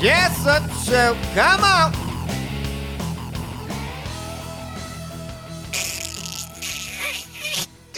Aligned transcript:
Jessup 0.00 0.62
Show. 0.82 1.14
Come 1.34 1.62
on. 1.62 1.92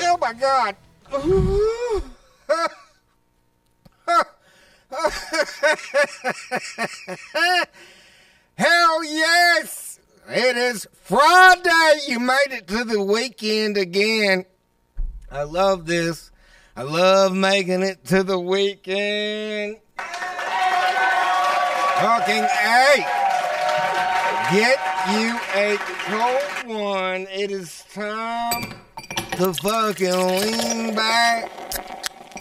Oh, 0.01 0.19
my 0.21 0.33
God. 0.33 0.75
Hell 8.59 9.05
yes! 9.05 10.01
It 10.29 10.57
is 10.57 10.89
Friday. 11.03 12.01
You 12.09 12.19
made 12.19 12.37
it 12.49 12.67
to 12.67 12.83
the 12.83 13.01
weekend 13.01 13.77
again. 13.77 14.45
I 15.31 15.45
love 15.45 15.87
this. 15.87 16.33
I 16.75 16.83
love 16.83 17.33
making 17.33 17.83
it 17.83 18.05
to 18.07 18.25
the 18.25 18.41
weekend. 18.41 19.77
Fucking 22.03 22.43
A. 22.43 23.07
Get 24.51 24.77
you 25.13 25.39
a 25.55 25.77
cold 25.79 26.77
one. 26.77 27.29
It 27.31 27.53
is 27.53 27.85
time 27.95 28.75
to 29.37 29.55
fucking 29.55 30.11
lean 30.11 30.97
back. 30.97 31.49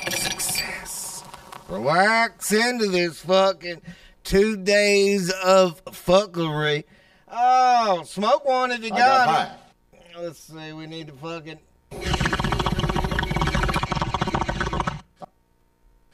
Success. 0.10 1.24
Relax 1.70 2.52
into 2.52 2.88
this 2.88 3.20
fucking 3.20 3.84
two 4.24 4.58
days 4.58 5.30
of 5.30 5.86
fuckery. 5.86 6.86
Oh, 7.32 8.02
smoke 8.04 8.44
one 8.44 8.72
if 8.72 8.84
you 8.84 8.92
I 8.92 8.98
got, 8.98 9.26
got 9.28 9.60
it. 9.94 10.22
Let's 10.24 10.40
see, 10.40 10.74
we 10.74 10.88
need 10.88 11.06
to 11.06 11.14
fucking. 11.14 11.60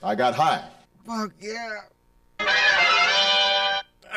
I 0.03 0.15
got 0.15 0.35
high. 0.35 0.67
Fuck 1.05 1.31
yeah. 1.39 1.83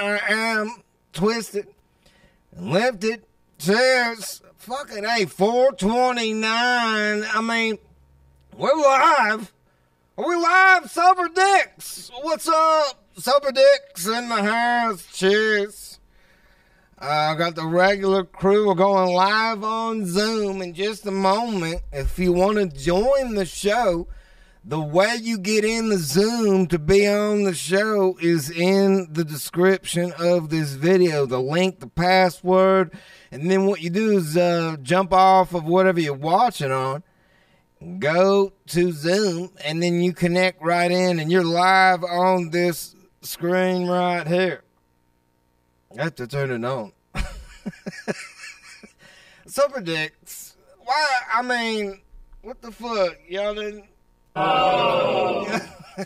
I 0.00 0.18
am 0.28 0.82
twisted 1.12 1.66
and 2.56 2.70
lifted. 2.70 3.22
Cheers. 3.58 4.40
Fucking 4.56 5.04
A, 5.04 5.26
429. 5.26 6.48
I 6.50 7.40
mean, 7.42 7.78
we're 8.56 8.74
live. 8.74 9.52
Are 10.16 10.26
we 10.26 10.36
live? 10.36 10.90
Sober 10.90 11.28
Dicks. 11.28 12.10
What's 12.22 12.48
up? 12.48 13.04
Sober 13.18 13.52
Dicks 13.52 14.06
in 14.06 14.30
the 14.30 14.42
house. 14.42 15.06
Cheers. 15.12 15.98
I 16.98 17.34
got 17.34 17.54
the 17.54 17.66
regular 17.66 18.24
crew. 18.24 18.68
We're 18.68 18.74
going 18.74 19.14
live 19.14 19.64
on 19.64 20.06
Zoom 20.06 20.62
in 20.62 20.72
just 20.72 21.04
a 21.04 21.10
moment. 21.10 21.82
If 21.92 22.18
you 22.18 22.32
want 22.32 22.56
to 22.56 22.66
join 22.66 23.34
the 23.34 23.44
show, 23.44 24.06
the 24.64 24.80
way 24.80 25.16
you 25.20 25.38
get 25.38 25.64
in 25.64 25.88
the 25.88 25.98
Zoom 25.98 26.66
to 26.66 26.78
be 26.78 27.08
on 27.08 27.44
the 27.44 27.54
show 27.54 28.16
is 28.20 28.50
in 28.50 29.08
the 29.10 29.24
description 29.24 30.12
of 30.18 30.50
this 30.50 30.74
video. 30.74 31.24
The 31.24 31.40
link, 31.40 31.80
the 31.80 31.86
password, 31.86 32.92
and 33.30 33.50
then 33.50 33.64
what 33.66 33.80
you 33.80 33.88
do 33.90 34.18
is 34.18 34.36
uh, 34.36 34.76
jump 34.82 35.12
off 35.12 35.54
of 35.54 35.64
whatever 35.64 36.00
you're 36.00 36.12
watching 36.14 36.70
on, 36.70 37.02
go 37.98 38.52
to 38.66 38.92
Zoom, 38.92 39.50
and 39.64 39.82
then 39.82 40.02
you 40.02 40.12
connect 40.12 40.62
right 40.62 40.90
in, 40.90 41.18
and 41.18 41.32
you're 41.32 41.44
live 41.44 42.04
on 42.04 42.50
this 42.50 42.94
screen 43.22 43.88
right 43.88 44.26
here. 44.26 44.62
I 45.98 46.04
have 46.04 46.14
to 46.16 46.26
turn 46.26 46.50
it 46.50 46.64
on. 46.64 46.92
Super 49.46 49.80
dicks. 49.80 50.56
Why? 50.84 51.08
I 51.32 51.42
mean, 51.42 52.00
what 52.42 52.60
the 52.60 52.70
fuck? 52.70 53.16
Y'all 53.26 53.54
didn't. 53.54 53.89
Oh. 54.36 55.46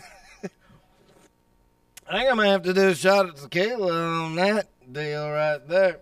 I 2.07 2.19
think 2.19 2.29
I'm 2.29 2.37
gonna 2.37 2.49
have 2.49 2.63
to 2.63 2.73
do 2.73 2.87
a 2.89 2.95
shot 2.95 3.29
of 3.29 3.35
tequila 3.35 3.93
on 3.93 4.35
that 4.35 4.67
deal 4.91 5.29
right 5.29 5.67
there. 5.67 5.99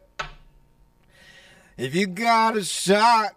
If 1.77 1.95
you 1.95 2.07
got 2.07 2.55
a 2.55 2.63
shot, 2.63 3.35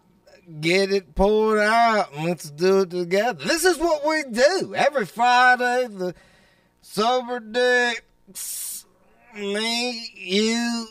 get 0.61 0.93
it 0.93 1.15
poured 1.15 1.61
out 1.61 2.13
and 2.15 2.27
let's 2.27 2.51
do 2.51 2.81
it 2.81 2.91
together. 2.91 3.45
This 3.45 3.65
is 3.65 3.79
what 3.79 4.07
we 4.07 4.25
do 4.31 4.75
every 4.75 5.07
Friday. 5.07 5.89
The 5.89 6.15
sober 6.83 7.41
dicks, 7.41 8.85
me, 9.35 10.11
you, 10.15 10.87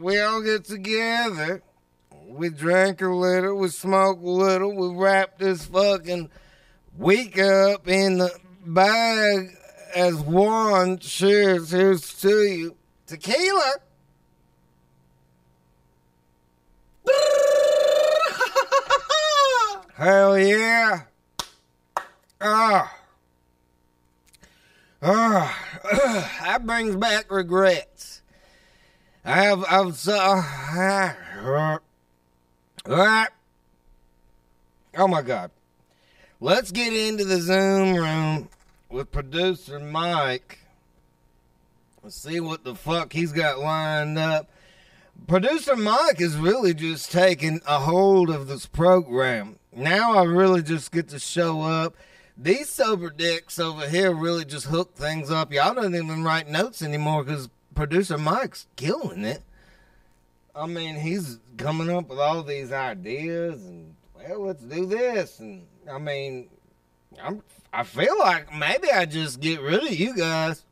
we 0.00 0.20
all 0.20 0.42
get 0.42 0.64
together. 0.64 1.62
We 2.26 2.50
drink 2.50 3.00
a 3.00 3.08
little, 3.08 3.56
we 3.56 3.68
smoke 3.68 4.20
a 4.20 4.28
little, 4.28 4.74
we 4.74 4.96
wrap 4.96 5.38
this 5.38 5.66
fucking 5.66 6.28
week 6.98 7.38
up 7.38 7.88
in 7.88 8.18
the 8.18 8.30
bag 8.64 9.56
as 9.94 10.14
one. 10.16 10.98
Cheers, 10.98 11.70
here's 11.70 12.20
to 12.20 12.42
you. 12.42 12.76
Tequila. 13.06 13.74
Hell 19.94 20.38
yeah. 20.38 21.02
Ah. 22.40 22.94
Ah. 25.02 25.58
that 26.42 26.66
brings 26.66 26.96
back 26.96 27.30
regrets. 27.30 28.22
I 29.24 29.42
have, 29.42 29.64
I've, 29.68 29.96
so, 29.96 30.14
uh, 32.86 33.26
oh 34.96 35.08
my 35.08 35.22
God. 35.22 35.50
Let's 36.38 36.70
get 36.70 36.92
into 36.92 37.24
the 37.24 37.40
Zoom 37.40 37.94
room 37.94 38.50
with 38.90 39.10
producer 39.10 39.80
Mike. 39.80 40.58
Let's 42.02 42.16
see 42.16 42.40
what 42.40 42.62
the 42.62 42.74
fuck 42.74 43.14
he's 43.14 43.32
got 43.32 43.58
lined 43.58 44.18
up. 44.18 44.50
Producer 45.26 45.76
Mike 45.76 46.20
is 46.20 46.36
really 46.36 46.74
just 46.74 47.10
taking 47.10 47.62
a 47.66 47.78
hold 47.78 48.28
of 48.28 48.48
this 48.48 48.66
program. 48.66 49.58
Now 49.74 50.18
I 50.18 50.24
really 50.24 50.62
just 50.62 50.92
get 50.92 51.08
to 51.08 51.18
show 51.18 51.62
up. 51.62 51.96
These 52.36 52.68
sober 52.68 53.08
dicks 53.08 53.58
over 53.58 53.88
here 53.88 54.12
really 54.12 54.44
just 54.44 54.66
hook 54.66 54.94
things 54.94 55.30
up. 55.30 55.54
Y'all 55.54 55.72
don't 55.72 55.94
even 55.94 56.22
write 56.22 56.50
notes 56.50 56.82
anymore 56.82 57.24
because 57.24 57.48
producer 57.74 58.18
Mike's 58.18 58.66
killing 58.76 59.24
it. 59.24 59.42
I 60.54 60.66
mean, 60.66 60.96
he's 60.96 61.38
coming 61.56 61.88
up 61.88 62.10
with 62.10 62.18
all 62.18 62.42
these 62.42 62.72
ideas 62.72 63.64
and 63.64 63.96
well, 64.28 64.46
let's 64.46 64.62
do 64.62 64.86
this 64.86 65.40
and 65.40 65.66
I 65.90 65.98
mean, 65.98 66.48
I'm 67.22 67.42
I 67.72 67.82
feel 67.82 68.18
like 68.18 68.54
maybe 68.54 68.90
I 68.90 69.04
just 69.04 69.40
get 69.40 69.60
rid 69.60 69.82
of 69.84 69.94
you 69.94 70.16
guys. 70.16 70.64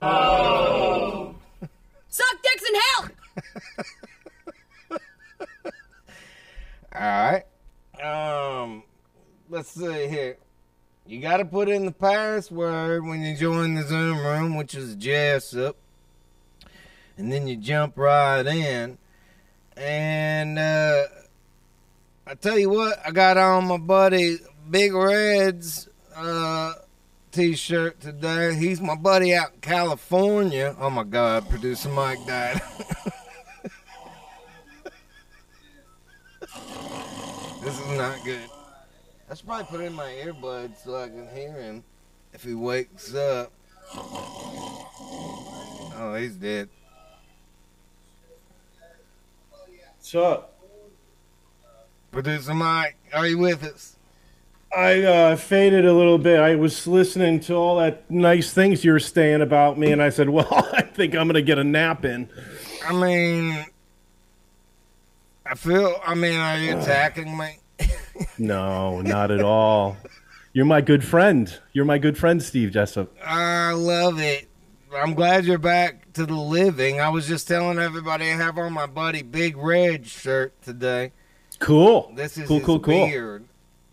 Oh. 0.00 1.34
Suck 2.08 2.42
dicks 2.42 2.62
in 2.68 2.74
hell! 2.80 3.10
All 6.94 7.02
right. 7.02 7.44
Um, 8.02 8.82
let's 9.50 9.70
see 9.70 10.08
here. 10.08 10.38
You 11.06 11.20
got 11.20 11.36
to 11.36 11.44
put 11.44 11.68
in 11.68 11.84
the 11.84 11.92
password 11.92 13.04
when 13.04 13.22
you 13.22 13.36
join 13.36 13.74
the 13.74 13.82
Zoom 13.82 14.18
room, 14.18 14.56
which 14.56 14.74
is 14.74 14.96
Jessup, 14.96 15.76
and 17.16 17.30
then 17.30 17.46
you 17.46 17.56
jump 17.56 17.96
right 17.96 18.46
in. 18.46 18.98
And 19.76 20.58
uh, 20.58 21.04
I 22.28 22.34
tell 22.34 22.58
you 22.58 22.70
what, 22.70 22.98
I 23.06 23.12
got 23.12 23.36
on 23.36 23.68
my 23.68 23.76
buddy 23.76 24.38
Big 24.68 24.92
Red's 24.92 25.88
uh, 26.16 26.72
t-shirt 27.30 28.00
today. 28.00 28.52
He's 28.56 28.80
my 28.80 28.96
buddy 28.96 29.32
out 29.32 29.52
in 29.54 29.60
California. 29.60 30.74
Oh 30.80 30.90
my 30.90 31.04
God, 31.04 31.48
producer 31.48 31.88
Mike 31.88 32.18
died. 32.26 32.60
this 37.62 37.78
is 37.78 37.90
not 37.96 38.24
good. 38.24 38.50
I 39.30 39.34
should 39.34 39.46
probably 39.46 39.66
put 39.66 39.80
in 39.82 39.92
my 39.92 40.10
earbuds 40.10 40.82
so 40.82 40.96
I 40.96 41.06
can 41.08 41.28
hear 41.32 41.52
him 41.52 41.84
if 42.32 42.42
he 42.42 42.54
wakes 42.54 43.14
up. 43.14 43.52
Oh, 45.94 46.16
he's 46.18 46.34
dead. 46.34 46.68
What's 49.94 50.12
up? 50.16 50.55
Producer 52.16 52.54
Mike, 52.54 52.96
are 53.12 53.26
you 53.26 53.36
with 53.36 53.62
us? 53.62 53.94
I 54.74 55.02
uh, 55.02 55.36
faded 55.36 55.84
a 55.84 55.92
little 55.92 56.16
bit. 56.16 56.40
I 56.40 56.54
was 56.54 56.86
listening 56.86 57.40
to 57.40 57.52
all 57.52 57.76
that 57.76 58.10
nice 58.10 58.54
things 58.54 58.82
you 58.86 58.92
were 58.92 59.00
saying 59.00 59.42
about 59.42 59.78
me, 59.78 59.92
and 59.92 60.02
I 60.02 60.08
said, 60.08 60.30
"Well, 60.30 60.48
I 60.50 60.80
think 60.80 61.14
I'm 61.14 61.26
going 61.26 61.34
to 61.34 61.42
get 61.42 61.58
a 61.58 61.64
nap 61.64 62.06
in." 62.06 62.30
I 62.86 62.94
mean, 62.94 63.66
I 65.44 65.56
feel. 65.56 66.00
I 66.06 66.14
mean, 66.14 66.40
are 66.40 66.56
you 66.56 66.78
attacking 66.78 67.36
me? 67.36 67.58
No, 68.38 69.02
not 69.02 69.30
at 69.30 69.42
all. 69.42 69.98
You're 70.54 70.64
my 70.64 70.80
good 70.80 71.04
friend. 71.04 71.54
You're 71.74 71.84
my 71.84 71.98
good 71.98 72.16
friend, 72.16 72.42
Steve 72.42 72.70
Jessup. 72.70 73.14
I 73.22 73.72
love 73.72 74.20
it. 74.20 74.48
I'm 74.90 75.12
glad 75.12 75.44
you're 75.44 75.58
back 75.58 76.14
to 76.14 76.24
the 76.24 76.34
living. 76.34 76.98
I 76.98 77.10
was 77.10 77.28
just 77.28 77.46
telling 77.46 77.78
everybody 77.78 78.30
I 78.30 78.36
have 78.36 78.56
on 78.56 78.72
my 78.72 78.86
buddy 78.86 79.20
Big 79.20 79.58
Red 79.58 80.06
shirt 80.06 80.54
today. 80.62 81.12
Cool. 81.58 82.12
This 82.14 82.36
is 82.36 82.46
cool, 82.48 82.60
cool, 82.60 82.80
cool. 82.80 83.06
beard. 83.06 83.44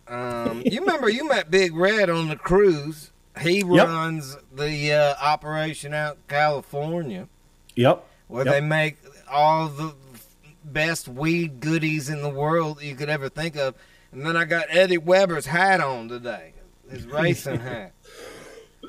Um, 0.07 0.61
you 0.65 0.81
remember 0.81 1.09
you 1.09 1.27
met 1.27 1.49
Big 1.49 1.75
Red 1.75 2.09
on 2.09 2.27
the 2.27 2.35
cruise. 2.35 3.11
He 3.41 3.59
Yep. 3.59 3.67
runs 3.87 4.37
the 4.53 4.93
uh, 4.93 5.15
operation 5.21 5.93
out 5.93 6.15
in 6.17 6.21
California 6.27 7.27
Yep. 7.75 8.05
where 8.27 8.45
Yep. 8.45 8.53
they 8.53 8.61
make 8.61 8.97
all 9.31 9.67
the 9.69 9.95
best 10.63 11.07
weed 11.07 11.59
goodies 11.59 12.09
in 12.09 12.21
the 12.21 12.29
world 12.29 12.81
you 12.81 12.95
could 12.95 13.09
ever 13.09 13.29
think 13.29 13.55
of. 13.55 13.75
And 14.11 14.25
then 14.25 14.37
I 14.37 14.45
got 14.45 14.65
Eddie 14.69 14.97
Weber's 14.99 15.47
hat 15.47 15.81
on 15.81 16.09
today, 16.09 16.53
his 16.91 17.05
racing 17.07 17.59
hat. 17.61 17.93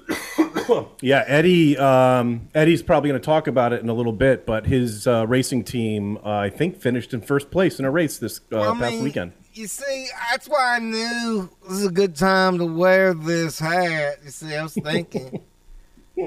Yeah, 1.00 1.24
Eddie. 1.26 1.76
Um, 1.76 2.48
Eddie's 2.54 2.82
probably 2.82 3.10
going 3.10 3.20
to 3.20 3.24
talk 3.24 3.46
about 3.46 3.72
it 3.72 3.82
in 3.82 3.88
a 3.88 3.94
little 3.94 4.12
bit, 4.12 4.46
but 4.46 4.66
his 4.66 5.06
uh, 5.06 5.26
racing 5.26 5.64
team, 5.64 6.18
uh, 6.24 6.30
I 6.30 6.50
think, 6.50 6.80
finished 6.80 7.12
in 7.12 7.20
first 7.20 7.50
place 7.50 7.78
in 7.78 7.84
a 7.84 7.90
race 7.90 8.18
this 8.18 8.40
uh, 8.52 8.74
past 8.74 8.94
mean, 8.94 9.04
weekend. 9.04 9.32
You 9.52 9.66
see, 9.66 10.08
that's 10.30 10.48
why 10.48 10.76
I 10.76 10.78
knew 10.78 11.50
this 11.64 11.78
is 11.78 11.86
a 11.86 11.90
good 11.90 12.16
time 12.16 12.58
to 12.58 12.66
wear 12.66 13.14
this 13.14 13.58
hat. 13.58 14.20
You 14.24 14.30
see, 14.30 14.54
I 14.54 14.62
was 14.62 14.74
thinking. 14.74 15.42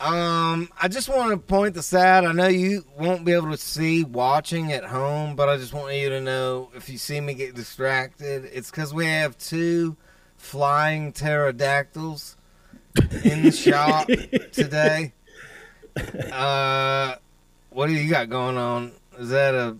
um, 0.00 0.68
I 0.80 0.88
just 0.88 1.08
want 1.08 1.32
to 1.32 1.36
point 1.36 1.74
this 1.74 1.94
out. 1.94 2.24
I 2.24 2.32
know 2.32 2.48
you 2.48 2.84
won't 2.98 3.24
be 3.24 3.32
able 3.32 3.50
to 3.50 3.58
see 3.58 4.04
watching 4.04 4.72
at 4.72 4.84
home, 4.84 5.36
but 5.36 5.48
I 5.48 5.58
just 5.58 5.74
want 5.74 5.94
you 5.94 6.08
to 6.08 6.20
know 6.20 6.70
if 6.74 6.88
you 6.88 6.98
see 6.98 7.20
me 7.20 7.34
get 7.34 7.54
distracted, 7.54 8.46
it's 8.52 8.70
because 8.70 8.94
we 8.94 9.06
have 9.06 9.36
two 9.38 9.96
flying 10.36 11.12
pterodactyls 11.12 12.36
in 13.24 13.42
the 13.42 13.52
shop 13.52 14.06
today. 14.52 15.12
Uh, 16.32 17.16
what 17.70 17.86
do 17.86 17.92
you 17.92 18.10
got 18.10 18.28
going 18.30 18.56
on? 18.56 18.92
Is 19.18 19.28
that 19.30 19.54
a 19.54 19.76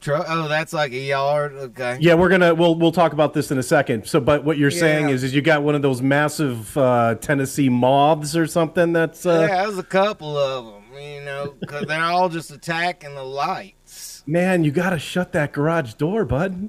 truck? 0.00 0.26
Oh, 0.28 0.48
that's 0.48 0.72
like 0.72 0.92
a 0.92 0.98
yard. 0.98 1.52
Okay. 1.52 1.98
Yeah, 2.00 2.14
we're 2.14 2.28
gonna 2.28 2.54
we'll 2.54 2.74
we'll 2.74 2.92
talk 2.92 3.12
about 3.12 3.34
this 3.34 3.50
in 3.50 3.58
a 3.58 3.62
second. 3.62 4.06
So, 4.06 4.20
but 4.20 4.44
what 4.44 4.58
you're 4.58 4.70
saying 4.70 5.08
is, 5.10 5.22
is 5.22 5.34
you 5.34 5.42
got 5.42 5.62
one 5.62 5.74
of 5.74 5.82
those 5.82 6.02
massive 6.02 6.76
uh, 6.76 7.14
Tennessee 7.16 7.68
moths 7.68 8.36
or 8.36 8.46
something 8.46 8.92
that's 8.92 9.24
uh, 9.24 9.46
yeah, 9.48 9.62
there's 9.62 9.78
a 9.78 9.82
couple 9.84 10.36
of 10.36 10.66
them, 10.66 11.00
you 11.00 11.20
know, 11.24 11.54
because 11.60 11.86
they're 11.86 12.02
all 12.02 12.28
just 12.28 12.50
attacking 12.50 13.14
the 13.14 13.24
lights. 13.24 14.22
man. 14.26 14.64
You 14.64 14.70
got 14.72 14.90
to 14.90 14.98
shut 14.98 15.32
that 15.32 15.52
garage 15.52 15.94
door, 15.94 16.24
bud. 16.24 16.68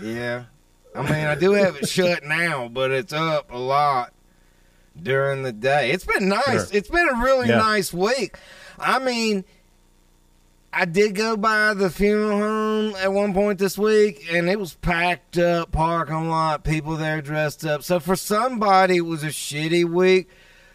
Yeah. 0.00 0.44
I 0.94 1.02
mean, 1.02 1.26
I 1.26 1.34
do 1.34 1.52
have 1.52 1.76
it 1.76 1.88
shut 1.88 2.24
now, 2.24 2.68
but 2.68 2.90
it's 2.90 3.12
up 3.12 3.52
a 3.52 3.58
lot 3.58 4.12
during 5.02 5.42
the 5.42 5.52
day. 5.52 5.90
It's 5.90 6.04
been 6.04 6.28
nice. 6.28 6.44
Sure. 6.46 6.66
It's 6.72 6.88
been 6.88 7.08
a 7.08 7.22
really 7.22 7.48
Yeah. 7.48 7.56
nice 7.58 7.92
week. 7.92 8.36
I 8.78 8.98
mean, 8.98 9.44
I 10.72 10.84
did 10.84 11.14
go 11.14 11.36
by 11.36 11.74
the 11.74 11.90
funeral 11.90 12.38
home 12.38 12.94
at 12.96 13.12
one 13.12 13.32
point 13.34 13.58
this 13.58 13.78
week, 13.78 14.26
and 14.30 14.48
it 14.48 14.60
was 14.60 14.74
packed 14.74 15.38
up, 15.38 15.72
parking 15.72 16.28
lot, 16.28 16.62
people 16.62 16.96
there 16.96 17.22
dressed 17.22 17.64
up. 17.64 17.82
So 17.82 17.98
for 18.00 18.16
somebody, 18.16 18.96
it 18.98 19.06
was 19.06 19.22
a 19.24 19.28
shitty 19.28 19.84
week. 19.84 20.28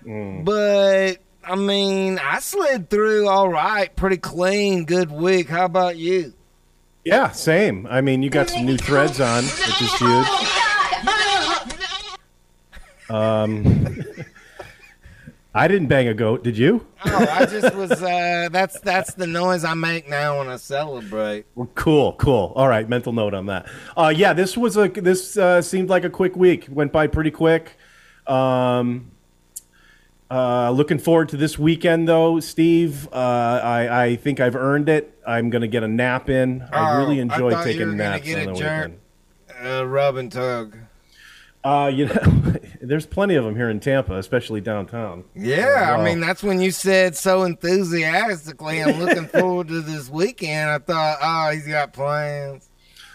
Mm. 0.05 0.43
But 0.43 1.17
I 1.45 1.55
mean, 1.55 2.19
I 2.19 2.39
slid 2.39 2.89
through 2.89 3.27
all 3.27 3.49
right, 3.49 3.95
pretty 3.95 4.17
clean, 4.17 4.85
good 4.85 5.11
week. 5.11 5.49
How 5.49 5.65
about 5.65 5.97
you? 5.97 6.33
Yeah, 7.05 7.31
same. 7.31 7.85
I 7.89 7.99
mean, 8.01 8.23
you 8.23 8.29
got 8.29 8.49
some 8.49 8.65
new 8.65 8.77
threads 8.77 9.19
on, 9.19 9.43
which 9.43 9.81
is 9.81 9.93
huge. 9.95 10.27
Um, 13.09 14.03
I 15.55 15.67
didn't 15.67 15.87
bang 15.87 16.07
a 16.07 16.13
goat. 16.15 16.43
Did 16.43 16.57
you? 16.57 16.85
Oh, 17.05 17.27
I 17.29 17.45
just 17.45 17.75
was. 17.75 17.91
Uh, 17.91 18.49
that's 18.51 18.79
that's 18.79 19.13
the 19.13 19.27
noise 19.27 19.63
I 19.63 19.73
make 19.75 20.09
now 20.09 20.39
when 20.39 20.49
I 20.49 20.55
celebrate. 20.57 21.45
Well, 21.53 21.69
Cool, 21.75 22.13
cool. 22.13 22.53
All 22.55 22.67
right, 22.67 22.87
mental 22.89 23.13
note 23.13 23.33
on 23.35 23.45
that. 23.47 23.67
Uh, 23.95 24.11
yeah, 24.15 24.33
this 24.33 24.57
was 24.57 24.77
a 24.77 24.87
this 24.87 25.37
uh, 25.37 25.61
seemed 25.61 25.89
like 25.89 26.05
a 26.05 26.09
quick 26.09 26.35
week. 26.35 26.65
Went 26.69 26.91
by 26.91 27.05
pretty 27.07 27.29
quick. 27.31 27.77
Um, 28.25 29.11
uh, 30.31 30.71
looking 30.71 30.97
forward 30.97 31.29
to 31.29 31.37
this 31.37 31.59
weekend, 31.59 32.07
though, 32.07 32.39
Steve. 32.39 33.07
Uh, 33.13 33.61
I, 33.63 34.05
I 34.05 34.15
think 34.15 34.39
I've 34.39 34.55
earned 34.55 34.89
it. 34.89 35.15
I'm 35.27 35.51
going 35.51 35.61
to 35.61 35.67
get 35.67 35.83
a 35.83 35.87
nap 35.87 36.27
in. 36.29 36.63
I 36.71 36.95
Oh, 36.95 36.97
really 36.99 37.19
I 37.19 37.23
enjoy 37.23 37.51
you 37.55 37.63
taking 37.63 37.79
were 37.81 37.85
gonna 37.91 37.97
naps 37.97 38.25
get 38.25 38.39
on 38.39 38.43
a 38.49 38.53
the 38.53 38.59
jerk. 38.59 38.91
weekend. 39.51 39.67
Uh, 39.79 39.85
rub 39.85 40.15
and 40.15 40.31
tug. 40.31 40.75
Uh, 41.63 41.89
you 41.93 42.05
know, 42.07 42.55
there's 42.81 43.05
plenty 43.05 43.35
of 43.35 43.45
them 43.45 43.55
here 43.55 43.69
in 43.69 43.79
Tampa, 43.79 44.17
especially 44.17 44.59
downtown. 44.59 45.23
Yeah, 45.35 45.95
Wow. 45.95 46.01
I 46.01 46.05
mean 46.05 46.19
that's 46.19 46.43
when 46.43 46.59
you 46.59 46.71
said 46.71 47.15
so 47.15 47.43
enthusiastically. 47.43 48.83
I'm 48.83 48.99
looking 48.99 49.27
forward 49.39 49.69
to 49.69 49.81
this 49.81 50.09
weekend. 50.09 50.69
I 50.69 50.79
thought, 50.79 51.17
oh, 51.21 51.51
he's 51.53 51.67
got 51.67 51.93
plans. 51.93 52.69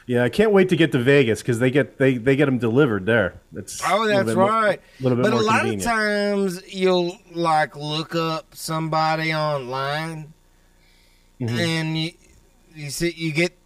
Yeah, 0.06 0.25
I 0.25 0.31
can't 0.31 0.53
wait 0.53 0.71
to 0.71 0.77
get 0.77 0.93
to 0.93 0.99
Vegas 0.99 1.43
because 1.43 1.59
they 1.59 1.71
get 1.71 1.99
they, 1.99 2.17
they 2.17 2.35
get 2.37 2.47
them 2.47 2.56
delivered 2.56 3.05
there. 3.05 3.43
Oh, 3.85 4.06
that's 4.09 4.25
bit 4.25 4.37
more- 4.37 4.47
right. 4.49 4.81
bit 4.99 5.03
but 5.03 5.17
more 5.19 5.31
a 5.33 5.35
lot 5.43 5.61
convenient. 5.61 5.83
of 5.83 5.87
times 5.87 6.62
you'll 6.75 7.19
like 7.35 7.77
look 7.77 8.15
up 8.15 8.55
somebody 8.55 9.35
online, 9.35 10.33
Mm-hmm. 11.39 11.59
and 11.59 11.99
you 11.99 12.12
you 12.75 12.89
see 12.91 13.12
you 13.15 13.33
get. 13.33 13.57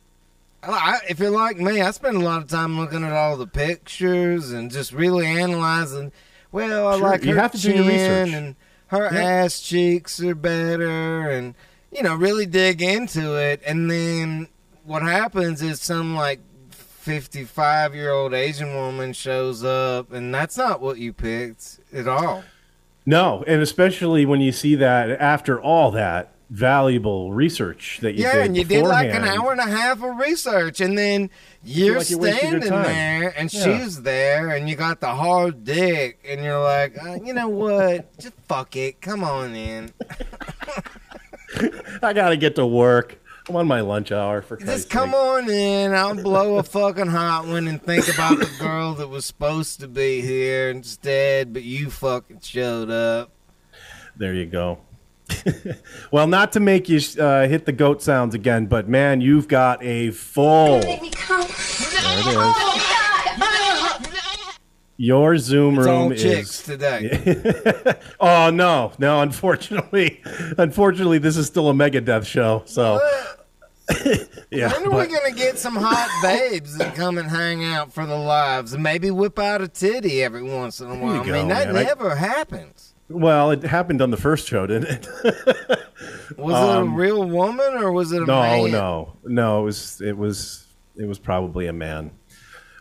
I, 0.64 0.98
if 1.08 1.18
you're 1.18 1.30
like 1.30 1.56
me, 1.58 1.80
I 1.80 1.90
spend 1.90 2.16
a 2.16 2.20
lot 2.20 2.42
of 2.42 2.48
time 2.48 2.78
looking 2.78 3.02
at 3.04 3.12
all 3.12 3.36
the 3.36 3.46
pictures 3.46 4.52
and 4.52 4.70
just 4.70 4.92
really 4.92 5.26
analyzing. 5.26 6.12
Well, 6.52 6.86
I 6.88 6.98
Sure, 6.98 7.08
like 7.08 7.24
you 7.24 7.34
her 7.34 7.40
have 7.40 7.52
to 7.52 7.58
do 7.58 7.72
your 7.72 7.84
research. 7.86 8.28
and 8.30 8.56
her 8.88 9.08
Yeah. 9.12 9.22
ass 9.44 9.60
cheeks 9.60 10.22
are 10.22 10.34
better, 10.34 11.28
and 11.30 11.54
you 11.90 12.02
know 12.02 12.14
really 12.14 12.46
dig 12.46 12.80
into 12.82 13.34
it. 13.36 13.60
And 13.66 13.90
then 13.90 14.48
what 14.84 15.02
happens 15.02 15.62
is 15.62 15.80
some 15.80 16.14
like 16.14 16.40
55 16.70 17.94
year 17.94 18.10
old 18.12 18.32
Asian 18.34 18.74
woman 18.74 19.12
shows 19.12 19.64
up, 19.64 20.12
and 20.12 20.32
that's 20.34 20.56
not 20.56 20.80
what 20.80 20.98
you 20.98 21.12
picked 21.12 21.80
at 21.92 22.06
all. 22.06 22.44
No, 23.04 23.42
and 23.48 23.60
especially 23.60 24.24
when 24.24 24.40
you 24.40 24.52
see 24.52 24.76
that 24.76 25.10
after 25.20 25.60
all 25.60 25.90
that 25.90 26.32
valuable 26.52 27.32
research 27.32 27.98
that 28.02 28.12
you 28.14 28.24
yeah, 28.24 28.34
did 28.34 28.44
and 28.46 28.56
you 28.58 28.64
did 28.64 28.84
like 28.84 29.08
an 29.08 29.24
hour 29.24 29.52
and 29.52 29.60
a 29.60 29.64
half 29.64 30.02
of 30.02 30.18
research, 30.18 30.82
and 30.82 30.98
then 30.98 31.30
you're 31.64 31.96
like 31.96 32.10
you 32.10 32.22
standing 32.22 32.68
there, 32.68 33.32
and 33.38 33.50
Yeah. 33.52 33.78
she's 33.78 34.02
there, 34.02 34.50
and 34.50 34.68
you 34.68 34.76
got 34.76 35.00
the 35.00 35.08
hard 35.14 35.64
dick, 35.64 36.22
and 36.28 36.44
you're 36.44 36.62
like, 36.62 37.02
uh, 37.02 37.14
you 37.24 37.32
know 37.32 37.48
what? 37.48 38.18
Just 38.18 38.34
fuck 38.48 38.76
it. 38.76 39.00
Come 39.00 39.24
on 39.24 39.54
in. 39.56 39.92
I 42.02 42.12
gotta 42.12 42.36
get 42.36 42.56
to 42.56 42.66
work. 42.66 43.18
I'm 43.48 43.56
on 43.56 43.66
my 43.66 43.80
lunch 43.80 44.12
hour 44.12 44.40
for 44.42 44.56
Christ's 44.56 44.84
Just 44.84 44.90
come 44.90 45.10
sake. 45.10 45.18
on 45.18 45.50
in. 45.50 45.92
I'll 45.94 46.14
blow 46.14 46.58
a 46.58 46.62
fucking 46.62 47.08
hot 47.08 47.46
one 47.46 47.66
and 47.66 47.82
think 47.82 48.08
about 48.12 48.38
the 48.38 48.48
girl 48.60 48.94
that 48.94 49.08
was 49.08 49.24
supposed 49.24 49.80
to 49.80 49.88
be 49.88 50.20
here 50.20 50.70
instead, 50.70 51.52
but 51.52 51.62
you 51.64 51.90
fucking 51.90 52.40
showed 52.40 52.90
up. 52.90 53.30
There 54.16 54.34
you 54.34 54.46
go. 54.46 54.78
well, 56.10 56.26
not 56.26 56.52
to 56.52 56.60
make 56.60 56.88
you 56.88 57.00
uh, 57.20 57.46
hit 57.48 57.66
the 57.66 57.72
goat 57.72 58.02
sounds 58.02 58.34
again, 58.34 58.66
but 58.66 58.88
man, 58.88 59.20
you've 59.20 59.48
got 59.48 59.82
a 59.82 60.10
full. 60.10 60.80
There 60.80 60.88
Make 60.88 61.02
me 61.02 61.10
come. 61.10 61.42
it 61.42 61.50
is. 61.50 61.92
Your 64.98 65.36
Zoom 65.36 65.78
It's 65.78 65.86
all 65.86 66.08
room 66.10 66.16
chicks 66.16 66.60
is. 66.60 66.62
today. 66.62 67.94
Oh 68.20 68.50
no, 68.50 68.92
no! 68.98 69.20
Unfortunately, 69.20 70.22
unfortunately, 70.58 71.18
this 71.18 71.36
is 71.36 71.46
still 71.46 71.68
a 71.70 71.72
Megadeth 71.72 72.24
show. 72.24 72.62
So, 72.66 73.00
yeah. 74.50 74.70
When 74.72 74.86
are 74.86 74.90
but- 74.90 75.08
we 75.08 75.14
gonna 75.14 75.32
get 75.34 75.58
some 75.58 75.74
hot 75.74 76.08
babes 76.22 76.78
that 76.78 76.94
come 76.94 77.18
and 77.18 77.28
hang 77.28 77.64
out 77.64 77.92
for 77.92 78.06
the 78.06 78.16
lives 78.16 78.74
and 78.74 78.82
maybe 78.82 79.10
whip 79.10 79.40
out 79.40 79.60
a 79.60 79.66
titty 79.66 80.22
every 80.22 80.44
once 80.44 80.80
in 80.80 80.88
a 80.88 80.94
while? 80.94 81.22
I 81.22 81.24
you 81.24 81.32
mean, 81.32 81.48
that 81.48 81.66
man. 81.72 81.76
I- 81.78 81.82
never 81.82 82.14
happens. 82.14 82.91
Well, 83.12 83.50
it 83.50 83.62
happened 83.62 84.00
on 84.02 84.10
the 84.10 84.16
first 84.16 84.46
show, 84.48 84.66
didn't 84.66 84.88
it? 84.90 85.08
Was 86.36 86.54
it 86.56 86.80
a 86.80 86.84
real 86.84 87.24
woman 87.28 87.74
or 87.74 87.92
was 87.92 88.10
it 88.12 88.18
a 88.18 88.22
Um, 88.22 88.26
no, 88.26 88.62
man? 88.62 88.70
no, 88.72 89.16
no. 89.24 89.60
It 89.60 89.64
was, 89.64 90.00
it 90.00 90.16
was, 90.16 90.66
it 90.96 91.04
was 91.06 91.18
probably 91.18 91.66
a 91.66 91.72
man. 91.72 92.10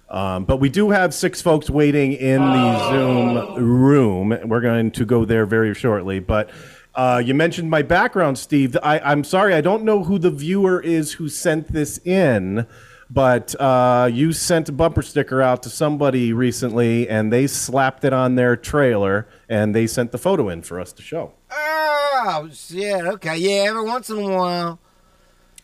Um, 0.10 0.46
but 0.46 0.58
we 0.58 0.70
do 0.70 0.90
have 0.90 1.14
six 1.14 1.42
folks 1.42 1.70
waiting 1.70 2.14
in 2.14 2.40
the 2.42 2.90
Zoom 2.90 3.56
room. 3.56 4.38
We're 4.46 4.62
going 4.62 4.92
to 4.92 5.06
go 5.06 5.26
there 5.26 5.46
very 5.46 5.74
shortly. 5.74 6.20
But 6.20 6.50
uh, 6.96 7.22
you 7.24 7.34
mentioned 7.34 7.70
my 7.70 7.82
background, 7.82 8.38
Steve. 8.38 8.76
I, 8.84 9.00
I'm 9.00 9.24
sorry, 9.24 9.54
I 9.54 9.62
don't 9.62 9.84
know 9.84 10.04
who 10.04 10.18
the 10.18 10.32
viewer 10.32 10.82
is 10.82 11.14
who 11.14 11.30
sent 11.30 11.72
this 11.72 11.98
in, 12.06 12.66
but 13.12 13.54
uh, 13.60 14.10
you 14.12 14.32
sent 14.32 14.70
a 14.70 14.72
bumper 14.72 15.02
sticker 15.02 15.42
out 15.42 15.64
to 15.64 15.70
somebody 15.70 16.32
recently, 16.32 17.10
and 17.10 17.32
they 17.32 17.46
slapped 17.46 18.06
it 18.06 18.14
on 18.14 18.36
their 18.36 18.56
trailer, 18.56 19.28
and 19.50 19.76
they 19.76 19.86
sent 19.86 20.14
the 20.14 20.18
photo 20.18 20.48
in 20.48 20.62
for 20.62 20.80
us 20.80 20.94
to 20.94 21.02
show. 21.02 21.34
Oh 21.52 22.50
shit! 22.54 23.06
Okay, 23.06 23.38
yeah. 23.38 23.64
Every 23.68 23.84
once 23.84 24.10
in 24.10 24.18
a 24.18 24.38
while, 24.38 24.80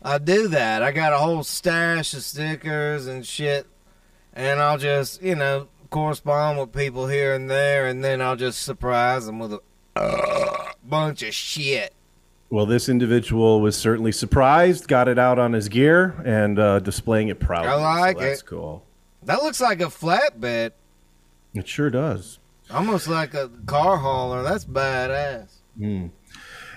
I 0.04 0.18
do 0.18 0.50
that. 0.50 0.84
I 0.84 0.92
got 0.92 1.14
a 1.14 1.18
whole 1.18 1.44
stash 1.44 2.14
of 2.14 2.24
stickers 2.24 3.08
and 3.08 3.26
shit, 3.26 3.66
and 4.34 4.60
I'll 4.60 4.78
just 4.78 5.22
you 5.22 5.36
know 5.36 5.70
correspond 5.90 6.60
with 6.60 6.74
people 6.74 7.08
here 7.08 7.34
and 7.34 7.50
there, 7.50 7.88
and 7.88 8.04
then 8.04 8.22
I'll 8.22 8.36
just 8.36 8.62
surprise 8.62 9.26
them 9.26 9.40
with 9.40 9.54
a 9.54 9.62
uh, 9.96 10.72
bunch 10.84 11.24
of 11.24 11.34
shit. 11.34 11.94
Well, 12.50 12.66
this 12.66 12.88
individual 12.88 13.60
was 13.60 13.76
certainly 13.76 14.12
surprised, 14.14 14.88
got 14.88 15.08
it 15.10 15.20
out 15.20 15.38
on 15.38 15.52
his 15.54 15.68
gear, 15.68 16.16
and 16.26 16.58
uh, 16.58 16.80
displaying 16.80 17.28
it 17.28 17.40
proudly. 17.40 17.70
I 17.70 17.76
like 18.00 18.18
so 18.18 18.24
that's 18.24 18.42
it. 18.42 18.46
cool. 18.46 18.84
That 19.24 19.44
looks 19.44 19.60
like 19.60 19.82
a 19.82 19.86
flatbed, 19.88 20.72
It 21.54 21.68
sure 21.68 21.90
does. 21.90 22.40
almost 22.72 23.10
like 23.10 23.34
a 23.34 23.50
car 23.66 23.98
hauler. 23.98 24.44
That's 24.44 24.64
badass. 24.64 25.50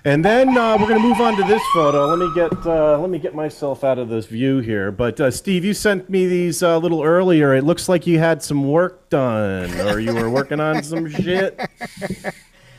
And 0.02 0.24
then 0.24 0.56
uh, 0.56 0.76
we're 0.80 0.88
going 0.88 1.00
to 1.00 1.06
move 1.08 1.20
on 1.20 1.36
to 1.36 1.44
this 1.44 1.62
photo. 1.74 2.06
Let 2.06 2.18
me 2.18 2.34
get 2.34 2.66
uh, 2.66 2.98
let 2.98 3.10
me 3.10 3.18
get 3.18 3.34
myself 3.34 3.84
out 3.84 3.98
of 3.98 4.08
this 4.08 4.26
view 4.26 4.58
here. 4.58 4.90
But 4.90 5.20
uh, 5.20 5.30
Steve, 5.30 5.62
you 5.64 5.74
sent 5.74 6.08
me 6.10 6.26
these 6.26 6.62
uh, 6.62 6.68
a 6.68 6.78
little 6.78 7.02
earlier. 7.02 7.54
It 7.54 7.64
looks 7.64 7.86
like 7.88 8.06
you 8.06 8.18
had 8.18 8.42
some 8.42 8.66
work 8.66 9.08
done, 9.10 9.70
or 9.82 10.00
you 10.00 10.14
were 10.14 10.30
working 10.30 10.58
on 10.58 10.82
some 10.82 11.08
shit. 11.08 11.60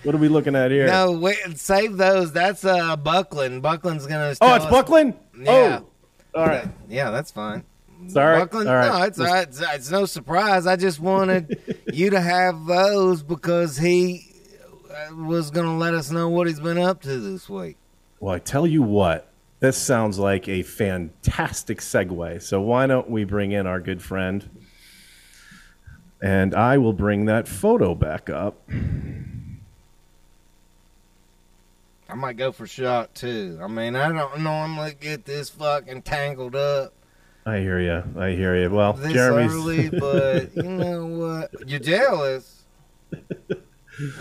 What 0.04 0.16
are 0.16 0.18
we 0.18 0.30
looking 0.30 0.56
at 0.56 0.72
here? 0.72 0.88
No, 0.88 1.12
wait, 1.12 1.38
save 1.56 1.98
those. 1.98 2.32
That's 2.34 2.66
uh 2.66 2.96
Buckland. 2.96 3.62
Buckland's 3.62 4.08
gonna. 4.08 4.36
oh, 4.42 4.56
it's 4.56 4.66
us- 4.66 4.72
Buckland. 4.72 5.14
Yeah. 5.38 5.82
Oh, 5.82 6.40
all 6.42 6.48
right. 6.48 6.68
Yeah, 6.90 7.12
that's 7.12 7.32
fine. 7.32 7.64
Sorry. 8.08 8.40
Buckland, 8.40 8.68
all 8.68 8.76
right. 8.76 9.00
no, 9.00 9.06
it's, 9.06 9.20
all 9.20 9.26
right. 9.28 9.48
it's 9.48 9.62
it's 9.62 9.92
no 9.92 10.06
surprise. 10.06 10.66
I 10.66 10.76
just 10.76 11.00
wanted 11.00 11.62
you 11.94 12.10
to 12.10 12.20
have 12.20 12.66
those 12.66 13.22
because 13.22 13.78
he 13.78 14.34
uh, 14.90 15.16
was 15.16 15.52
going 15.52 15.68
to 15.68 15.74
let 15.74 15.94
us 15.94 16.10
know 16.10 16.28
what 16.30 16.48
he's 16.48 16.60
been 16.60 16.80
up 16.80 17.02
to 17.04 17.20
this 17.20 17.48
week. 17.48 17.78
Well, 18.20 18.34
I 18.34 18.40
tell 18.40 18.66
you 18.66 18.82
what, 18.82 19.32
this 19.60 19.78
sounds 19.78 20.18
like 20.18 20.48
a 20.48 20.64
fantastic 20.64 21.80
segue. 21.80 22.42
So 22.42 22.60
why 22.62 22.88
don't 22.88 23.10
we 23.10 23.24
bring 23.24 23.52
in 23.52 23.68
our 23.68 23.80
good 23.80 24.02
friend? 24.02 24.50
And 26.24 26.54
I 26.54 26.78
will 26.78 26.94
bring 26.94 27.26
that 27.26 27.48
photo 27.48 27.96
back 27.96 28.30
up. 28.30 28.68
I 32.12 32.16
might 32.16 32.38
go 32.38 32.52
for 32.52 32.68
shot 32.68 33.16
too. 33.16 33.58
I 33.62 33.68
mean, 33.68 33.96
I 33.96 34.12
don't 34.12 34.42
normally 34.42 34.96
get 35.00 35.26
this 35.26 35.50
fucking 35.50 36.02
tangled 36.02 36.56
up 36.56 36.94
I 37.46 37.60
hear 37.60 37.80
you. 37.80 38.04
I 38.20 38.32
hear 38.32 38.56
you. 38.56 38.70
Well, 38.70 38.94
this 38.94 39.14
Jeremy's. 39.14 39.54
early, 39.54 39.90
but 39.90 40.56
you 40.56 40.64
know 40.70 41.06
what? 41.06 41.68
You're 41.68 41.80
jealous. 41.80 42.64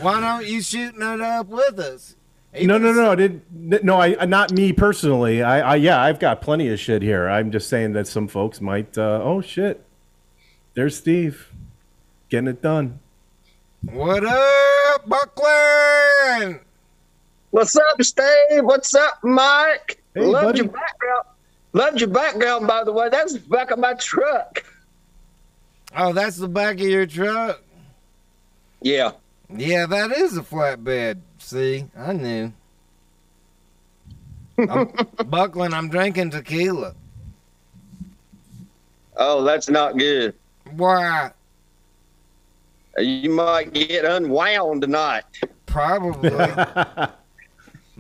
Why 0.01 0.21
don't 0.21 0.47
you 0.47 0.63
shooting 0.63 1.03
it 1.03 1.21
up 1.21 1.47
with 1.49 1.79
us? 1.79 2.17
No, 2.63 2.79
no, 2.79 2.93
no, 2.93 3.15
did 3.15 3.43
no, 3.85 4.01
I 4.01 4.25
not 4.25 4.53
me 4.53 4.73
personally. 4.73 5.43
I, 5.43 5.75
I 5.75 5.77
yeah, 5.77 6.03
I've 6.03 6.19
got 6.19 6.41
plenty 6.41 6.69
of 6.69 6.81
shit 6.81 7.03
here. 7.03 7.29
I'm 7.29 7.53
just 7.53 7.69
saying 7.69 7.93
that 7.93 8.09
some 8.09 8.27
folks 8.27 8.61
might. 8.61 8.97
Uh, 8.99 9.21
oh 9.23 9.41
shit, 9.41 9.85
there's 10.75 10.97
Steve, 10.97 11.53
getting 12.29 12.49
it 12.49 12.61
done. 12.61 12.99
What 13.83 14.25
up, 14.25 15.09
Buckland? 15.09 16.61
What's 17.51 17.75
up, 17.77 18.03
Steve? 18.03 18.63
What's 18.65 18.95
up, 18.95 19.19
Mike? 19.25 20.01
Hey, 20.15 20.21
Loved 20.23 20.45
buddy. 20.47 20.59
your 20.59 20.69
background. 20.69 21.25
Loved 21.73 22.01
your 22.01 22.11
background, 22.11 22.67
by 22.67 22.85
the 22.85 22.93
way. 22.93 23.09
That's 23.09 23.33
the 23.35 23.41
back 23.41 23.71
of 23.71 23.79
my 23.79 23.95
truck. 23.95 24.65
Oh, 25.97 26.13
that's 26.13 26.37
the 26.37 26.49
back 26.49 26.75
of 26.77 26.81
your 26.87 27.07
truck. 27.07 27.61
Yeah. 28.81 29.13
Yeah, 29.53 29.87
that 29.87 30.13
is 30.13 30.37
a 30.37 30.43
flatbed. 30.43 31.21
See, 31.39 31.87
I 31.97 32.13
knew. 32.13 32.53
I'm, 34.59 34.93
Buckland, 35.27 35.75
I'm 35.75 35.89
drinking 35.89 36.31
tequila. 36.31 36.95
Oh, 39.17 39.43
that's 39.43 39.69
not 39.69 39.99
good. 39.99 40.35
Why? 40.77 41.33
You 42.99 43.31
might 43.31 43.73
get 43.73 44.05
unwound 44.05 44.83
tonight. 44.83 45.25
Probably. 45.67 46.31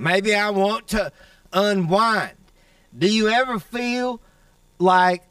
Maybe 0.00 0.34
I 0.34 0.48
want 0.48 0.88
to 0.88 1.12
unwind. 1.52 2.32
Do 2.96 3.06
you 3.06 3.28
ever 3.28 3.58
feel 3.58 4.20
like 4.78 5.22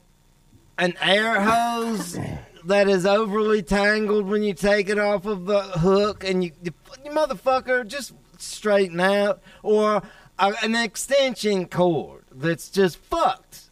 an 0.77 0.93
air 1.01 1.41
hose 1.41 2.17
that 2.65 2.87
is 2.87 3.05
overly 3.05 3.63
tangled 3.63 4.27
when 4.27 4.43
you 4.43 4.53
take 4.53 4.89
it 4.89 4.99
off 4.99 5.25
of 5.25 5.45
the 5.45 5.61
hook 5.61 6.23
and 6.23 6.43
you, 6.43 6.51
you, 6.61 6.71
you 7.03 7.09
motherfucker 7.09 7.85
just 7.87 8.13
straighten 8.37 8.99
out? 8.99 9.41
Or 9.63 10.03
a, 10.37 10.53
an 10.61 10.75
extension 10.75 11.65
cord 11.65 12.23
that's 12.31 12.69
just 12.69 12.97
fucked? 12.97 13.71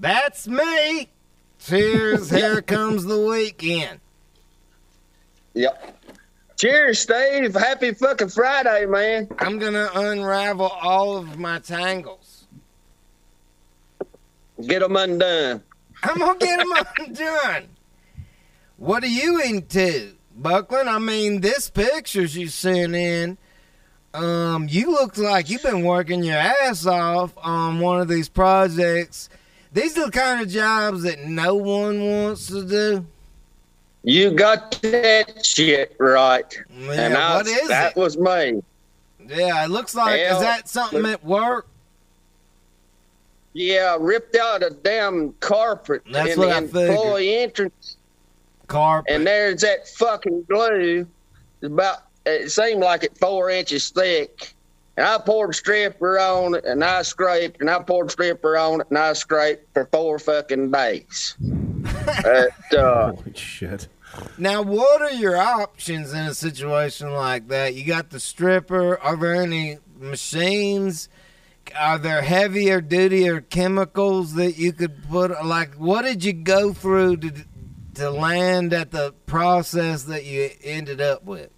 That's 0.00 0.48
me. 0.48 1.10
Cheers. 1.60 2.30
Here 2.30 2.62
comes 2.62 3.04
the 3.04 3.20
weekend. 3.20 4.00
Yep. 5.52 6.03
Cheers, 6.56 7.00
Steve. 7.00 7.54
Happy 7.54 7.92
fucking 7.92 8.28
Friday, 8.28 8.86
man. 8.86 9.28
I'm 9.38 9.58
gonna 9.58 9.88
unravel 9.94 10.66
all 10.66 11.16
of 11.16 11.36
my 11.38 11.58
tangles. 11.58 12.46
Get 14.64 14.80
them 14.80 14.96
undone. 14.96 15.62
I'm 16.02 16.18
gonna 16.18 16.38
get 16.38 16.58
them 16.58 16.72
undone. 17.00 17.68
What 18.76 19.02
are 19.02 19.08
you 19.08 19.42
into, 19.42 20.14
Buckland? 20.36 20.88
I 20.88 20.98
mean, 20.98 21.40
this 21.40 21.70
pictures 21.70 22.36
you 22.36 22.48
sent 22.48 22.94
in. 22.94 23.36
Um, 24.12 24.68
you 24.70 24.92
look 24.92 25.18
like 25.18 25.50
you've 25.50 25.62
been 25.62 25.82
working 25.82 26.22
your 26.22 26.36
ass 26.36 26.86
off 26.86 27.32
on 27.36 27.80
one 27.80 28.00
of 28.00 28.06
these 28.06 28.28
projects. 28.28 29.28
These 29.72 29.98
are 29.98 30.06
the 30.06 30.12
kind 30.12 30.40
of 30.40 30.48
jobs 30.48 31.02
that 31.02 31.24
no 31.24 31.56
one 31.56 32.00
wants 32.00 32.46
to 32.46 32.64
do. 32.64 33.06
You 34.04 34.30
got 34.32 34.72
that 34.82 35.44
shit 35.44 35.96
right. 35.98 36.44
Yeah, 36.78 36.92
and 36.92 37.16
I, 37.16 37.36
what 37.36 37.46
is 37.46 37.68
that 37.68 37.92
it? 37.92 37.96
was 37.98 38.18
me. 38.18 38.62
Yeah, 39.26 39.64
it 39.64 39.70
looks 39.70 39.94
like. 39.94 40.20
Hell, 40.20 40.36
is 40.36 40.42
that 40.42 40.68
something 40.68 41.04
at 41.06 41.24
work? 41.24 41.66
Yeah, 43.54 43.96
ripped 44.00 44.36
out 44.36 44.62
a 44.62 44.70
damn 44.70 45.32
carpet 45.34 46.02
That's 46.10 46.32
in 46.32 46.38
what 46.38 46.48
the 46.48 46.54
I 46.56 46.60
figured. 46.66 46.90
employee 46.90 47.36
entrance 47.38 47.96
Carpet. 48.66 49.14
and 49.14 49.26
there's 49.26 49.60
that 49.62 49.88
fucking 49.88 50.44
glue. 50.50 51.06
About 51.62 51.98
it 52.26 52.50
seemed 52.50 52.80
like 52.82 53.04
it 53.04 53.16
four 53.16 53.50
inches 53.50 53.90
thick. 53.90 54.54
And 54.96 55.06
I 55.06 55.18
poured 55.18 55.54
stripper 55.54 56.18
on 56.20 56.54
it, 56.54 56.64
and 56.64 56.84
I 56.84 57.02
scraped, 57.02 57.60
and 57.60 57.68
I 57.70 57.80
poured 57.80 58.10
stripper 58.12 58.56
on 58.56 58.80
it, 58.80 58.86
and 58.90 58.98
I 58.98 59.12
scraped 59.14 59.72
for 59.74 59.86
four 59.86 60.18
fucking 60.18 60.70
days. 60.70 61.36
But, 62.06 62.74
uh, 62.78 63.12
Holy 63.12 63.32
shit. 63.34 63.88
Now, 64.38 64.62
what 64.62 65.02
are 65.02 65.12
your 65.12 65.36
options 65.36 66.12
in 66.12 66.20
a 66.26 66.34
situation 66.34 67.12
like 67.12 67.48
that? 67.48 67.74
You 67.74 67.84
got 67.84 68.10
the 68.10 68.20
stripper. 68.20 68.98
Are 69.00 69.16
there 69.16 69.34
any 69.34 69.78
machines? 69.98 71.08
Are 71.78 71.98
there 71.98 72.22
heavier 72.22 72.80
duty 72.80 73.28
or 73.28 73.40
chemicals 73.40 74.34
that 74.34 74.58
you 74.58 74.72
could 74.72 75.08
put? 75.08 75.30
Like, 75.44 75.74
what 75.74 76.02
did 76.02 76.24
you 76.24 76.32
go 76.32 76.72
through 76.72 77.18
to 77.18 77.32
to 77.94 78.10
land 78.10 78.72
at 78.72 78.90
the 78.90 79.14
process 79.24 80.02
that 80.04 80.24
you 80.24 80.50
ended 80.64 81.00
up 81.00 81.24
with? 81.24 81.50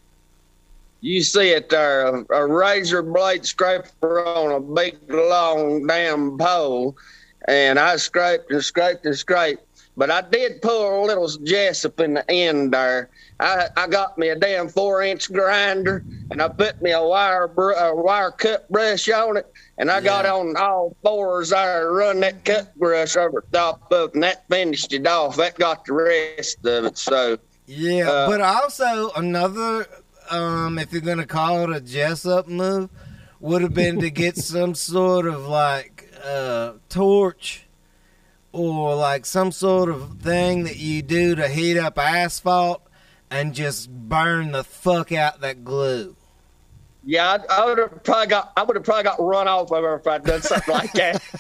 you 1.00 1.22
see 1.22 1.50
it 1.50 1.68
there, 1.68 2.06
a, 2.08 2.24
a 2.34 2.46
razor 2.46 3.02
blade 3.02 3.46
scraper 3.46 4.24
on 4.26 4.52
a 4.52 4.60
big 4.60 4.98
long 5.08 5.86
damn 5.86 6.36
pole, 6.36 6.96
and 7.46 7.78
I 7.78 7.96
scraped 7.96 8.50
and 8.50 8.64
scraped 8.64 9.06
and 9.06 9.16
scraped. 9.16 9.62
But 9.96 10.10
I 10.10 10.20
did 10.20 10.60
pull 10.60 11.04
a 11.04 11.06
little 11.06 11.28
Jessup 11.42 12.00
in 12.00 12.14
the 12.14 12.30
end 12.30 12.74
there. 12.74 13.08
I, 13.40 13.68
I 13.76 13.86
got 13.86 14.18
me 14.18 14.28
a 14.28 14.36
damn 14.36 14.68
four 14.68 15.02
inch 15.02 15.32
grinder 15.32 16.04
and 16.30 16.42
I 16.42 16.48
put 16.48 16.80
me 16.82 16.92
a 16.92 17.02
wire 17.02 17.48
br- 17.48 17.72
a 17.72 17.94
wire 17.94 18.30
cut 18.30 18.70
brush 18.70 19.08
on 19.08 19.38
it 19.38 19.50
and 19.78 19.90
I 19.90 20.00
got 20.00 20.26
on 20.26 20.56
all 20.56 20.96
fours 21.02 21.50
there 21.50 21.88
and 21.88 21.96
run 21.96 22.20
that 22.20 22.44
cut 22.44 22.74
brush 22.78 23.16
over 23.16 23.42
the 23.50 23.58
top 23.58 23.90
of 23.92 24.10
it 24.10 24.14
and 24.14 24.22
that 24.22 24.48
finished 24.48 24.92
it 24.92 25.06
off. 25.06 25.36
That 25.36 25.56
got 25.56 25.84
the 25.86 25.92
rest 25.94 26.58
of 26.64 26.84
it. 26.84 26.98
So 26.98 27.38
Yeah, 27.66 28.08
Uh, 28.10 28.28
but 28.28 28.40
also 28.42 29.10
another, 29.16 29.86
um, 30.30 30.78
if 30.78 30.92
you're 30.92 31.00
gonna 31.02 31.26
call 31.26 31.70
it 31.70 31.76
a 31.76 31.80
Jessup 31.80 32.48
move, 32.48 32.90
would 33.40 33.62
have 33.62 33.74
been 33.74 34.00
to 34.00 34.10
get 34.10 34.36
some 34.38 34.74
sort 34.74 35.26
of 35.26 35.46
like 35.46 36.10
uh, 36.24 36.72
torch 36.88 37.65
or 38.52 38.94
like 38.94 39.26
some 39.26 39.52
sort 39.52 39.88
of 39.90 40.20
thing 40.20 40.64
that 40.64 40.76
you 40.76 41.02
do 41.02 41.34
to 41.34 41.48
heat 41.48 41.76
up 41.78 41.98
asphalt 41.98 42.82
and 43.30 43.54
just 43.54 43.90
burn 43.90 44.52
the 44.52 44.64
fuck 44.64 45.12
out 45.12 45.40
that 45.40 45.64
glue. 45.64 46.16
yeah, 47.04 47.38
I, 47.50 47.62
I 47.62 47.64
would 47.66 47.78
have 47.78 48.02
probably 48.04 48.26
got 48.28 48.52
I 48.56 48.62
would 48.62 48.76
have 48.76 48.84
probably 48.84 49.04
got 49.04 49.20
run 49.20 49.46
off 49.48 49.70
of 49.72 49.82
her 49.82 49.96
if 49.96 50.06
I'd 50.06 50.24
done 50.24 50.42
something 50.42 50.74
like 50.74 50.92
that. 50.92 51.22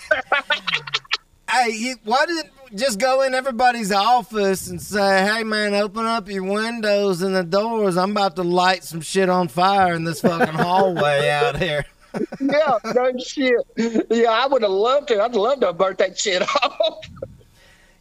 Hey, 1.48 1.70
you, 1.70 1.94
why 2.02 2.26
didn't 2.26 2.50
just 2.74 2.98
go 2.98 3.22
in 3.22 3.32
everybody's 3.32 3.92
office 3.92 4.68
and 4.68 4.82
say, 4.82 5.24
"Hey, 5.24 5.44
man, 5.44 5.74
open 5.74 6.04
up 6.04 6.28
your 6.28 6.42
windows 6.42 7.22
and 7.22 7.36
the 7.36 7.44
doors. 7.44 7.96
I'm 7.96 8.10
about 8.10 8.34
to 8.36 8.42
light 8.42 8.82
some 8.82 9.00
shit 9.00 9.28
on 9.28 9.46
fire 9.46 9.94
in 9.94 10.02
this 10.02 10.20
fucking 10.20 10.54
hallway 10.54 11.30
out 11.30 11.56
here." 11.56 11.86
Yeah, 12.40 12.78
no 12.94 13.12
shit. 13.18 13.56
Yeah, 14.10 14.30
I 14.30 14.46
would 14.46 14.62
have 14.62 14.70
loved 14.70 15.08
to. 15.08 15.22
I'd 15.22 15.34
love 15.34 15.60
to 15.60 15.66
have 15.66 15.78
burnt 15.78 15.98
that 15.98 16.18
shit 16.18 16.42
off. 16.62 17.04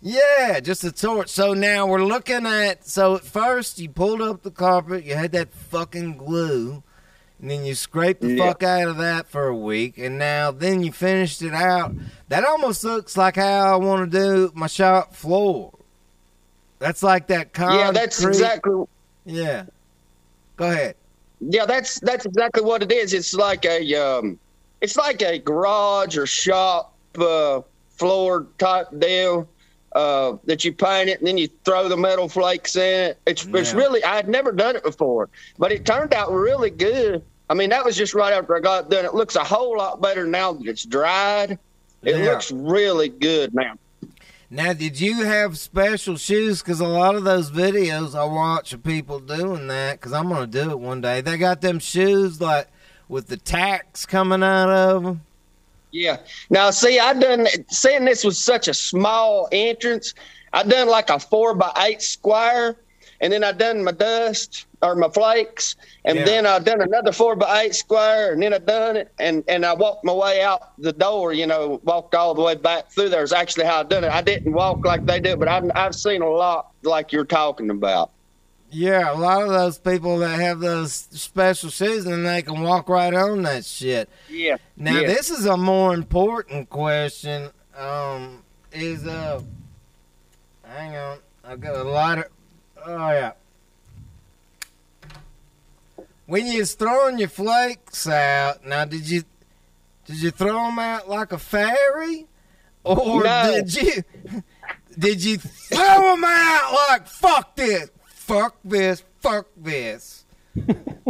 Yeah, 0.02 0.60
just 0.60 0.84
a 0.84 0.92
torch. 0.92 1.30
So 1.30 1.54
now 1.54 1.88
we're 1.88 2.04
looking 2.04 2.46
at. 2.46 2.88
So 2.88 3.16
at 3.16 3.24
first 3.24 3.80
you 3.80 3.90
pulled 3.90 4.22
up 4.22 4.44
the 4.44 4.52
carpet, 4.52 5.04
you 5.04 5.16
had 5.16 5.32
that 5.32 5.52
fucking 5.54 6.18
glue, 6.18 6.84
and 7.42 7.50
then 7.50 7.66
you 7.66 7.74
scraped 7.76 8.22
the 8.22 8.34
Yeah. 8.34 8.48
fuck 8.48 8.62
out 8.64 8.88
of 8.88 8.98
that 8.98 9.28
for 9.28 9.48
a 9.48 9.56
week, 9.56 9.98
and 9.98 10.20
now 10.20 10.52
then 10.52 10.84
you 10.84 10.92
finished 10.92 11.42
it 11.42 11.54
out. 11.54 11.94
That 12.30 12.46
almost 12.46 12.84
looks 12.84 13.18
like 13.18 13.36
how 13.38 13.74
I 13.74 13.76
want 13.78 14.12
to 14.12 14.18
do 14.20 14.52
my 14.54 14.68
shop 14.68 15.16
floor. 15.16 15.72
That's 16.78 17.02
like 17.02 17.28
that 17.28 17.54
concrete. 17.54 17.78
yeah, 17.80 17.92
that's 17.92 18.24
exactly. 18.24 18.86
Yeah. 19.26 19.64
Go 20.58 20.70
ahead. 20.70 20.96
Yeah, 21.40 21.66
that's 21.66 22.00
that's 22.00 22.26
exactly 22.26 22.64
what 22.64 22.82
it 22.84 22.92
is. 22.92 23.14
It's 23.14 23.34
like 23.34 23.66
a 23.66 23.96
um, 23.96 24.40
it's 24.82 24.96
like 24.96 25.22
a 25.22 25.38
garage 25.40 26.18
or 26.18 26.26
shop 26.26 26.94
uh, 27.18 27.62
floor 27.90 28.48
type 28.58 28.88
deal. 29.00 29.48
Uh, 29.94 30.36
that 30.44 30.66
you 30.66 30.74
paint 30.74 31.08
it 31.08 31.20
and 31.20 31.28
then 31.28 31.38
you 31.38 31.48
throw 31.64 31.88
the 31.88 31.96
metal 31.96 32.28
flakes 32.28 32.76
in 32.76 33.12
it. 33.12 33.18
It's 33.26 33.48
it's 33.54 33.74
really 33.74 34.04
I 34.04 34.14
had 34.18 34.28
never 34.28 34.52
done 34.52 34.76
it 34.76 34.84
before, 34.84 35.30
but 35.58 35.72
it 35.72 35.86
turned 35.86 36.14
out 36.14 36.34
really 36.34 36.70
good. 36.70 37.24
I 37.50 37.54
mean, 37.54 37.70
that 37.70 37.86
was 37.86 37.96
just 37.96 38.14
right 38.14 38.34
after 38.34 38.58
I 38.58 38.60
got 38.60 38.90
done. 38.90 39.06
It 39.06 39.14
looks 39.14 39.38
a 39.38 39.44
whole 39.46 39.78
lot 39.78 40.02
better 40.02 40.26
now 40.26 40.52
that 40.52 40.68
it's 40.68 40.84
dried. 40.84 41.52
It 42.04 42.18
Yeah. 42.18 42.32
looks 42.32 42.52
really 42.52 43.08
good 43.08 43.54
now. 43.56 43.76
Now, 44.50 44.74
did 44.74 45.00
you 45.00 45.24
have 45.24 45.58
special 45.58 46.18
shoes? 46.18 46.62
Because 46.62 46.80
a 46.80 46.88
lot 46.88 47.16
of 47.16 47.24
those 47.24 47.52
videos 47.52 48.18
I 48.18 48.24
watch 48.26 48.74
of 48.74 48.84
people 48.84 49.20
doing 49.20 49.68
that. 49.68 50.00
Because 50.00 50.14
I'm 50.14 50.30
gonna 50.30 50.48
do 50.48 50.72
it 50.72 50.80
one 50.80 51.02
day. 51.02 51.22
They 51.22 51.38
got 51.38 51.62
them 51.62 51.80
shoes 51.80 52.40
like 52.40 52.68
with 53.10 53.28
the 53.28 53.38
tacks 53.38 54.06
coming 54.06 54.44
out 54.44 54.70
of 54.70 55.04
them. 55.04 55.22
Yeah. 55.92 56.18
Now, 56.50 56.72
see, 56.72 57.00
I 57.00 57.14
done 57.14 57.48
seeing 57.70 58.06
this 58.06 58.24
was 58.24 58.38
such 58.38 58.68
a 58.68 58.74
small 58.74 59.48
entrance. 59.52 60.14
I 60.54 60.64
done 60.64 60.90
like 60.90 61.10
a 61.10 61.20
four 61.20 61.56
by 61.56 61.72
eight 61.86 62.02
square, 62.02 62.76
and 63.22 63.32
then 63.32 63.44
I 63.44 63.52
done 63.52 63.84
my 63.84 63.92
dust 63.92 64.66
or 64.86 64.96
my 64.96 65.10
flakes, 65.10 65.76
and 66.06 66.20
Yeah. 66.20 66.26
then 66.26 66.46
I 66.46 66.60
done 66.60 66.82
another 66.82 67.12
four 67.12 67.36
by 67.36 67.64
eight 67.64 67.76
square, 67.76 68.34
and 68.34 68.42
then 68.42 68.54
I 68.54 68.60
done 68.60 68.96
it, 68.98 69.12
and 69.20 69.44
and 69.48 69.66
I 69.66 69.74
walked 69.74 70.06
my 70.06 70.14
way 70.14 70.42
out 70.42 70.80
the 70.80 70.94
door. 70.94 71.34
You 71.34 71.48
know, 71.48 71.82
walked 71.84 72.16
all 72.16 72.34
the 72.34 72.42
way 72.42 72.56
back 72.56 72.92
through 72.92 73.10
there. 73.10 73.24
Is 73.24 73.34
actually 73.34 73.66
how 73.66 73.80
I 73.80 73.84
done 73.84 74.04
it. 74.04 74.12
I 74.12 74.22
didn't 74.22 74.54
walk 74.54 74.86
like 74.86 75.06
they 75.06 75.20
do, 75.20 75.36
but 75.36 75.48
I've 75.48 75.70
I've 75.76 75.96
seen 75.96 76.22
a 76.22 76.30
lot 76.30 76.72
like 76.84 77.12
you're 77.12 77.26
talking 77.26 77.70
about. 77.70 78.12
Yeah, 78.72 79.14
a 79.14 79.16
lot 79.16 79.42
of 79.44 79.50
those 79.50 79.78
people 79.78 80.18
that 80.20 80.40
have 80.40 80.60
those 80.60 80.92
special 80.94 81.70
shoes 81.70 82.06
and 82.06 82.26
they 82.26 82.42
can 82.42 82.62
walk 82.62 82.90
right 82.90 83.14
on 83.14 83.44
that 83.44 83.64
shit. 83.64 84.10
Yeah. 84.28 84.58
Now, 84.76 85.00
yeah. 85.00 85.08
this 85.08 85.30
is 85.30 85.46
a 85.46 85.56
more 85.56 85.94
important 85.94 86.70
question. 86.70 87.52
Um, 87.78 88.44
is 88.74 89.06
uh, 89.08 89.42
hang 90.66 90.96
on, 90.96 91.20
I've 91.46 91.62
got 91.62 91.76
a 91.76 91.84
lighter. 91.84 92.30
Oh 92.86 93.10
yeah. 93.12 93.32
When 96.28 96.48
you 96.48 96.60
was 96.60 96.74
throwing 96.74 97.20
your 97.20 97.30
flakes 97.30 98.08
out, 98.08 98.66
now 98.66 98.86
did 98.86 99.10
you 99.10 99.24
did 100.06 100.22
you 100.22 100.32
throw 100.32 100.66
them 100.66 100.80
out 100.80 101.08
like 101.10 101.32
a 101.32 101.38
fairy, 101.38 102.26
or 102.84 103.24
No. 103.24 103.52
did 103.54 103.74
you 103.76 104.04
did 104.98 105.24
you 105.24 105.38
throw 105.38 106.16
them 106.16 106.24
out 106.26 106.76
like 106.90 107.08
fuck 107.08 107.56
this, 107.56 107.90
fuck 108.06 108.56
this, 108.64 109.04
fuck 109.20 109.48
this? 109.58 110.24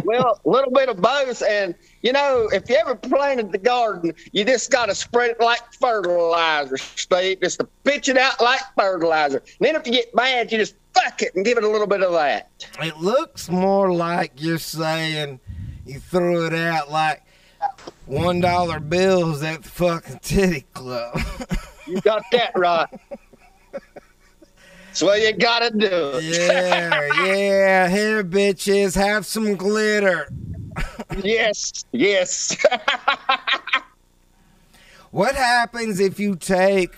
well, 0.04 0.42
a 0.44 0.50
little 0.50 0.72
bit 0.72 0.90
of 0.90 1.00
both. 1.00 1.44
And, 1.44 1.76
you 2.02 2.12
know, 2.12 2.50
if 2.52 2.68
you 2.68 2.76
ever 2.78 2.96
planted 2.96 3.52
the 3.52 3.60
garden, 3.60 4.12
you 4.32 4.44
just 4.44 4.72
got 4.72 4.88
to 4.88 4.96
spread 4.96 5.32
it 5.32 5.40
like 5.40 5.62
fertilizer, 5.74 6.78
Steve. 6.78 7.42
Just 7.42 7.60
to 7.60 7.66
pitch 7.84 8.10
it 8.10 8.18
out 8.18 8.42
like 8.42 8.62
fertilizer. 8.76 9.38
And 9.38 9.68
then 9.68 9.76
if 9.76 9.86
you 9.86 9.94
get 9.94 10.16
mad, 10.16 10.52
you 10.52 10.58
just 10.58 10.74
fuck 10.96 11.22
it 11.22 11.36
and 11.36 11.46
give 11.46 11.58
it 11.58 11.64
a 11.64 11.70
little 11.70 11.88
bit 11.88 12.02
of 12.02 12.14
that. 12.14 12.50
It 12.82 12.98
looks 12.98 13.50
more 13.50 13.94
like 13.94 14.34
you're 14.42 14.58
saying 14.58 15.40
you 15.86 16.00
threw 16.00 16.46
it 16.48 16.54
out 16.54 16.90
like 16.92 17.24
one 18.06 18.40
dollar 18.42 18.80
bills 18.80 19.44
at 19.44 19.64
the 19.64 19.70
fucking 19.70 20.20
titty 20.22 20.66
club. 20.74 21.20
You 21.88 22.02
got 22.02 22.24
that 22.32 22.52
right. 22.56 22.88
That's 23.72 25.04
what 25.04 25.22
you 25.22 25.34
got 25.34 25.60
to 25.60 25.70
do. 25.70 26.20
yeah, 26.24 27.10
yeah. 27.24 27.88
Here, 27.90 28.24
bitches, 28.24 28.96
have 28.96 29.24
some 29.28 29.56
glitter. 29.56 30.28
yes, 31.24 31.86
yes. 31.92 32.58
What 35.12 35.36
happens 35.36 36.00
if 36.00 36.20
you 36.20 36.36
take 36.36 36.94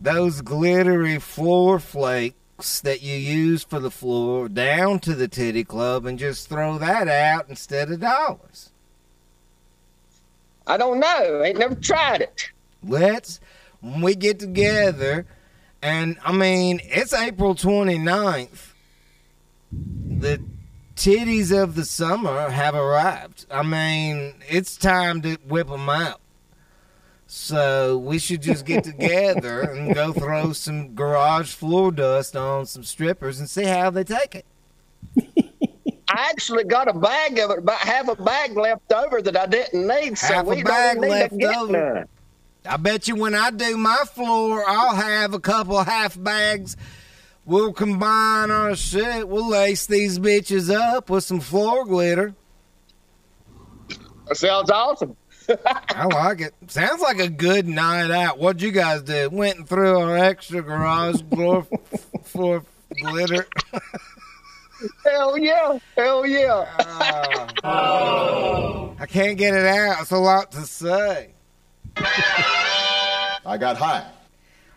those 0.00 0.40
glittery 0.40 1.18
floor 1.18 1.78
flakes 1.78 2.36
that 2.82 3.02
you 3.02 3.14
use 3.16 3.62
for 3.62 3.78
the 3.78 3.90
floor 3.90 4.48
down 4.48 4.98
to 5.00 5.14
the 5.14 5.28
titty 5.28 5.64
club 5.64 6.04
and 6.06 6.18
just 6.18 6.48
throw 6.48 6.76
that 6.78 7.06
out 7.08 7.48
instead 7.48 7.90
of 7.90 8.00
dollars? 8.00 8.70
I 10.66 10.76
don't 10.76 10.98
know. 11.00 11.42
Ain't 11.44 11.58
never 11.58 11.74
tried 11.76 12.20
it. 12.22 12.50
let's 12.82 13.40
when 13.80 14.00
we 14.02 14.14
get 14.14 14.38
together 14.38 15.24
and 15.82 16.16
i 16.24 16.32
mean 16.32 16.80
it's 16.84 17.12
april 17.12 17.54
29th 17.54 18.72
the 19.72 20.40
titties 20.96 21.56
of 21.56 21.74
the 21.76 21.84
summer 21.84 22.50
have 22.50 22.74
arrived 22.74 23.46
i 23.50 23.62
mean 23.62 24.34
it's 24.48 24.76
time 24.76 25.22
to 25.22 25.36
whip 25.46 25.68
them 25.68 25.88
out 25.88 26.20
so 27.30 27.98
we 27.98 28.18
should 28.18 28.40
just 28.40 28.64
get 28.64 28.82
together 28.84 29.60
and 29.60 29.94
go 29.94 30.12
throw 30.14 30.52
some 30.52 30.94
garage 30.94 31.52
floor 31.52 31.92
dust 31.92 32.34
on 32.34 32.64
some 32.64 32.82
strippers 32.82 33.38
and 33.38 33.48
see 33.50 33.64
how 33.64 33.90
they 33.90 34.02
take 34.02 34.34
it 34.34 34.46
I 36.10 36.30
actually 36.30 36.64
got 36.64 36.88
a 36.88 36.94
bag 36.94 37.38
of 37.38 37.50
it, 37.50 37.58
about 37.58 37.80
half 37.80 38.08
a 38.08 38.16
bag 38.16 38.56
left 38.56 38.90
over 38.92 39.20
that 39.20 39.36
I 39.36 39.44
didn't 39.44 39.86
need. 39.86 40.16
So 40.16 40.32
Half 40.32 40.46
a 40.46 40.48
we 40.48 40.62
bag 40.62 40.94
don't 40.96 41.02
need 41.02 41.10
left 41.10 41.38
to 41.38 41.58
over. 41.58 41.72
none. 41.94 42.08
I 42.64 42.76
bet 42.78 43.08
you 43.08 43.14
when 43.14 43.34
I 43.34 43.50
do 43.50 43.76
my 43.76 44.02
floor, 44.14 44.64
I'll 44.66 44.94
have 44.96 45.34
a 45.34 45.38
couple 45.38 45.82
half 45.84 46.20
bags. 46.20 46.78
We'll 47.44 47.74
combine 47.74 48.50
our 48.50 48.74
shit. 48.74 49.28
We'll 49.28 49.48
lace 49.50 49.86
these 49.86 50.18
bitches 50.18 50.74
up 50.74 51.10
with 51.10 51.24
some 51.24 51.40
floor 51.40 51.84
glitter. 51.84 52.34
That 54.28 54.36
sounds 54.36 54.70
awesome. 54.70 55.14
I 55.48 56.04
like 56.06 56.40
it. 56.40 56.54
Sounds 56.68 57.00
like 57.00 57.18
a 57.18 57.28
good 57.28 57.66
night 57.66 58.10
out. 58.10 58.38
What'd 58.38 58.62
you 58.62 58.70
guys 58.70 59.02
do? 59.02 59.28
Went 59.30 59.58
and 59.58 59.68
threw 59.68 59.98
our 59.98 60.16
extra 60.16 60.62
garage 60.62 61.22
floor 61.30 61.66
for 62.24 62.62
glitter. 63.00 63.46
Hell 65.04 65.38
yeah. 65.38 65.78
Hell 65.96 66.26
yeah. 66.26 66.66
Ah. 67.64 68.90
I 69.00 69.06
can't 69.06 69.38
get 69.38 69.54
it 69.54 69.66
out. 69.66 70.02
It's 70.02 70.10
a 70.10 70.18
lot 70.18 70.52
to 70.52 70.60
say. 70.62 71.30
I 71.96 73.56
got 73.58 73.76
high. 73.76 74.06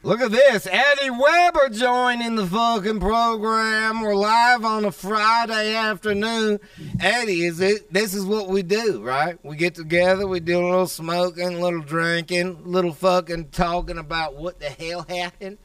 Look 0.03 0.19
at 0.19 0.31
this. 0.31 0.65
Eddie 0.65 1.11
Weber 1.11 1.69
joining 1.69 2.33
the 2.33 2.47
fucking 2.47 2.99
program. 2.99 4.01
We're 4.01 4.15
live 4.15 4.65
on 4.65 4.83
a 4.85 4.91
Friday 4.91 5.75
afternoon. 5.75 6.59
Eddie, 6.99 7.45
is 7.45 7.59
it 7.59 7.93
this 7.93 8.15
is 8.15 8.25
what 8.25 8.47
we 8.47 8.63
do, 8.63 9.03
right? 9.03 9.37
We 9.45 9.55
get 9.57 9.75
together, 9.75 10.25
we 10.25 10.39
do 10.39 10.59
a 10.59 10.65
little 10.65 10.87
smoking, 10.87 11.53
a 11.53 11.59
little 11.59 11.81
drinking, 11.81 12.61
a 12.65 12.67
little 12.67 12.93
fucking 12.93 13.49
talking 13.49 13.99
about 13.99 14.35
what 14.35 14.59
the 14.59 14.69
hell 14.69 15.05
happened. 15.07 15.59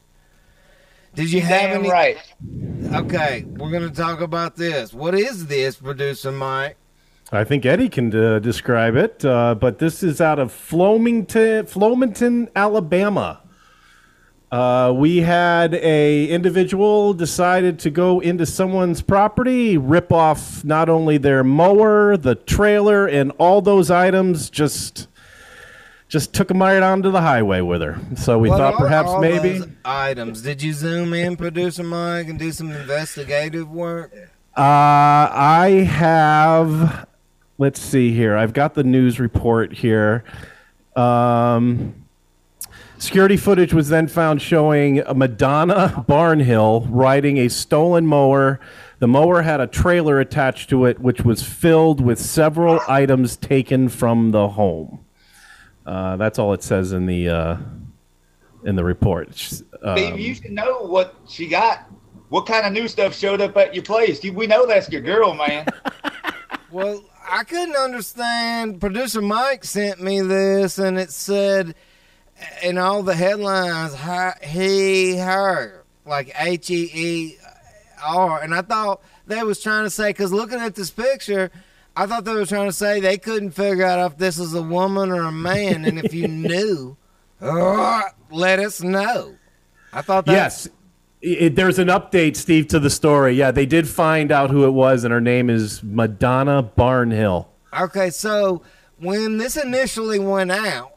Did 1.15 1.31
you 1.31 1.41
have 1.41 1.71
Damn 1.71 1.79
any 1.79 1.89
right. 1.89 2.17
Okay, 2.93 3.43
we're 3.47 3.71
gonna 3.71 3.89
talk 3.89 4.21
about 4.21 4.55
this. 4.55 4.93
What 4.93 5.15
is 5.15 5.47
this, 5.47 5.77
producer 5.77 6.31
Mike? 6.31 6.77
I 7.31 7.43
think 7.43 7.65
Eddie 7.65 7.89
can 7.89 8.15
uh, 8.15 8.37
describe 8.37 8.97
it, 8.97 9.25
uh, 9.25 9.55
but 9.55 9.79
this 9.79 10.03
is 10.03 10.21
out 10.21 10.37
of 10.37 10.51
Flomaton, 10.51 11.63
Flomaton, 11.63 12.49
Alabama. 12.55 13.41
Uh, 14.51 14.93
we 14.95 15.17
had 15.17 15.73
a 15.73 16.25
individual 16.29 17.13
decided 17.13 17.77
to 17.79 17.89
go 17.89 18.21
into 18.21 18.45
someone's 18.45 19.01
property, 19.01 19.77
rip 19.77 20.11
off 20.11 20.63
not 20.63 20.87
only 20.87 21.17
their 21.17 21.43
mower, 21.43 22.15
the 22.15 22.35
trailer, 22.35 23.05
and 23.07 23.31
all 23.39 23.61
those 23.61 23.91
items. 23.91 24.49
Just, 24.49 25.09
just 26.07 26.33
took 26.33 26.47
them 26.47 26.61
right 26.61 26.81
onto 26.81 27.11
the 27.11 27.19
highway 27.19 27.59
with 27.59 27.81
her. 27.81 27.99
So 28.15 28.39
we 28.39 28.49
What 28.49 28.57
thought 28.59 28.75
perhaps 28.77 29.11
maybe. 29.19 29.61
items. 29.83 30.41
Did 30.41 30.61
you 30.61 30.71
zoom 30.71 31.13
in, 31.13 31.35
producer 31.35 31.83
Mike, 31.83 32.29
and 32.29 32.39
do 32.39 32.51
some 32.53 32.71
investigative 32.71 33.69
work? 33.69 34.13
Uh, 34.55 34.61
I 35.29 35.85
have. 35.89 37.05
Let's 37.57 37.81
see 37.81 38.13
here. 38.13 38.37
I've 38.37 38.53
got 38.53 38.75
the 38.75 38.83
news 38.85 39.19
report 39.19 39.73
here. 39.73 40.23
Um, 40.95 41.95
Security 42.99 43.37
footage 43.37 43.73
was 43.73 43.89
then 43.89 44.07
found 44.07 44.41
showing 44.41 45.03
Madonna 45.15 46.03
Barnhill 46.09 46.87
riding 46.89 47.37
a 47.37 47.47
stolen 47.47 48.07
mower. 48.07 48.59
The 48.99 49.07
mower 49.07 49.43
had 49.43 49.61
a 49.61 49.67
trailer 49.67 50.19
attached 50.19 50.69
to 50.71 50.85
it, 50.85 50.99
which 50.99 51.21
was 51.21 51.43
filled 51.43 52.01
with 52.01 52.19
several 52.19 52.79
items 52.87 53.37
taken 53.37 53.87
from 53.89 54.31
the 54.31 54.49
home. 54.49 55.05
Uh, 55.85 56.17
that's 56.17 56.39
all 56.39 56.53
it 56.53 56.63
says 56.63 56.91
in 56.91 57.05
the 57.05 57.29
uh, 57.29 57.57
in 58.65 58.75
the 58.75 58.83
report. 58.83 59.29
Um, 59.83 59.97
Steve, 59.97 60.19
you 60.19 60.33
should 60.33 60.51
know 60.51 60.81
what 60.81 61.15
she 61.27 61.47
got. 61.47 61.87
What 62.29 62.45
kind 62.45 62.65
of 62.65 62.73
new 62.73 62.87
stuff 62.87 63.15
showed 63.15 63.39
up 63.39 63.55
at 63.57 63.75
your 63.75 63.83
place? 63.83 64.21
We 64.23 64.47
know 64.47 64.65
that's 64.65 64.89
your 64.89 65.01
girl, 65.01 65.33
man. 65.33 65.65
Well, 66.69 67.01
I 67.29 67.45
couldn't 67.45 67.77
understand. 67.77 68.81
Producer 68.81 69.21
Mike 69.21 69.63
sent 69.63 70.01
me 70.01 70.19
this, 70.19 70.77
and 70.77 70.99
it 70.99 71.11
said 71.11 71.75
in 72.63 72.77
all 72.77 73.03
the 73.03 73.15
headlines, 73.15 73.95
he, 74.43 75.17
her, 75.17 75.83
like 76.05 76.31
H 76.39 76.69
E 76.69 76.89
E 76.93 77.37
R. 78.03 78.41
And 78.41 78.53
I 78.53 78.61
thought 78.61 79.01
they 79.25 79.43
was 79.43 79.61
trying 79.61 79.83
to 79.83 79.89
say, 79.89 80.09
because 80.09 80.31
looking 80.31 80.59
at 80.59 80.75
this 80.75 80.89
picture, 80.89 81.51
I 81.95 82.05
thought 82.05 82.25
they 82.25 82.33
were 82.33 82.45
trying 82.45 82.67
to 82.67 82.73
say 82.73 82.99
they 82.99 83.17
couldn't 83.17 83.51
figure 83.51 83.85
out 83.85 84.11
if 84.11 84.17
this 84.17 84.37
is 84.37 84.53
a 84.53 84.61
woman 84.61 85.11
or 85.11 85.23
a 85.23 85.31
man. 85.31 85.85
And 85.85 85.99
if 85.99 86.13
you 86.13 86.27
knew, 86.27 86.97
uh, 87.41 88.03
let 88.31 88.59
us 88.59 88.81
know. 88.81 89.35
I 89.93 90.01
thought 90.01 90.25
that. 90.25 90.31
Yes. 90.31 90.69
It, 91.19 91.55
there's 91.55 91.79
an 91.79 91.87
update, 91.87 92.35
Steve, 92.35 92.67
to 92.67 92.79
the 92.79 92.91
story. 92.91 93.33
Yeah, 93.33 93.49
they 93.49 93.65
did 93.65 93.87
find 93.87 94.31
out 94.31 94.51
who 94.51 94.65
it 94.65 94.71
was, 94.71 95.03
and 95.03 95.11
her 95.11 95.19
name 95.19 95.49
is 95.49 95.81
Madonna 95.81 96.61
Barnhill. 96.61 97.47
Okay, 97.77 98.11
so 98.11 98.61
when 98.99 99.39
this 99.39 99.57
initially 99.57 100.19
went 100.19 100.51
out, 100.51 100.96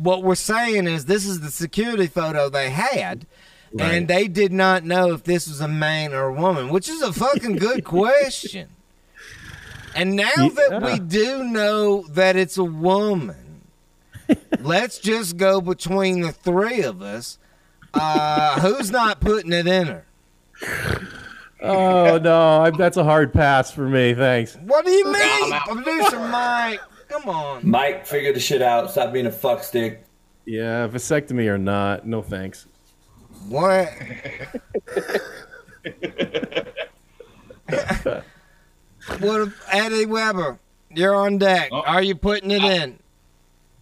what 0.00 0.22
we're 0.22 0.34
saying 0.34 0.86
is 0.86 1.04
this 1.04 1.26
is 1.26 1.40
the 1.40 1.50
security 1.50 2.06
photo 2.06 2.48
they 2.48 2.70
had, 2.70 3.26
right. 3.72 3.94
and 3.94 4.08
they 4.08 4.28
did 4.28 4.52
not 4.52 4.84
know 4.84 5.12
if 5.12 5.24
this 5.24 5.46
was 5.46 5.60
a 5.60 5.68
man 5.68 6.12
or 6.12 6.24
a 6.24 6.32
woman, 6.32 6.70
which 6.70 6.88
is 6.88 7.02
a 7.02 7.12
fucking 7.12 7.56
good 7.56 7.84
question. 7.84 8.68
And 9.94 10.16
now 10.16 10.30
yeah. 10.36 10.48
that 10.48 10.82
we 10.82 10.98
do 10.98 11.44
know 11.44 12.02
that 12.10 12.36
it's 12.36 12.56
a 12.56 12.64
woman, 12.64 13.62
let's 14.60 14.98
just 14.98 15.36
go 15.36 15.60
between 15.60 16.20
the 16.20 16.32
three 16.32 16.82
of 16.82 17.02
us. 17.02 17.38
Uh, 17.92 18.60
who's 18.60 18.90
not 18.90 19.20
putting 19.20 19.52
it 19.52 19.66
in 19.66 19.86
her? 19.88 20.06
Oh 21.60 22.18
no, 22.18 22.62
I, 22.62 22.70
that's 22.70 22.96
a 22.96 23.04
hard 23.04 23.32
pass 23.32 23.70
for 23.70 23.88
me. 23.88 24.14
Thanks. 24.14 24.56
What 24.56 24.86
do 24.86 24.92
you 24.92 25.12
mean, 25.12 25.52
producer 25.66 26.20
Mike? 26.28 26.80
Come 27.10 27.28
on. 27.28 27.68
Mike, 27.68 28.06
figure 28.06 28.32
the 28.32 28.38
shit 28.38 28.62
out. 28.62 28.92
Stop 28.92 29.12
being 29.12 29.26
a 29.26 29.32
fuck 29.32 29.64
stick. 29.64 30.04
Yeah, 30.44 30.86
vasectomy 30.86 31.48
or 31.48 31.58
not, 31.58 32.06
no 32.06 32.22
thanks. 32.22 32.68
What? 33.48 33.88
what 39.18 39.40
if 39.40 39.60
Eddie 39.72 40.06
Weber? 40.06 40.60
You're 40.94 41.16
on 41.16 41.38
deck. 41.38 41.70
Oh, 41.72 41.80
Are 41.80 42.02
you 42.02 42.14
putting 42.14 42.52
it 42.52 42.62
I, 42.62 42.74
in? 42.74 42.96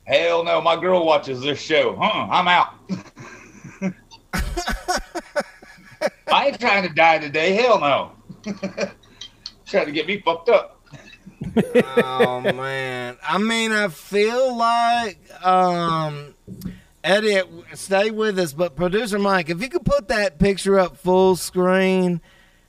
Hell 0.05 0.43
no, 0.43 0.63
my 0.63 0.81
girl 0.81 1.05
watches 1.05 1.43
this 1.43 1.61
show. 1.61 1.97
Huh, 2.01 2.29
I'm 2.31 2.49
out. 2.49 2.73
I 6.33 6.47
ain't 6.47 6.59
trying 6.59 6.89
to 6.89 6.95
die 6.95 7.19
today. 7.19 7.53
Hell 7.53 7.79
no. 7.79 8.13
trying 9.67 9.87
to 9.87 9.93
get 9.93 10.07
me 10.07 10.19
fucked 10.21 10.49
up 10.49 10.78
oh 11.97 12.41
man. 12.41 13.17
I 13.23 13.39
mean, 13.39 13.73
I 13.73 13.89
feel 13.89 14.57
like 14.57 15.19
um 15.45 16.35
Eddie, 17.05 17.41
stay 17.75 18.11
with 18.11 18.39
us, 18.39 18.53
but 18.53 18.77
producer 18.77 19.19
Mike, 19.19 19.51
if 19.51 19.63
you 19.63 19.69
could 19.69 19.85
put 19.85 20.09
that 20.09 20.39
picture 20.39 20.79
up 20.79 20.97
full 20.97 21.37
screen, 21.37 22.21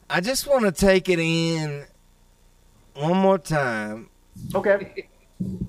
I 0.10 0.21
just 0.21 0.47
want 0.47 0.65
to 0.65 0.71
take 0.71 1.10
it 1.10 1.19
in 1.19 1.86
one 2.95 3.17
more 3.17 3.38
time. 3.38 4.10
Okay. 4.54 5.08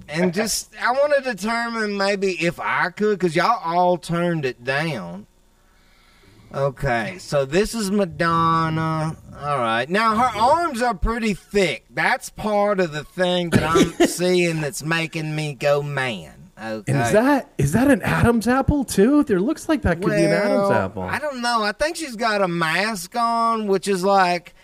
And 0.08 0.34
just, 0.34 0.74
I 0.80 0.92
want 0.92 1.14
to 1.16 1.34
determine 1.34 1.96
maybe 1.96 2.32
if 2.44 2.58
I 2.58 2.90
could, 2.90 3.18
because 3.18 3.36
y'all 3.36 3.60
all 3.64 3.96
turned 3.96 4.44
it 4.44 4.64
down. 4.64 5.26
Okay, 6.52 7.18
so 7.18 7.44
this 7.44 7.74
is 7.74 7.90
Madonna. 7.90 9.16
All 9.40 9.58
right. 9.58 9.88
Now 9.88 10.16
her 10.16 10.38
arms 10.38 10.82
are 10.82 10.94
pretty 10.94 11.34
thick. 11.34 11.84
That's 11.90 12.28
part 12.28 12.80
of 12.80 12.92
the 12.92 13.04
thing 13.04 13.50
that 13.50 13.62
I'm 13.62 13.92
seeing 14.08 14.60
that's 14.60 14.82
making 14.82 15.34
me 15.34 15.54
go 15.54 15.82
man. 15.82 16.50
Okay. 16.62 16.92
And 16.92 17.00
is 17.02 17.12
that 17.12 17.52
is 17.56 17.72
that 17.72 17.90
an 17.90 18.02
Adam's 18.02 18.48
apple 18.48 18.84
too? 18.84 19.22
There 19.24 19.40
looks 19.40 19.68
like 19.68 19.82
that 19.82 19.96
could 20.02 20.10
well, 20.10 20.18
be 20.18 20.24
an 20.24 20.32
Adam's 20.32 20.70
apple. 20.70 21.02
I 21.02 21.18
don't 21.18 21.40
know. 21.40 21.62
I 21.62 21.72
think 21.72 21.96
she's 21.96 22.16
got 22.16 22.42
a 22.42 22.48
mask 22.48 23.16
on, 23.16 23.66
which 23.66 23.88
is 23.88 24.04
like 24.04 24.54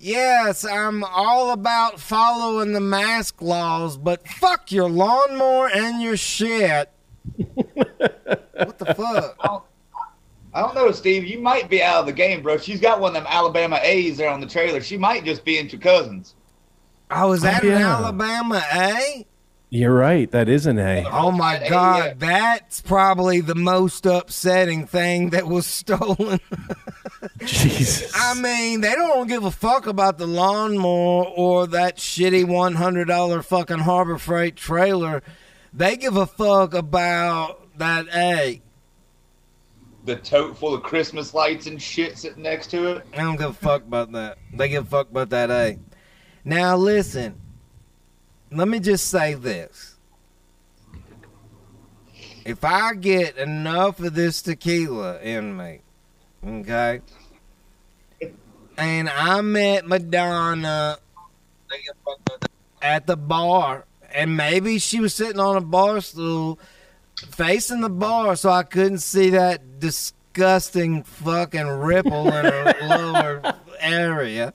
Yes, 0.00 0.64
I'm 0.64 1.02
all 1.02 1.50
about 1.50 1.98
following 1.98 2.72
the 2.72 2.80
mask 2.80 3.42
laws, 3.42 3.96
but 3.96 4.26
fuck 4.28 4.70
your 4.70 4.88
lawnmower 4.88 5.68
and 5.68 6.00
your 6.00 6.16
shit. 6.16 6.90
what 7.36 8.78
the 8.78 8.94
fuck? 8.94 9.67
I 10.58 10.62
don't 10.62 10.74
know, 10.74 10.90
Steve. 10.90 11.24
You 11.24 11.38
might 11.38 11.70
be 11.70 11.80
out 11.80 12.00
of 12.00 12.06
the 12.06 12.12
game, 12.12 12.42
bro. 12.42 12.58
She's 12.58 12.80
got 12.80 12.98
one 12.98 13.10
of 13.10 13.14
them 13.14 13.26
Alabama 13.28 13.78
A's 13.80 14.16
there 14.16 14.28
on 14.28 14.40
the 14.40 14.46
trailer. 14.46 14.80
She 14.80 14.96
might 14.96 15.24
just 15.24 15.44
be 15.44 15.56
into 15.56 15.78
cousins. 15.78 16.34
Oh, 17.12 17.30
is 17.30 17.42
that 17.42 17.62
oh, 17.62 17.68
yeah. 17.68 17.76
an 17.76 17.82
Alabama 17.82 18.60
A? 18.72 19.24
You're 19.70 19.94
right. 19.94 20.28
That 20.32 20.48
is 20.48 20.66
an 20.66 20.80
A. 20.80 21.04
Oh 21.12 21.30
my 21.30 21.64
God, 21.68 22.18
that's 22.18 22.80
probably 22.80 23.40
the 23.40 23.54
most 23.54 24.04
upsetting 24.04 24.88
thing 24.88 25.30
that 25.30 25.46
was 25.46 25.64
stolen. 25.66 26.40
Jesus. 27.44 28.10
I 28.16 28.34
mean, 28.34 28.80
they 28.80 28.96
don't 28.96 29.28
give 29.28 29.44
a 29.44 29.52
fuck 29.52 29.86
about 29.86 30.18
the 30.18 30.26
lawnmower 30.26 31.24
or 31.24 31.68
that 31.68 31.98
shitty 31.98 32.48
one 32.48 32.74
hundred 32.74 33.06
dollar 33.06 33.42
fucking 33.42 33.78
Harbor 33.78 34.18
Freight 34.18 34.56
trailer. 34.56 35.22
They 35.72 35.96
give 35.96 36.16
a 36.16 36.26
fuck 36.26 36.74
about 36.74 37.78
that 37.78 38.08
A 38.12 38.60
the 40.08 40.16
tote 40.16 40.56
full 40.56 40.74
of 40.74 40.82
Christmas 40.82 41.34
lights 41.34 41.66
and 41.66 41.80
shit 41.80 42.16
sitting 42.16 42.42
next 42.42 42.68
to 42.68 42.96
it. 42.96 43.06
I 43.12 43.18
don't 43.18 43.36
give 43.36 43.50
a 43.50 43.52
fuck 43.52 43.82
about 43.82 44.10
that. 44.12 44.38
They 44.54 44.70
give 44.70 44.86
a 44.86 44.88
fuck 44.88 45.10
about 45.10 45.28
that, 45.30 45.50
eh? 45.50 45.76
Now 46.44 46.76
listen, 46.76 47.38
let 48.50 48.68
me 48.68 48.80
just 48.80 49.08
say 49.08 49.34
this. 49.34 49.96
If 52.46 52.64
I 52.64 52.94
get 52.94 53.36
enough 53.36 54.00
of 54.00 54.14
this 54.14 54.40
tequila 54.40 55.20
in 55.20 55.54
me, 55.54 55.80
okay, 56.42 57.02
and 58.78 59.10
I 59.10 59.42
met 59.42 59.86
Madonna 59.86 60.96
at 62.80 63.06
the 63.06 63.16
bar, 63.18 63.84
and 64.14 64.34
maybe 64.34 64.78
she 64.78 65.00
was 65.00 65.12
sitting 65.12 65.38
on 65.38 65.56
a 65.56 65.60
bar 65.60 66.00
stool 66.00 66.58
facing 67.18 67.80
the 67.80 67.90
bar 67.90 68.36
so 68.36 68.50
I 68.50 68.62
couldn't 68.62 68.98
see 68.98 69.30
that 69.30 69.80
disgusting 69.80 71.02
fucking 71.02 71.66
ripple 71.66 72.28
in 72.28 72.44
her 72.44 72.74
lower 72.82 73.54
area. 73.80 74.54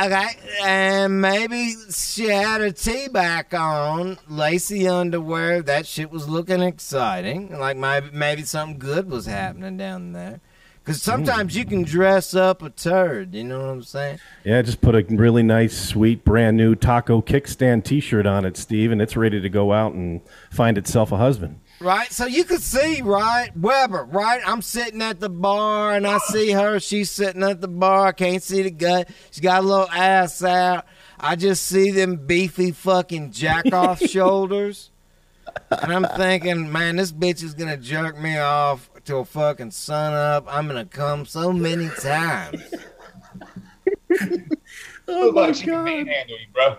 Okay, 0.00 0.28
and 0.62 1.20
maybe 1.20 1.74
she 1.90 2.26
had 2.26 2.60
her 2.60 2.70
tee 2.70 3.08
back 3.08 3.54
on, 3.54 4.18
lacy 4.28 4.86
underwear. 4.86 5.62
That 5.62 5.86
shit 5.86 6.10
was 6.10 6.28
looking 6.28 6.60
exciting. 6.60 7.58
Like 7.58 7.76
maybe 7.76 8.10
maybe 8.12 8.42
something 8.42 8.78
good 8.78 9.10
was 9.10 9.26
happening 9.26 9.76
down 9.78 10.12
there. 10.12 10.40
Because 10.88 11.02
sometimes 11.02 11.54
you 11.54 11.66
can 11.66 11.82
dress 11.82 12.34
up 12.34 12.62
a 12.62 12.70
turd. 12.70 13.34
You 13.34 13.44
know 13.44 13.60
what 13.60 13.68
I'm 13.68 13.82
saying? 13.82 14.20
Yeah, 14.42 14.62
just 14.62 14.80
put 14.80 14.94
a 14.94 15.04
really 15.10 15.42
nice, 15.42 15.78
sweet, 15.78 16.24
brand 16.24 16.56
new 16.56 16.74
taco 16.74 17.20
kickstand 17.20 17.84
T-shirt 17.84 18.24
on 18.24 18.46
it, 18.46 18.56
Steve, 18.56 18.90
and 18.90 19.02
it's 19.02 19.14
ready 19.14 19.38
to 19.38 19.50
go 19.50 19.74
out 19.74 19.92
and 19.92 20.22
find 20.50 20.78
itself 20.78 21.12
a 21.12 21.18
husband. 21.18 21.60
Right, 21.78 22.10
so 22.10 22.24
you 22.24 22.42
can 22.44 22.56
see, 22.56 23.02
right, 23.02 23.54
Weber, 23.54 24.04
right? 24.04 24.40
I'm 24.46 24.62
sitting 24.62 25.02
at 25.02 25.20
the 25.20 25.28
bar 25.28 25.94
and 25.94 26.06
I 26.06 26.16
see 26.30 26.52
her. 26.52 26.80
She's 26.80 27.10
sitting 27.10 27.42
at 27.42 27.60
the 27.60 27.68
bar. 27.68 28.06
I 28.06 28.12
can't 28.12 28.42
see 28.42 28.62
the 28.62 28.70
gut. 28.70 29.10
She's 29.30 29.40
got 29.40 29.64
a 29.64 29.66
little 29.66 29.90
ass 29.90 30.42
out. 30.42 30.86
I 31.20 31.36
just 31.36 31.66
see 31.66 31.90
them 31.90 32.16
beefy 32.16 32.72
fucking 32.72 33.32
jack 33.32 33.74
off 33.74 34.00
shoulders. 34.08 34.90
And 35.70 35.92
I'm 35.92 36.04
thinking, 36.16 36.72
man, 36.72 36.96
this 36.96 37.12
bitch 37.12 37.42
is 37.42 37.52
gonna 37.52 37.76
jerk 37.76 38.18
me 38.18 38.38
off 38.38 38.88
till 39.08 39.24
fucking 39.24 39.70
sun 39.70 40.12
up. 40.12 40.44
I'm 40.46 40.66
gonna 40.66 40.84
come 40.84 41.24
so 41.24 41.50
many 41.50 41.88
times. 41.88 42.62
oh 45.08 45.32
my 45.32 45.50
god, 45.50 46.06
bro. 46.52 46.76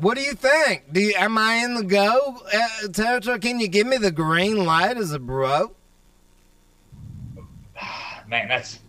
What 0.00 0.18
do 0.18 0.22
you 0.22 0.34
think? 0.34 0.92
Do 0.92 1.00
you, 1.00 1.14
am 1.16 1.38
I 1.38 1.54
in 1.64 1.74
the 1.76 1.82
go 1.82 2.36
uh, 2.52 2.88
territory? 2.88 3.38
Can 3.38 3.58
you 3.58 3.68
give 3.68 3.86
me 3.86 3.96
the 3.96 4.10
green 4.10 4.66
light 4.66 4.98
as 4.98 5.12
a 5.12 5.18
bro? 5.18 5.74
Man, 8.28 8.46
that's 8.48 8.80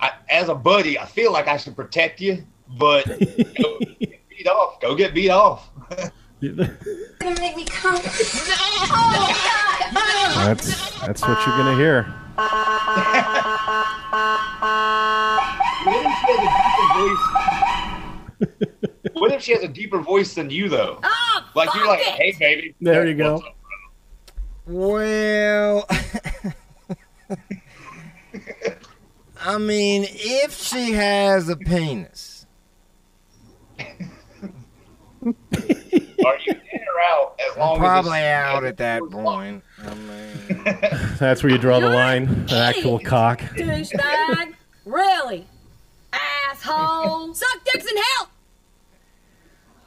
I, 0.00 0.10
as 0.28 0.48
a 0.48 0.54
buddy. 0.54 0.98
I 0.98 1.06
feel 1.06 1.32
like 1.32 1.46
I 1.46 1.56
should 1.56 1.76
protect 1.76 2.20
you, 2.20 2.44
but 2.76 3.06
go 3.62 3.78
get 4.00 4.28
beat 4.28 4.48
off. 4.48 4.80
Go 4.80 4.96
get 4.96 5.14
beat 5.14 5.30
off. 5.30 5.70
You're 6.52 6.68
gonna 7.20 7.40
make 7.40 7.56
me 7.56 7.64
come. 7.64 7.96
oh, 8.04 8.10
That's 10.46 11.00
that's 11.00 11.22
what 11.22 11.38
you're 11.46 11.56
gonna 11.56 11.76
hear. 11.76 12.06
What 15.84 15.92
if 15.96 16.22
she 16.22 16.32
has 16.32 16.42
a 16.42 16.52
deeper 16.52 16.98
voice? 16.98 17.24
what 19.14 19.32
if 19.32 19.42
she 19.42 19.52
has 19.52 19.62
a 19.62 19.68
deeper 19.68 20.00
voice 20.00 20.34
than 20.34 20.50
you, 20.50 20.68
though? 20.68 20.98
Oh, 21.02 21.40
Like 21.54 21.72
you're 21.74 21.86
like, 21.86 22.00
fuck 22.00 22.14
hey, 22.16 22.28
it. 22.28 22.38
baby. 22.38 22.74
There 22.80 23.06
you 23.06 23.14
go. 23.14 23.36
Up? 23.36 23.42
Well, 24.66 25.86
I 29.40 29.58
mean, 29.58 30.06
if 30.08 30.52
she 30.54 30.92
has 30.92 31.48
a 31.48 31.56
penis, 31.56 32.46
Are 36.24 36.38
you 36.46 36.52
in 36.72 36.80
or 36.80 37.00
out? 37.10 37.40
As 37.50 37.56
long 37.56 37.78
probably 37.78 38.12
as 38.12 38.16
it's- 38.18 38.54
out 38.54 38.64
at 38.64 38.76
that 38.78 39.02
point. 39.10 39.62
I 39.82 39.94
mean, 39.94 40.68
That's 41.18 41.42
where 41.42 41.52
you 41.52 41.58
draw 41.58 41.80
the 41.80 41.88
line. 41.90 42.24
An 42.28 42.48
actual 42.50 42.98
cock. 42.98 43.40
Douchebag. 43.40 44.54
really? 44.84 45.46
Asshole. 46.12 47.34
Suck 47.34 47.64
dicks 47.64 47.86
in 47.90 47.96
hell. 47.96 48.30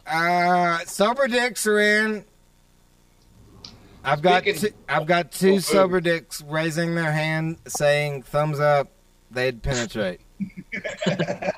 uh, 0.07 0.79
sober 0.85 1.27
dicks 1.27 1.65
are 1.67 1.79
in. 1.79 2.25
I've 4.03 4.21
got 4.21 4.43
two, 4.45 4.69
I've 4.87 5.05
got 5.05 5.31
two 5.31 5.55
Oh, 5.55 5.59
sober 5.59 5.99
dicks 5.99 6.41
raising 6.43 6.95
their 6.95 7.11
hand, 7.11 7.57
saying 7.67 8.23
thumbs 8.23 8.59
up. 8.59 8.87
They'd 9.31 9.61
penetrate. 9.61 10.21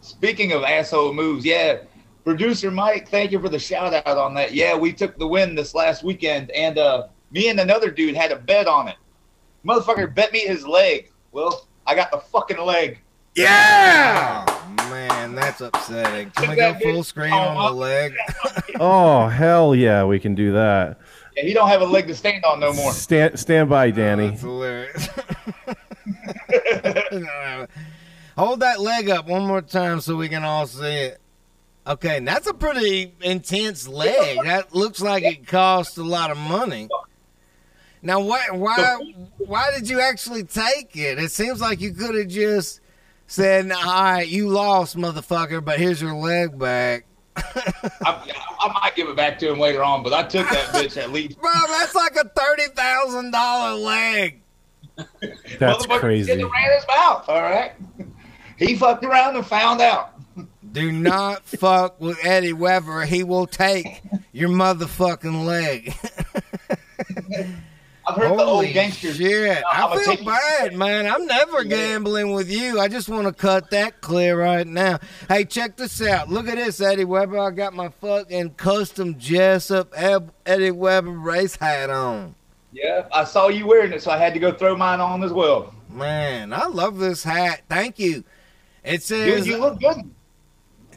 Speaking 0.00 0.52
of 0.52 0.62
asshole 0.62 1.12
moves, 1.12 1.44
yeah. 1.44 1.78
Producer 2.24 2.70
Mike, 2.70 3.08
thank 3.08 3.32
you 3.32 3.40
for 3.40 3.48
the 3.48 3.58
shout 3.58 3.94
out 3.94 4.18
on 4.18 4.34
that. 4.34 4.52
Yeah, 4.52 4.76
we 4.76 4.92
took 4.92 5.16
the 5.18 5.26
win 5.26 5.54
this 5.54 5.74
last 5.74 6.02
weekend, 6.02 6.50
and 6.50 6.78
uh, 6.78 7.06
me 7.30 7.48
and 7.48 7.60
another 7.60 7.90
dude 7.90 8.14
had 8.14 8.32
a 8.32 8.36
bet 8.36 8.66
on 8.66 8.88
it. 8.88 8.96
Motherfucker 9.64 10.14
bet 10.14 10.32
me 10.32 10.40
his 10.40 10.66
leg. 10.66 11.10
Well, 11.32 11.66
I 11.86 11.94
got 11.94 12.10
the 12.10 12.18
fucking 12.18 12.58
leg. 12.58 13.00
Yeah. 13.34 14.44
Oh, 14.48 14.90
man, 14.90 15.34
that's 15.34 15.60
upsetting. 15.60 16.30
Can 16.32 16.50
we 16.50 16.56
go 16.56 16.74
full 16.74 17.04
screen 17.04 17.32
on 17.32 17.72
the 17.72 17.78
leg? 17.78 18.14
Oh 18.82 19.28
hell 19.28 19.74
yeah, 19.74 20.04
we 20.04 20.18
can 20.18 20.34
do 20.34 20.52
that. 20.52 20.98
Yeah, 21.36 21.42
he 21.42 21.52
don't 21.52 21.68
have 21.68 21.82
a 21.82 21.84
leg 21.84 22.06
to 22.06 22.14
stand 22.14 22.42
on 22.46 22.60
no 22.60 22.72
more. 22.72 22.92
Stand 22.92 23.38
stand 23.38 23.68
by, 23.68 23.90
Danny. 23.90 24.28
That's 24.28 24.40
hilarious. 24.40 25.06
Hold 28.38 28.60
that 28.60 28.80
leg 28.80 29.10
up 29.10 29.26
one 29.26 29.46
more 29.46 29.60
time 29.60 30.00
so 30.00 30.16
we 30.16 30.30
can 30.30 30.44
all 30.44 30.66
see 30.66 30.86
it. 30.86 31.20
Okay, 31.86 32.18
and 32.18 32.28
that's 32.28 32.46
a 32.46 32.54
pretty 32.54 33.14
intense 33.20 33.88
leg. 33.88 34.38
That 34.44 34.74
looks 34.74 35.00
like 35.00 35.24
it 35.24 35.46
cost 35.46 35.96
a 35.98 36.02
lot 36.02 36.30
of 36.30 36.36
money. 36.36 36.88
Now, 38.02 38.20
why, 38.20 38.46
why, 38.52 38.96
why 39.38 39.70
did 39.74 39.88
you 39.88 40.00
actually 40.00 40.44
take 40.44 40.96
it? 40.96 41.18
It 41.18 41.30
seems 41.32 41.60
like 41.60 41.80
you 41.80 41.92
could 41.92 42.14
have 42.14 42.28
just 42.28 42.80
said, 43.26 43.70
"All 43.70 43.84
right, 43.84 44.26
you 44.28 44.48
lost, 44.48 44.96
motherfucker, 44.96 45.64
but 45.64 45.78
here's 45.78 46.00
your 46.00 46.14
leg 46.14 46.58
back." 46.58 47.06
I, 47.36 48.32
I 48.60 48.72
might 48.72 48.94
give 48.96 49.08
it 49.08 49.16
back 49.16 49.38
to 49.40 49.50
him 49.50 49.58
later 49.58 49.82
on, 49.82 50.02
but 50.02 50.12
I 50.12 50.22
took 50.22 50.48
that 50.48 50.66
bitch 50.74 50.96
at 50.96 51.10
least. 51.12 51.40
Bro, 51.40 51.52
that's 51.68 51.94
like 51.94 52.16
a 52.16 52.28
thirty 52.28 52.66
thousand 52.74 53.30
dollar 53.32 53.74
leg. 53.74 54.42
That's 55.58 55.86
crazy. 55.86 56.32
didn't 56.32 56.50
ran 56.50 56.72
his 56.74 56.84
mouth. 56.88 57.28
All 57.28 57.42
right, 57.42 57.72
he 58.58 58.76
fucked 58.76 59.04
around 59.04 59.36
and 59.36 59.46
found 59.46 59.80
out. 59.80 60.19
Do 60.72 60.92
not 60.92 61.44
fuck 61.46 62.00
with 62.00 62.18
Eddie 62.24 62.52
Weber. 62.52 63.04
He 63.04 63.22
will 63.24 63.46
take 63.46 64.02
your 64.32 64.48
motherfucking 64.48 65.44
leg. 65.44 65.94
I've 68.06 68.16
heard 68.16 68.38
the 68.38 68.44
Holy 68.44 68.66
old 68.66 68.74
gangsters. 68.74 69.16
shit. 69.18 69.62
Uh, 69.62 69.68
I'ma 69.70 69.94
I 69.94 70.16
feel 70.16 70.24
bad, 70.24 70.74
man. 70.74 71.06
I'm 71.06 71.26
never 71.26 71.62
gambling 71.64 72.32
with 72.32 72.50
you. 72.50 72.80
I 72.80 72.88
just 72.88 73.08
want 73.08 73.26
to 73.26 73.32
cut 73.32 73.70
that 73.70 74.00
clear 74.00 74.40
right 74.40 74.66
now. 74.66 74.98
Hey, 75.28 75.44
check 75.44 75.76
this 75.76 76.00
out. 76.02 76.28
Look 76.28 76.48
at 76.48 76.56
this, 76.56 76.80
Eddie 76.80 77.04
Weber. 77.04 77.38
I 77.38 77.50
got 77.50 77.72
my 77.74 77.90
fucking 78.00 78.54
custom 78.54 79.18
Jessup 79.18 79.92
Eddie 79.96 80.70
Weber 80.70 81.10
race 81.10 81.56
hat 81.56 81.90
on. 81.90 82.34
Yeah, 82.72 83.06
I 83.12 83.24
saw 83.24 83.48
you 83.48 83.66
wearing 83.66 83.92
it, 83.92 84.02
so 84.02 84.10
I 84.10 84.16
had 84.16 84.32
to 84.34 84.40
go 84.40 84.52
throw 84.52 84.76
mine 84.76 85.00
on 85.00 85.22
as 85.22 85.32
well. 85.32 85.74
Man, 85.92 86.52
I 86.52 86.66
love 86.66 86.98
this 86.98 87.22
hat. 87.22 87.62
Thank 87.68 87.98
you. 87.98 88.24
It 88.82 88.90
Dude, 88.92 89.02
says, 89.02 89.46
you 89.46 89.58
look 89.58 89.78
good. 89.80 89.96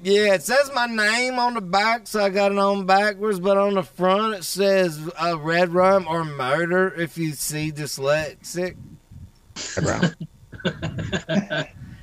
Yeah, 0.04 0.34
it 0.34 0.44
says 0.44 0.72
my 0.74 0.86
name 0.86 1.40
on 1.40 1.54
the 1.56 1.62
back, 1.62 2.08
so 2.08 2.24
I 2.24 2.30
got 2.30 2.52
it 2.52 2.58
on 2.58 2.86
backwards, 2.86 3.40
but 3.40 3.58
on 3.58 3.76
the 3.76 3.84
front 3.84 4.36
it 4.36 4.44
says 4.44 5.10
uh, 5.22 5.38
Red 5.40 5.74
Rum 5.74 6.06
or 6.08 6.24
Murder 6.24 6.94
if 6.96 7.18
you 7.18 7.32
see 7.34 7.72
dyslexic. 7.72 8.76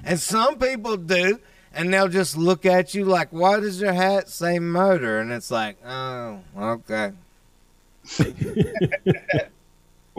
and 0.04 0.20
some 0.20 0.58
people 0.58 0.96
do, 0.96 1.40
and 1.72 1.92
they'll 1.92 2.08
just 2.08 2.36
look 2.36 2.66
at 2.66 2.94
you 2.94 3.04
like, 3.04 3.28
why 3.30 3.60
does 3.60 3.80
your 3.80 3.92
hat 3.92 4.28
say 4.28 4.58
murder? 4.58 5.20
And 5.20 5.30
it's 5.32 5.50
like, 5.50 5.78
oh, 5.84 6.40
okay. 6.56 7.12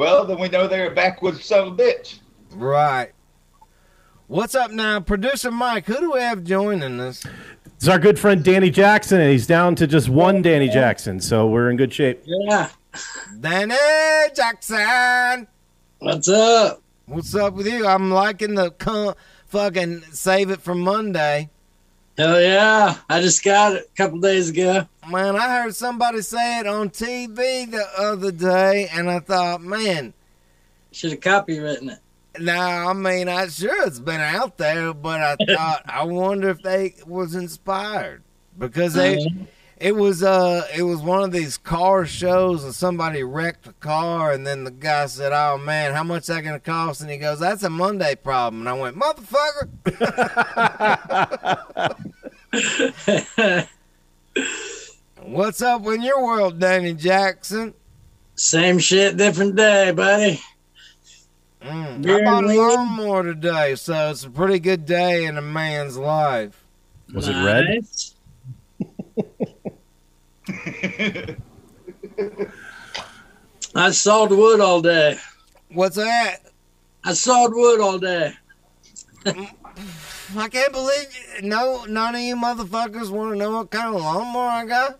Well, 0.01 0.25
then 0.25 0.39
we 0.39 0.49
know 0.49 0.67
they're 0.67 0.91
a 0.91 0.95
backwoods 0.95 1.45
son 1.45 1.67
of 1.67 1.73
a 1.73 1.75
bitch. 1.75 2.19
Right. 2.55 3.11
What's 4.27 4.55
up 4.55 4.71
now? 4.71 4.99
Producer 4.99 5.51
Mike, 5.51 5.85
who 5.85 5.99
do 5.99 6.13
we 6.13 6.21
have 6.21 6.43
joining 6.43 6.99
us? 6.99 7.23
It's 7.81 7.87
our 7.87 7.97
good 7.97 8.19
friend 8.19 8.43
Danny 8.43 8.69
Jackson, 8.69 9.19
and 9.19 9.31
he's 9.31 9.47
down 9.47 9.73
to 9.77 9.87
just 9.87 10.07
one 10.07 10.43
Danny 10.43 10.69
Jackson, 10.69 11.19
so 11.19 11.47
we're 11.47 11.71
in 11.71 11.77
good 11.77 11.91
shape. 11.91 12.21
Yeah. 12.25 12.69
Danny 13.39 13.73
Jackson. 14.35 15.47
What's 15.97 16.29
up? 16.29 16.83
What's 17.07 17.33
up 17.33 17.55
with 17.55 17.65
you? 17.65 17.87
I'm 17.87 18.11
liking 18.11 18.53
the 18.53 18.69
con- 18.69 19.15
fucking 19.47 20.01
save 20.11 20.51
it 20.51 20.61
for 20.61 20.75
Monday. 20.75 21.49
Hell 22.19 22.39
yeah. 22.39 22.97
I 23.09 23.19
just 23.19 23.43
got 23.43 23.73
it 23.73 23.89
a 23.91 23.97
couple 23.97 24.19
days 24.19 24.49
ago. 24.51 24.87
Man, 25.09 25.35
I 25.35 25.49
heard 25.63 25.73
somebody 25.73 26.21
say 26.21 26.59
it 26.59 26.67
on 26.67 26.91
TV 26.91 27.71
the 27.71 27.83
other 27.97 28.31
day, 28.31 28.89
and 28.93 29.09
I 29.09 29.21
thought, 29.21 29.63
man, 29.63 30.13
Should 30.91 31.13
have 31.13 31.19
copywritten 31.21 31.93
it. 31.93 31.99
Now 32.39 32.89
I 32.89 32.93
mean, 32.93 33.27
I 33.27 33.47
sure 33.47 33.85
it's 33.85 33.99
been 33.99 34.21
out 34.21 34.57
there, 34.57 34.93
but 34.93 35.21
I 35.21 35.35
thought, 35.55 35.83
I 35.85 36.03
wonder 36.03 36.49
if 36.49 36.61
they 36.61 36.95
was 37.05 37.35
inspired 37.35 38.23
because 38.57 38.93
they, 38.93 39.25
it 39.77 39.95
was 39.95 40.21
uh, 40.23 40.67
it 40.75 40.83
was 40.83 41.01
one 41.01 41.23
of 41.23 41.31
these 41.31 41.57
car 41.57 42.05
shows, 42.05 42.63
and 42.63 42.73
somebody 42.73 43.23
wrecked 43.23 43.67
a 43.67 43.73
car, 43.73 44.31
and 44.31 44.45
then 44.45 44.63
the 44.63 44.71
guy 44.71 45.07
said, 45.07 45.31
"Oh 45.33 45.57
man, 45.57 45.93
how 45.93 46.03
much 46.03 46.27
that 46.27 46.43
gonna 46.43 46.59
cost?" 46.59 47.01
And 47.01 47.09
he 47.09 47.17
goes, 47.17 47.39
"That's 47.39 47.63
a 47.63 47.69
Monday 47.69 48.15
problem," 48.15 48.61
and 48.61 48.69
I 48.69 48.73
went, 48.73 48.95
"Motherfucker." 48.95 49.69
What's 55.23 55.61
up 55.61 55.85
in 55.87 56.01
your 56.01 56.23
world, 56.23 56.59
Danny 56.59 56.93
Jackson? 56.93 57.73
Same 58.35 58.79
shit, 58.79 59.17
different 59.17 59.55
day, 59.55 59.91
buddy. 59.91 60.41
Mm. 61.61 62.09
I 62.09 62.23
bought 62.23 62.33
a 62.33 62.37
and 62.39 62.47
weed? 62.47 62.57
lawnmower 62.57 63.23
today, 63.23 63.75
so 63.75 64.09
it's 64.09 64.23
a 64.23 64.29
pretty 64.29 64.59
good 64.59 64.85
day 64.85 65.25
in 65.25 65.37
a 65.37 65.41
man's 65.41 65.97
life. 65.97 66.63
Was 67.13 67.27
it 67.27 67.33
red? 67.43 67.85
I 73.75 73.91
sawed 73.91 74.31
wood 74.31 74.59
all 74.59 74.81
day. 74.81 75.17
What's 75.71 75.95
that? 75.95 76.37
I 77.03 77.13
sawed 77.13 77.51
wood 77.53 77.79
all 77.79 77.97
day. 77.99 78.33
I 79.25 80.47
can't 80.49 80.71
believe 80.73 81.07
no 81.43 81.85
none 81.85 82.15
of 82.15 82.21
you 82.21 82.35
motherfuckers 82.35 83.09
want 83.11 83.31
to 83.33 83.37
know 83.37 83.51
what 83.57 83.69
kind 83.69 83.95
of 83.95 84.01
lawnmower 84.01 84.47
I 84.49 84.65
got. 84.65 84.99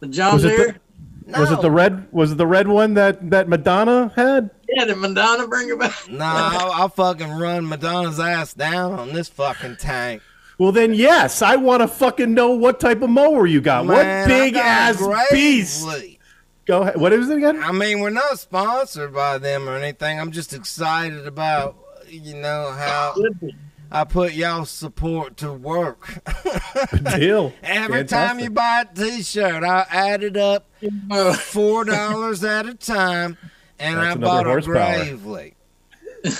The 0.00 0.06
John 0.10 0.34
Was 0.34 0.44
it 0.44 0.48
the- 0.48 0.56
Deere. 0.56 0.80
No, 1.28 1.40
Was 1.40 1.50
it 1.50 1.60
the 1.60 1.70
red? 1.72 2.06
Was 2.12 2.30
it 2.32 2.38
the 2.38 2.46
red 2.46 2.68
one 2.68 2.94
that 2.94 3.30
that 3.30 3.48
Madonna 3.48 4.12
had? 4.14 4.50
Yeah, 4.76 4.84
did 4.84 4.98
Madonna 4.98 5.48
bring 5.48 5.70
it 5.70 5.78
back? 5.78 6.06
No, 6.06 6.22
I'll, 6.22 6.70
I'll 6.72 6.88
fucking 6.90 7.30
run 7.30 7.66
Madonna's 7.66 8.20
ass 8.20 8.52
down 8.52 8.92
on 8.92 9.14
this 9.14 9.26
fucking 9.26 9.76
tank. 9.76 10.20
Well, 10.58 10.70
then 10.70 10.92
yes, 10.92 11.40
I 11.40 11.56
want 11.56 11.80
to 11.80 11.88
fucking 11.88 12.34
know 12.34 12.50
what 12.50 12.78
type 12.78 13.00
of 13.00 13.08
mower 13.08 13.46
you 13.46 13.62
got. 13.62 13.86
Man, 13.86 13.96
what 13.96 14.28
big 14.28 14.52
got 14.52 14.66
ass 14.66 14.96
Gravely. 14.98 15.26
beast? 15.32 15.86
Go 16.66 16.82
ahead. 16.82 17.00
What 17.00 17.14
is 17.14 17.30
it 17.30 17.38
again? 17.38 17.62
I 17.62 17.72
mean, 17.72 18.00
we're 18.00 18.10
not 18.10 18.38
sponsored 18.38 19.14
by 19.14 19.38
them 19.38 19.66
or 19.66 19.76
anything. 19.76 20.20
I'm 20.20 20.30
just 20.30 20.52
excited 20.52 21.26
about 21.26 21.76
you 22.06 22.34
know 22.34 22.70
how 22.72 23.14
I 23.90 24.04
put 24.04 24.34
y'all 24.34 24.66
support 24.66 25.38
to 25.38 25.54
work. 25.54 26.22
Deal. 27.16 27.54
Every 27.62 28.04
time 28.04 28.40
you 28.40 28.50
buy 28.50 28.84
a 28.90 28.94
T-shirt, 28.94 29.64
I 29.64 29.86
added 29.88 30.36
up 30.36 30.68
four 31.36 31.84
dollars 31.84 32.44
at 32.44 32.66
a 32.66 32.74
time, 32.74 33.38
and 33.78 33.96
That's 33.96 34.06
I 34.06 34.12
another 34.12 34.44
bought 34.44 34.58
a. 34.58 34.62
Gravely. 34.62 35.54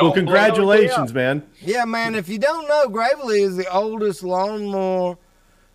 Well, 0.00 0.12
congratulations, 0.12 1.12
man. 1.14 1.42
Yeah, 1.60 1.84
man. 1.84 2.14
If 2.14 2.28
you 2.28 2.38
don't 2.38 2.68
know, 2.68 2.88
Gravely 2.88 3.40
is 3.42 3.56
the 3.56 3.70
oldest 3.72 4.22
lawnmower 4.22 5.16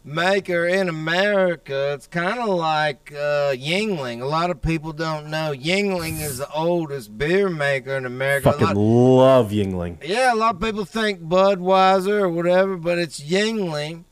maker 0.03 0.65
in 0.67 0.89
America. 0.89 1.93
It's 1.93 2.07
kind 2.07 2.39
of 2.39 2.49
like 2.49 3.11
uh, 3.13 3.51
Yuengling. 3.53 4.21
A 4.21 4.25
lot 4.25 4.49
of 4.49 4.61
people 4.61 4.93
don't 4.93 5.27
know 5.29 5.53
Yuengling 5.55 6.21
is 6.21 6.37
the 6.39 6.49
oldest 6.51 7.17
beer 7.17 7.49
maker 7.49 7.95
in 7.97 8.05
America. 8.05 8.51
Fucking 8.51 8.67
lot- 8.67 8.77
love 8.77 9.51
Yuengling. 9.51 9.97
yeah, 10.03 10.33
a 10.33 10.35
lot 10.35 10.55
of 10.55 10.61
people 10.61 10.85
think 10.85 11.21
Budweiser 11.21 12.21
or 12.21 12.29
whatever, 12.29 12.77
but 12.77 12.97
it's 12.99 13.19
Yuengling 13.19 14.03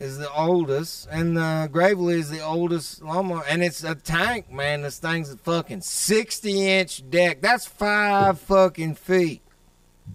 is 0.00 0.16
the 0.18 0.32
oldest, 0.32 1.06
and 1.10 1.36
the 1.36 1.68
Gravely 1.70 2.14
is 2.14 2.30
the 2.30 2.40
oldest 2.40 3.02
lawnmower, 3.02 3.44
and 3.48 3.62
it's 3.62 3.84
a 3.84 3.94
tank, 3.94 4.50
man. 4.50 4.82
This 4.82 4.98
thing's 4.98 5.30
a 5.30 5.36
fucking 5.36 5.82
sixty 5.82 6.66
inch 6.66 7.08
deck. 7.08 7.42
That's 7.42 7.66
five 7.66 8.40
fucking 8.48 8.94
feet. 8.96 9.42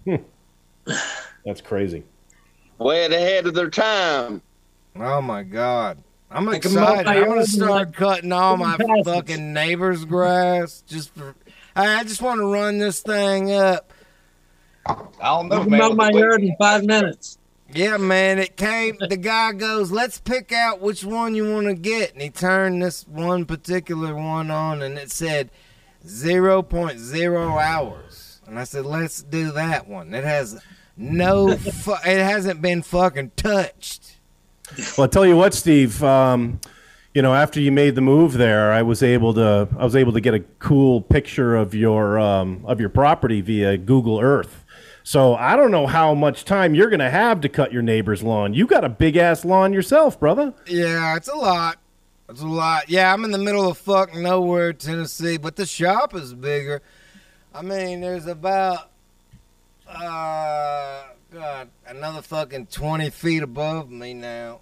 That's 1.44 1.60
crazy. 1.62 2.04
Way 2.78 3.06
ahead 3.06 3.46
of 3.46 3.54
their 3.54 3.70
time. 3.70 4.42
Oh 4.96 5.22
my 5.22 5.42
god. 5.42 5.98
I'm 6.30 6.48
excited. 6.48 7.06
I'm 7.06 7.24
gonna 7.24 7.46
start 7.46 7.94
cutting 7.94 8.32
all 8.32 8.56
my 8.56 8.76
fucking 9.04 9.52
neighbor's 9.52 10.04
grass 10.04 10.82
just 10.86 11.14
for. 11.14 11.34
I 11.76 12.00
I 12.00 12.04
just 12.04 12.20
want 12.20 12.40
to 12.40 12.46
run 12.46 12.78
this 12.78 13.00
thing 13.00 13.52
up. 13.52 13.92
I 14.86 14.94
don't 15.20 15.48
know, 15.48 15.60
I 15.60 15.62
can 15.62 15.70
man. 15.70 15.80
mow 15.80 15.92
my 15.94 16.10
yard 16.10 16.42
in 16.42 16.54
five 16.58 16.84
minutes. 16.84 17.38
Yeah, 17.72 17.96
man, 17.96 18.38
it 18.38 18.56
came. 18.56 18.96
The 19.00 19.16
guy 19.16 19.52
goes, 19.52 19.90
"Let's 19.90 20.18
pick 20.20 20.52
out 20.52 20.80
which 20.80 21.04
one 21.04 21.34
you 21.34 21.52
want 21.52 21.66
to 21.66 21.74
get," 21.74 22.12
and 22.12 22.22
he 22.22 22.30
turned 22.30 22.82
this 22.82 23.06
one 23.08 23.44
particular 23.44 24.14
one 24.14 24.50
on, 24.50 24.82
and 24.82 24.96
it 24.96 25.10
said 25.10 25.50
0.0 26.06 27.60
hours. 27.62 28.40
And 28.46 28.58
I 28.58 28.64
said, 28.64 28.86
"Let's 28.86 29.22
do 29.22 29.50
that 29.52 29.88
one. 29.88 30.14
It 30.14 30.24
has 30.24 30.60
no, 30.96 31.56
fu- 31.56 31.92
it 31.92 32.22
hasn't 32.22 32.62
been 32.62 32.82
fucking 32.82 33.32
touched." 33.36 34.16
Well, 34.96 35.06
I 35.06 35.08
tell 35.08 35.26
you 35.26 35.36
what, 35.36 35.54
Steve. 35.54 36.02
Um, 36.02 36.60
you 37.14 37.22
know, 37.22 37.34
after 37.34 37.60
you 37.60 37.72
made 37.72 37.94
the 37.94 38.02
move 38.02 38.34
there, 38.34 38.72
I 38.72 38.82
was 38.82 39.02
able 39.02 39.32
to 39.34 39.68
I 39.78 39.84
was 39.84 39.96
able 39.96 40.12
to 40.12 40.20
get 40.20 40.34
a 40.34 40.40
cool 40.58 41.00
picture 41.00 41.56
of 41.56 41.74
your 41.74 42.18
um, 42.18 42.62
of 42.66 42.78
your 42.78 42.90
property 42.90 43.40
via 43.40 43.76
Google 43.78 44.20
Earth. 44.20 44.65
So 45.06 45.36
I 45.36 45.54
don't 45.54 45.70
know 45.70 45.86
how 45.86 46.14
much 46.14 46.44
time 46.44 46.74
you're 46.74 46.90
going 46.90 46.98
to 46.98 47.08
have 47.08 47.40
to 47.42 47.48
cut 47.48 47.72
your 47.72 47.80
neighbor's 47.80 48.24
lawn. 48.24 48.54
You 48.54 48.66
got 48.66 48.82
a 48.82 48.88
big 48.88 49.16
ass 49.16 49.44
lawn 49.44 49.72
yourself, 49.72 50.18
brother. 50.18 50.52
Yeah, 50.66 51.14
it's 51.14 51.28
a 51.28 51.36
lot. 51.36 51.78
It's 52.28 52.40
a 52.40 52.46
lot. 52.48 52.90
Yeah, 52.90 53.14
I'm 53.14 53.24
in 53.24 53.30
the 53.30 53.38
middle 53.38 53.68
of 53.68 53.78
fucking 53.78 54.20
nowhere, 54.20 54.72
Tennessee, 54.72 55.36
but 55.36 55.54
the 55.54 55.64
shop 55.64 56.12
is 56.16 56.34
bigger. 56.34 56.82
I 57.54 57.62
mean, 57.62 58.00
there's 58.00 58.26
about 58.26 58.90
uh 59.88 61.04
God, 61.32 61.68
another 61.86 62.20
fucking 62.20 62.66
twenty 62.66 63.10
feet 63.10 63.44
above 63.44 63.88
me 63.88 64.12
now. 64.12 64.58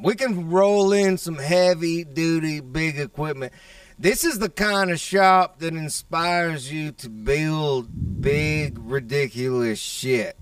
We 0.00 0.14
can 0.14 0.48
roll 0.48 0.92
in 0.92 1.18
some 1.18 1.38
heavy 1.38 2.04
duty 2.04 2.60
big 2.60 3.00
equipment. 3.00 3.52
This 4.00 4.22
is 4.22 4.38
the 4.38 4.48
kind 4.48 4.92
of 4.92 5.00
shop 5.00 5.58
that 5.58 5.74
inspires 5.74 6.72
you 6.72 6.92
to 6.92 7.08
build 7.08 8.20
big, 8.20 8.78
ridiculous 8.78 9.80
shit. 9.80 10.36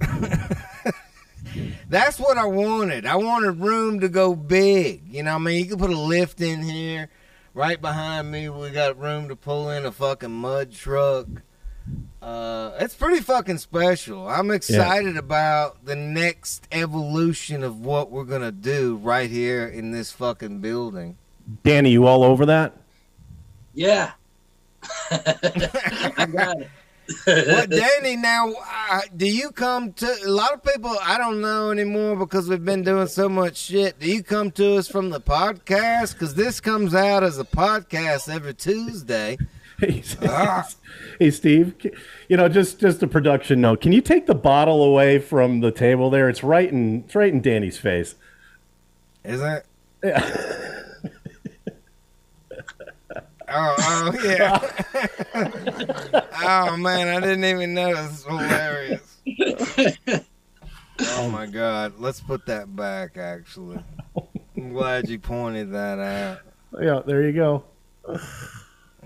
That's 1.89 2.21
what 2.21 2.37
I 2.37 2.45
wanted. 2.45 3.07
I 3.07 3.17
wanted 3.17 3.61
room 3.61 4.01
to 4.01 4.11
go 4.11 4.35
big. 4.35 5.09
You 5.09 5.23
know, 5.23 5.37
I 5.37 5.39
mean, 5.39 5.59
you 5.65 5.71
could 5.71 5.79
put 5.79 5.89
a 5.89 5.99
lift 5.99 6.43
in 6.43 6.61
here. 6.61 7.09
Right 7.55 7.81
behind 7.81 8.31
me, 8.31 8.51
we 8.51 8.69
got 8.69 8.99
room 8.99 9.29
to 9.29 9.37
pull 9.37 9.71
in 9.71 9.87
a 9.87 9.93
fucking 9.93 10.31
mud 10.31 10.73
truck. 10.73 11.27
Uh, 12.21 12.73
it's 12.79 12.95
pretty 12.95 13.23
fucking 13.23 13.57
special. 13.57 14.29
I'm 14.29 14.51
excited 14.51 15.17
about 15.17 15.87
the 15.87 15.97
next 15.97 16.69
evolution 16.73 17.63
of 17.63 17.81
what 17.81 18.11
we're 18.11 18.25
gonna 18.25 18.53
do 18.53 18.97
right 18.97 19.31
here 19.31 19.67
in 19.67 19.93
this 19.93 20.13
fucking 20.13 20.59
building. 20.59 21.17
Danny, 21.63 21.91
you 21.91 22.07
all 22.07 22.23
over 22.23 22.45
that? 22.45 22.75
Yeah. 23.77 24.13
I 25.11 26.27
got 26.33 26.61
it. 26.63 26.69
What, 27.25 27.71
Danny? 27.71 28.17
Now, 28.17 28.53
uh, 28.91 29.01
do 29.17 29.27
you 29.27 29.53
come 29.53 29.93
to 29.93 30.07
a 30.25 30.29
lot 30.29 30.55
of 30.55 30.65
people? 30.65 30.97
I 31.01 31.17
don't 31.19 31.41
know 31.41 31.71
anymore 31.71 32.17
because 32.17 32.49
we've 32.49 32.65
been 32.65 32.83
doing 32.83 33.07
so 33.07 33.29
much 33.29 33.57
shit. 33.57 34.01
Do 34.01 34.11
you 34.11 34.25
come 34.25 34.51
to 34.53 34.77
us 34.77 34.89
from 34.89 35.11
the 35.11 35.21
podcast? 35.21 36.15
Because 36.15 36.35
this 36.35 36.59
comes 36.59 36.97
out 36.97 37.23
as 37.23 37.39
a 37.39 37.45
podcast 37.45 38.29
every 38.35 38.55
Tuesday. 38.55 39.39
Hey, 39.79 40.03
Ah. 40.23 40.67
hey, 41.19 41.31
Steve. 41.31 41.75
You 42.31 42.39
know, 42.39 42.49
just 42.49 42.81
just 42.81 43.03
a 43.03 43.07
production 43.07 43.61
note. 43.61 43.83
Can 43.83 43.93
you 43.93 44.01
take 44.01 44.25
the 44.25 44.35
bottle 44.35 44.83
away 44.83 45.19
from 45.19 45.61
the 45.61 45.71
table 45.71 46.09
there? 46.09 46.31
It's 46.31 46.43
right 46.43 46.67
in 46.73 47.01
it's 47.05 47.15
right 47.15 47.31
in 47.31 47.43
Danny's 47.43 47.77
face. 47.77 48.15
Is 49.23 49.43
it? 49.43 49.67
Oh, 53.49 53.75
oh 53.79 54.13
yeah. 54.25 54.61
oh 56.43 56.77
man, 56.77 57.09
I 57.09 57.21
didn't 57.21 57.45
even 57.45 57.75
notice. 57.75 58.25
Hilarious. 58.25 59.17
Oh 61.01 61.29
my 61.31 61.47
god, 61.47 61.95
let's 61.99 62.21
put 62.21 62.47
that 62.47 62.75
back. 62.75 63.17
Actually, 63.17 63.79
I'm 64.57 64.73
glad 64.73 65.09
you 65.09 65.19
pointed 65.19 65.73
that 65.73 65.99
out. 65.99 66.39
Yeah, 66.81 67.03
there 67.07 67.23
you 67.23 67.33
go. 67.33 67.65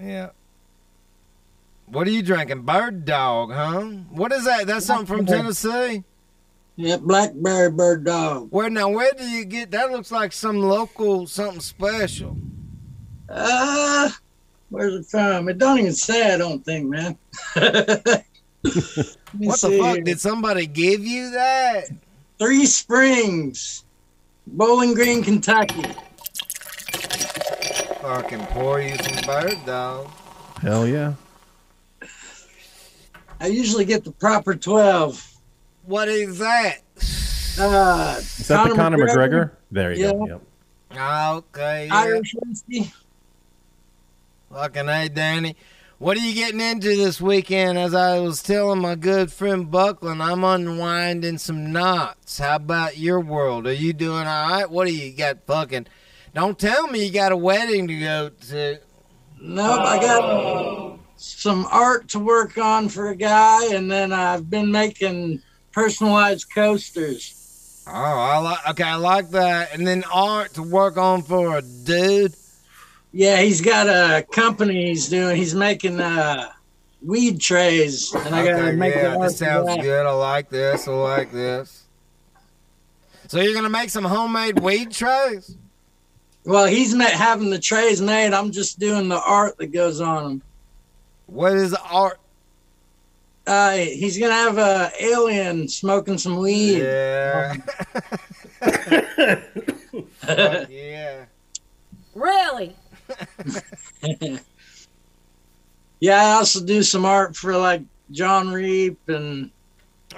Yeah. 0.00 0.30
What 1.86 2.06
are 2.06 2.10
you 2.10 2.22
drinking? 2.22 2.62
Bird 2.62 3.04
dog, 3.04 3.52
huh? 3.52 3.80
What 4.10 4.32
is 4.32 4.44
that? 4.44 4.66
That's 4.66 4.86
something 4.86 5.06
from 5.06 5.26
Tennessee. 5.26 6.04
Yeah, 6.76 6.96
blackberry 6.96 7.70
bird 7.70 8.04
dog. 8.04 8.48
Where 8.50 8.70
now? 8.70 8.88
Where 8.88 9.12
do 9.12 9.28
you 9.28 9.44
get 9.44 9.72
that? 9.72 9.90
Looks 9.90 10.12
like 10.12 10.32
some 10.32 10.60
local 10.60 11.26
something 11.26 11.60
special. 11.60 12.36
Uh, 13.28 14.10
where's 14.70 14.94
it 14.94 15.06
from? 15.06 15.48
It 15.48 15.58
don't 15.58 15.78
even 15.78 15.92
say. 15.92 16.32
I 16.34 16.38
don't 16.38 16.64
think, 16.64 16.88
man. 16.88 17.18
Let 17.56 18.24
me 19.34 19.46
What 19.46 19.60
the 19.60 19.78
fuck? 19.78 19.94
here. 19.96 20.00
Did 20.02 20.20
somebody 20.20 20.66
give 20.66 21.04
you 21.04 21.30
that? 21.32 21.84
Three 22.38 22.64
Springs, 22.66 23.84
Bowling 24.46 24.94
Green, 24.94 25.22
Kentucky. 25.22 25.82
Fucking 28.00 28.46
pour 28.46 28.80
you 28.80 28.96
some 28.96 29.26
bird 29.26 29.58
dog. 29.66 30.08
Hell 30.62 30.86
yeah. 30.86 31.14
I 33.40 33.46
usually 33.46 33.84
get 33.84 34.04
the 34.04 34.12
proper 34.12 34.54
twelve. 34.54 35.26
What 35.84 36.08
is 36.08 36.38
that? 36.38 36.78
Uh, 37.58 38.16
Is 38.18 38.48
that 38.48 38.68
the 38.68 38.74
Conor 38.74 38.98
McGregor? 38.98 39.52
There 39.70 39.92
you 39.92 40.12
go. 40.12 40.26
Yep. 40.26 40.42
Okay. 41.36 41.88
Irish 41.90 42.34
whiskey. 42.34 42.92
Fucking 44.52 44.86
hey, 44.88 45.08
Danny. 45.08 45.54
What 45.98 46.16
are 46.16 46.20
you 46.20 46.34
getting 46.34 46.60
into 46.60 46.88
this 46.88 47.20
weekend? 47.20 47.78
As 47.78 47.94
I 47.94 48.18
was 48.18 48.42
telling 48.42 48.80
my 48.80 48.96
good 48.96 49.30
friend 49.30 49.70
Buckland, 49.70 50.20
I'm 50.20 50.42
unwinding 50.42 51.38
some 51.38 51.70
knots. 51.70 52.38
How 52.38 52.56
about 52.56 52.98
your 52.98 53.20
world? 53.20 53.68
Are 53.68 53.72
you 53.72 53.92
doing 53.92 54.26
all 54.26 54.50
right? 54.50 54.68
What 54.68 54.88
do 54.88 54.92
you 54.92 55.12
got 55.12 55.46
fucking... 55.46 55.86
Don't 56.34 56.58
tell 56.58 56.88
me 56.88 57.04
you 57.04 57.12
got 57.12 57.30
a 57.30 57.36
wedding 57.36 57.86
to 57.86 58.00
go 58.00 58.30
to. 58.48 58.80
Nope, 59.40 59.80
I 59.82 60.00
got 60.00 60.98
some 61.14 61.64
art 61.70 62.08
to 62.08 62.18
work 62.18 62.58
on 62.58 62.88
for 62.88 63.10
a 63.10 63.16
guy, 63.16 63.72
and 63.72 63.88
then 63.88 64.12
I've 64.12 64.50
been 64.50 64.72
making 64.72 65.42
personalized 65.70 66.52
coasters. 66.52 67.84
Oh, 67.86 67.92
I 67.92 68.38
like. 68.38 68.68
Okay, 68.70 68.82
I 68.82 68.96
like 68.96 69.30
that. 69.30 69.74
And 69.74 69.86
then 69.86 70.02
art 70.12 70.54
to 70.54 70.64
work 70.64 70.96
on 70.96 71.22
for 71.22 71.58
a 71.58 71.62
dude. 71.62 72.34
Yeah, 73.12 73.40
he's 73.42 73.60
got 73.60 73.88
a 73.88 74.24
company 74.30 74.86
he's 74.88 75.08
doing. 75.08 75.36
He's 75.36 75.54
making 75.54 76.00
uh, 76.00 76.50
weed 77.04 77.40
trays, 77.40 78.14
and 78.14 78.34
I 78.34 78.44
gotta 78.44 78.66
Okay, 78.68 78.76
make 78.76 78.94
the 78.94 79.00
yeah, 79.00 79.12
art 79.16 79.22
this 79.22 79.38
sounds 79.38 79.66
that. 79.66 79.80
good. 79.82 80.06
I 80.06 80.12
like 80.12 80.48
this. 80.48 80.86
I 80.86 80.92
like 80.92 81.32
this. 81.32 81.84
So 83.26 83.40
you're 83.40 83.54
gonna 83.54 83.68
make 83.68 83.90
some 83.90 84.04
homemade 84.04 84.60
weed 84.60 84.90
trays? 84.92 85.56
Well, 86.44 86.66
he's 86.66 86.94
ma- 86.94 87.04
having 87.04 87.50
the 87.50 87.58
trays 87.58 88.00
made. 88.00 88.32
I'm 88.32 88.50
just 88.52 88.78
doing 88.78 89.08
the 89.08 89.20
art 89.20 89.56
that 89.58 89.68
goes 89.68 90.00
on 90.00 90.22
them. 90.24 90.42
What 91.26 91.52
is 91.54 91.70
the 91.72 91.80
art? 91.82 92.18
Uh, 93.46 93.72
he's 93.72 94.18
gonna 94.18 94.34
have 94.34 94.58
a 94.58 94.92
alien 95.00 95.68
smoking 95.68 96.16
some 96.18 96.36
weed. 96.36 96.78
Yeah. 96.78 97.56
Yeah. 100.68 101.24
Really? 102.14 102.76
Yeah, 106.00 106.24
I 106.24 106.30
also 106.36 106.64
do 106.64 106.82
some 106.82 107.04
art 107.04 107.36
for 107.36 107.56
like 107.56 107.82
John 108.10 108.48
Reap 108.48 108.98
and 109.08 109.50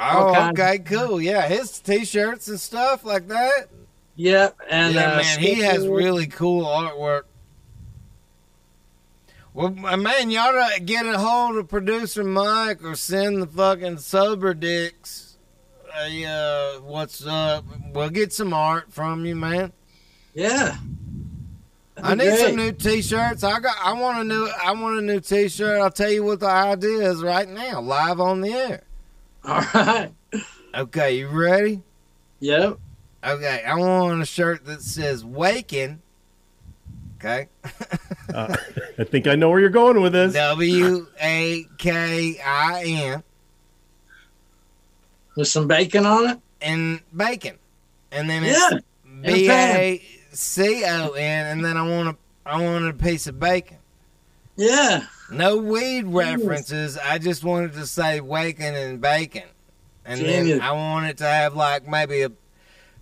Oh, 0.00 0.48
okay, 0.50 0.78
cool. 0.78 1.20
Yeah, 1.20 1.46
his 1.46 1.78
t-shirts 1.80 2.48
and 2.48 2.58
stuff 2.58 3.04
like 3.04 3.28
that. 3.28 3.66
yep, 4.16 4.56
and 4.70 4.94
yeah, 4.94 5.12
uh, 5.12 5.16
man, 5.18 5.38
he 5.38 5.56
has 5.56 5.86
really 5.86 6.26
cool 6.26 6.64
artwork. 6.64 7.24
Well, 9.52 9.74
uh, 9.84 9.96
man, 9.98 10.34
ought 10.34 10.74
to 10.74 10.80
get 10.80 11.04
a 11.04 11.18
hold 11.18 11.56
of 11.56 11.68
producer 11.68 12.24
Mike 12.24 12.82
or 12.82 12.94
send 12.94 13.42
the 13.42 13.46
fucking 13.46 13.98
sober 13.98 14.54
dicks. 14.54 15.36
A, 15.94 16.24
uh, 16.24 16.80
what's 16.80 17.26
up? 17.26 17.66
We'll 17.92 18.08
get 18.08 18.32
some 18.32 18.54
art 18.54 18.90
from 18.90 19.26
you, 19.26 19.36
man. 19.36 19.72
Yeah. 20.32 20.78
I 21.96 22.14
That'd 22.14 22.18
need 22.32 22.38
some 22.38 22.56
new 22.56 22.72
T-shirts. 22.72 23.44
I 23.44 23.60
got. 23.60 23.76
I 23.82 23.92
want 23.92 24.18
a 24.18 24.24
new. 24.24 24.48
I 24.64 24.72
want 24.72 24.98
a 24.98 25.02
new 25.02 25.20
T-shirt. 25.20 25.80
I'll 25.80 25.90
tell 25.90 26.10
you 26.10 26.24
what 26.24 26.40
the 26.40 26.46
idea 26.48 27.10
is 27.10 27.22
right 27.22 27.48
now, 27.48 27.80
live 27.80 28.18
on 28.20 28.40
the 28.40 28.52
air. 28.52 28.82
All 29.44 29.60
right. 29.74 30.10
Okay, 30.74 31.18
you 31.18 31.28
ready? 31.28 31.82
Yep. 32.40 32.78
Okay, 33.24 33.62
I 33.66 33.74
want 33.76 34.22
a 34.22 34.24
shirt 34.26 34.64
that 34.64 34.80
says 34.82 35.24
"Waking." 35.24 36.00
Okay, 37.18 37.48
Uh, 38.34 38.56
I 38.98 39.04
think 39.04 39.26
I 39.28 39.34
know 39.36 39.50
where 39.50 39.60
you're 39.60 39.68
going 39.70 40.00
with 40.00 40.12
this. 40.12 40.32
W 40.32 41.06
A 41.20 41.66
K 41.78 42.40
I 42.44 42.82
N 42.84 43.22
With 45.36 45.46
some 45.46 45.68
bacon 45.68 46.04
on 46.04 46.30
it. 46.30 46.40
and 46.60 47.00
bacon, 47.14 47.58
and 48.10 48.28
then 48.28 48.42
Yeah. 48.44 48.70
it's 48.72 48.84
B 49.22 49.50
A 49.50 50.02
C 50.32 50.84
O 50.84 51.12
N, 51.12 51.46
and 51.46 51.64
then 51.64 51.76
I 51.76 51.88
want 51.88 52.08
a. 52.08 52.16
I 52.44 52.60
want 52.60 52.88
a 52.88 52.92
piece 52.92 53.26
of 53.28 53.38
bacon. 53.38 53.76
Yeah. 54.56 55.06
No 55.30 55.56
weed 55.56 56.06
references. 56.06 56.98
I 56.98 57.18
just 57.18 57.44
wanted 57.44 57.72
to 57.74 57.86
say 57.86 58.20
waking 58.20 58.74
and 58.74 59.00
bacon. 59.00 59.44
And 60.04 60.20
Genius. 60.20 60.58
then 60.58 60.60
I 60.60 60.72
wanted 60.72 61.18
to 61.18 61.24
have 61.24 61.54
like 61.54 61.86
maybe 61.88 62.22
a 62.22 62.32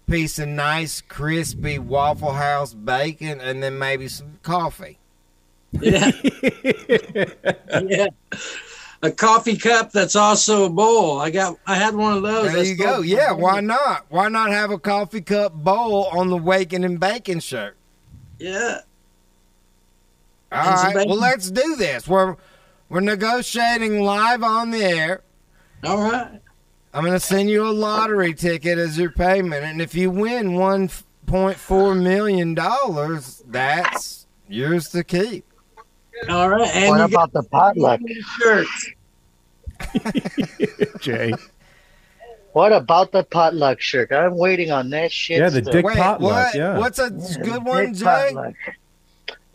piece 0.06 0.38
of 0.38 0.48
nice 0.48 1.00
crispy 1.00 1.78
Waffle 1.78 2.32
House 2.32 2.74
bacon 2.74 3.40
and 3.40 3.62
then 3.62 3.78
maybe 3.78 4.08
some 4.08 4.38
coffee. 4.42 4.98
Yeah. 5.72 6.10
yeah. 7.82 8.08
A 9.02 9.10
coffee 9.10 9.56
cup 9.56 9.92
that's 9.92 10.14
also 10.14 10.64
a 10.64 10.70
bowl. 10.70 11.20
I 11.20 11.30
got. 11.30 11.56
I 11.66 11.76
had 11.76 11.94
one 11.94 12.18
of 12.18 12.22
those. 12.22 12.52
There 12.52 12.64
you 12.64 12.76
go. 12.76 13.00
Yeah, 13.00 13.32
why 13.32 13.60
not? 13.60 14.04
Why 14.10 14.28
not 14.28 14.50
have 14.50 14.70
a 14.70 14.78
coffee 14.78 15.22
cup 15.22 15.54
bowl 15.54 16.04
on 16.12 16.28
the 16.28 16.36
waking 16.36 16.84
and 16.84 17.00
bacon 17.00 17.40
shirt? 17.40 17.76
Yeah. 18.38 18.80
All 20.52 20.58
right. 20.62 21.06
Well, 21.06 21.16
let's 21.16 21.50
do 21.50 21.76
this. 21.76 22.06
We're 22.06 22.36
we're 22.90 23.00
negotiating 23.00 24.02
live 24.02 24.42
on 24.42 24.70
the 24.70 24.84
air. 24.84 25.22
All 25.84 26.02
right. 26.02 26.40
I'm 26.92 27.04
going 27.04 27.14
to 27.14 27.20
send 27.20 27.48
you 27.48 27.64
a 27.64 27.70
lottery 27.70 28.34
ticket 28.34 28.76
as 28.76 28.98
your 28.98 29.12
payment, 29.12 29.64
and 29.64 29.80
if 29.80 29.94
you 29.94 30.10
win 30.10 30.50
1.4 30.50 32.02
million 32.02 32.54
dollars, 32.54 33.44
that's 33.46 34.26
yours 34.48 34.88
to 34.88 35.04
keep. 35.04 35.44
All 36.28 36.48
right. 36.50 36.68
And 36.76 36.90
What 36.90 37.00
about 37.00 37.32
the 37.32 37.42
potluck? 37.44 38.00
got 38.00 38.10
shirts. 38.38 38.90
Jay. 41.00 41.32
What 42.52 42.72
about 42.72 43.12
the 43.12 43.22
potluck 43.24 43.80
shirt? 43.80 44.12
I'm 44.12 44.36
waiting 44.36 44.70
on 44.72 44.90
that 44.90 45.12
shit. 45.12 45.38
Yeah, 45.38 45.48
the 45.50 45.60
still. 45.60 45.72
dick 45.72 45.84
Wait, 45.84 45.96
potluck. 45.96 46.20
what? 46.32 46.54
Yeah. 46.54 46.78
What's 46.78 46.98
a 46.98 47.10
Yeah, 47.16 47.42
good 47.44 47.64
one, 47.64 47.86
dick 47.86 47.94
Jay? 47.94 48.04
potluck. 48.04 48.54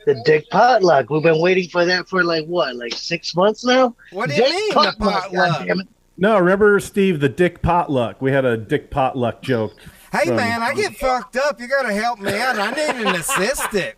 The 0.06 0.22
dick 0.26 0.50
potluck. 0.50 1.10
We've 1.10 1.24
been 1.24 1.42
waiting 1.42 1.68
for 1.70 1.84
that 1.86 2.08
for 2.08 2.24
like 2.24 2.46
what, 2.46 2.76
like 2.76 2.94
six 2.94 3.36
months 3.36 3.66
now? 3.66 3.96
What 4.12 4.30
do 4.30 4.36
you 4.36 4.44
Dick 4.44 4.50
mean, 4.54 4.70
the 4.70 4.74
potluck, 4.76 5.32
potluck? 5.32 5.88
No, 6.18 6.40
remember 6.40 6.80
Steve, 6.80 7.20
the 7.20 7.28
dick 7.30 7.62
potluck. 7.62 8.22
We 8.22 8.32
had 8.32 8.46
a 8.46 8.56
dick 8.56 8.90
potluck 8.92 9.42
joke. 9.42 9.74
Hey, 10.12 10.28
from- 10.28 10.38
man, 10.38 10.62
I 10.62 10.74
get 10.74 10.96
fucked 10.96 11.36
up. 11.36 11.60
You 11.60 11.68
got 11.68 11.84
to 11.84 11.94
help 11.94 12.20
me 12.20 12.34
out. 12.40 12.58
I 12.58 12.72
need 12.72 13.06
an 13.08 13.16
assistant. 13.16 13.96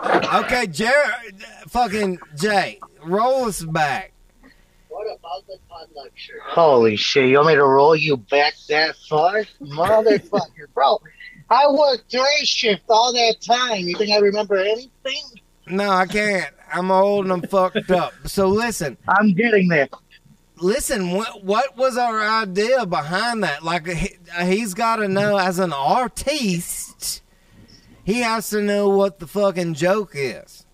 Okay, 0.00 0.66
Jared, 0.68 1.42
fucking 1.68 2.18
Jay, 2.36 2.78
roll 3.04 3.46
us 3.46 3.62
back. 3.64 4.12
What 4.88 5.06
about 5.06 5.46
the 5.46 5.58
potluck 5.68 6.10
shirt? 6.14 6.40
Holy 6.44 6.96
shit! 6.96 7.28
You 7.28 7.36
want 7.36 7.48
me 7.48 7.54
to 7.54 7.64
roll 7.64 7.96
you 7.96 8.16
back 8.16 8.54
that 8.68 8.94
far, 9.08 9.44
motherfucker, 9.60 10.72
bro? 10.74 11.00
I 11.50 11.66
worked 11.70 12.10
three 12.10 12.44
shift 12.44 12.82
all 12.88 13.12
that 13.12 13.36
time. 13.40 13.80
You 13.86 13.96
think 13.96 14.10
I 14.12 14.18
remember 14.18 14.56
anything? 14.56 15.22
No, 15.66 15.90
I 15.90 16.06
can't. 16.06 16.52
I'm 16.72 16.90
old 16.90 17.24
and 17.24 17.32
I'm 17.32 17.42
fucked 17.42 17.90
up. 17.90 18.12
So 18.26 18.48
listen, 18.48 18.96
I'm 19.08 19.34
getting 19.34 19.68
there. 19.68 19.88
listen. 20.60 21.10
What 21.12 21.42
what 21.44 21.76
was 21.76 21.96
our 21.96 22.20
idea 22.20 22.84
behind 22.86 23.42
that? 23.44 23.64
Like 23.64 23.86
he, 23.86 24.16
he's 24.42 24.74
got 24.74 24.96
to 24.96 25.08
know 25.08 25.38
as 25.38 25.58
an 25.58 25.72
artiste, 25.72 27.22
he 28.08 28.20
has 28.20 28.48
to 28.48 28.62
know 28.62 28.88
what 28.88 29.18
the 29.18 29.26
fucking 29.26 29.74
joke 29.74 30.12
is. 30.14 30.64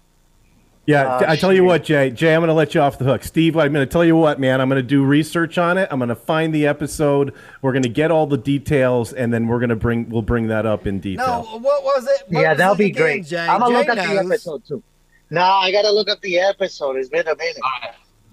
Yeah, 0.87 1.19
Oh, 1.21 1.25
I 1.27 1.35
tell 1.35 1.53
you 1.53 1.65
what, 1.65 1.83
Jay. 1.83 2.11
Jay, 2.11 2.33
I'm 2.33 2.43
going 2.43 2.49
to 2.49 2.55
let 2.55 2.77
you 2.77 2.81
off 2.81 2.97
the 2.97 3.05
hook. 3.05 3.25
Steve, 3.25 3.57
I'm 3.57 3.73
going 3.73 3.85
to 3.85 3.93
tell 3.93 4.05
you 4.05 4.15
what, 4.15 4.39
man. 4.39 4.61
I'm 4.61 4.69
going 4.69 4.81
to 4.81 4.87
do 4.87 5.03
research 5.03 5.59
on 5.59 5.77
it. 5.77 5.89
I'm 5.91 5.99
going 5.99 6.11
to 6.11 6.15
find 6.15 6.55
the 6.55 6.69
episode. 6.69 7.35
We're 7.61 7.73
going 7.73 7.83
to 7.83 7.89
get 7.89 8.13
all 8.13 8.29
the 8.29 8.39
details, 8.39 9.13
and 9.13 9.35
then 9.35 9.49
we're 9.49 9.59
going 9.59 9.71
to 9.71 9.77
bring 9.77 10.09
we'll 10.11 10.23
bring 10.23 10.47
that 10.47 10.65
up 10.65 10.87
in 10.87 11.01
detail. 11.01 11.27
No, 11.27 11.43
detail. 11.43 11.61
what 11.61 11.83
was 11.83 12.07
it? 12.07 12.23
What 12.29 12.41
yeah, 12.41 12.49
was 12.51 12.59
that'll 12.59 12.75
it 12.75 12.79
be 12.79 12.85
again, 12.87 13.03
great. 13.03 13.27
Jay? 13.27 13.39
I'm 13.39 13.59
gonna 13.59 13.83
Jay 13.83 13.89
look 13.89 13.99
at 13.99 14.09
the 14.09 14.19
episode 14.33 14.65
too. 14.65 14.83
No, 15.31 15.43
I 15.43 15.73
gotta 15.73 15.91
look 15.91 16.09
up 16.09 16.21
the 16.21 16.39
episode. 16.39 16.97
It's 16.99 17.09
been 17.09 17.27
a 17.27 17.35
minute. 17.35 17.59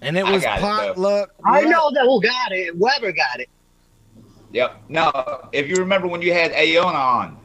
And 0.01 0.15
it 0.15 0.27
was 0.27 0.43
got 0.43 0.59
it, 0.59 0.61
potluck. 0.61 1.31
I 1.43 1.61
know 1.61 1.89
that 1.91 2.03
who 2.03 2.21
got 2.21 2.51
it. 2.51 2.77
Weber 2.77 3.13
got 3.13 3.39
it. 3.39 3.49
Yep. 4.51 4.83
Now, 4.89 5.49
if 5.53 5.67
you 5.69 5.77
remember 5.77 6.07
when 6.07 6.21
you 6.21 6.33
had 6.33 6.51
Aona 6.51 6.97
on, 6.97 7.40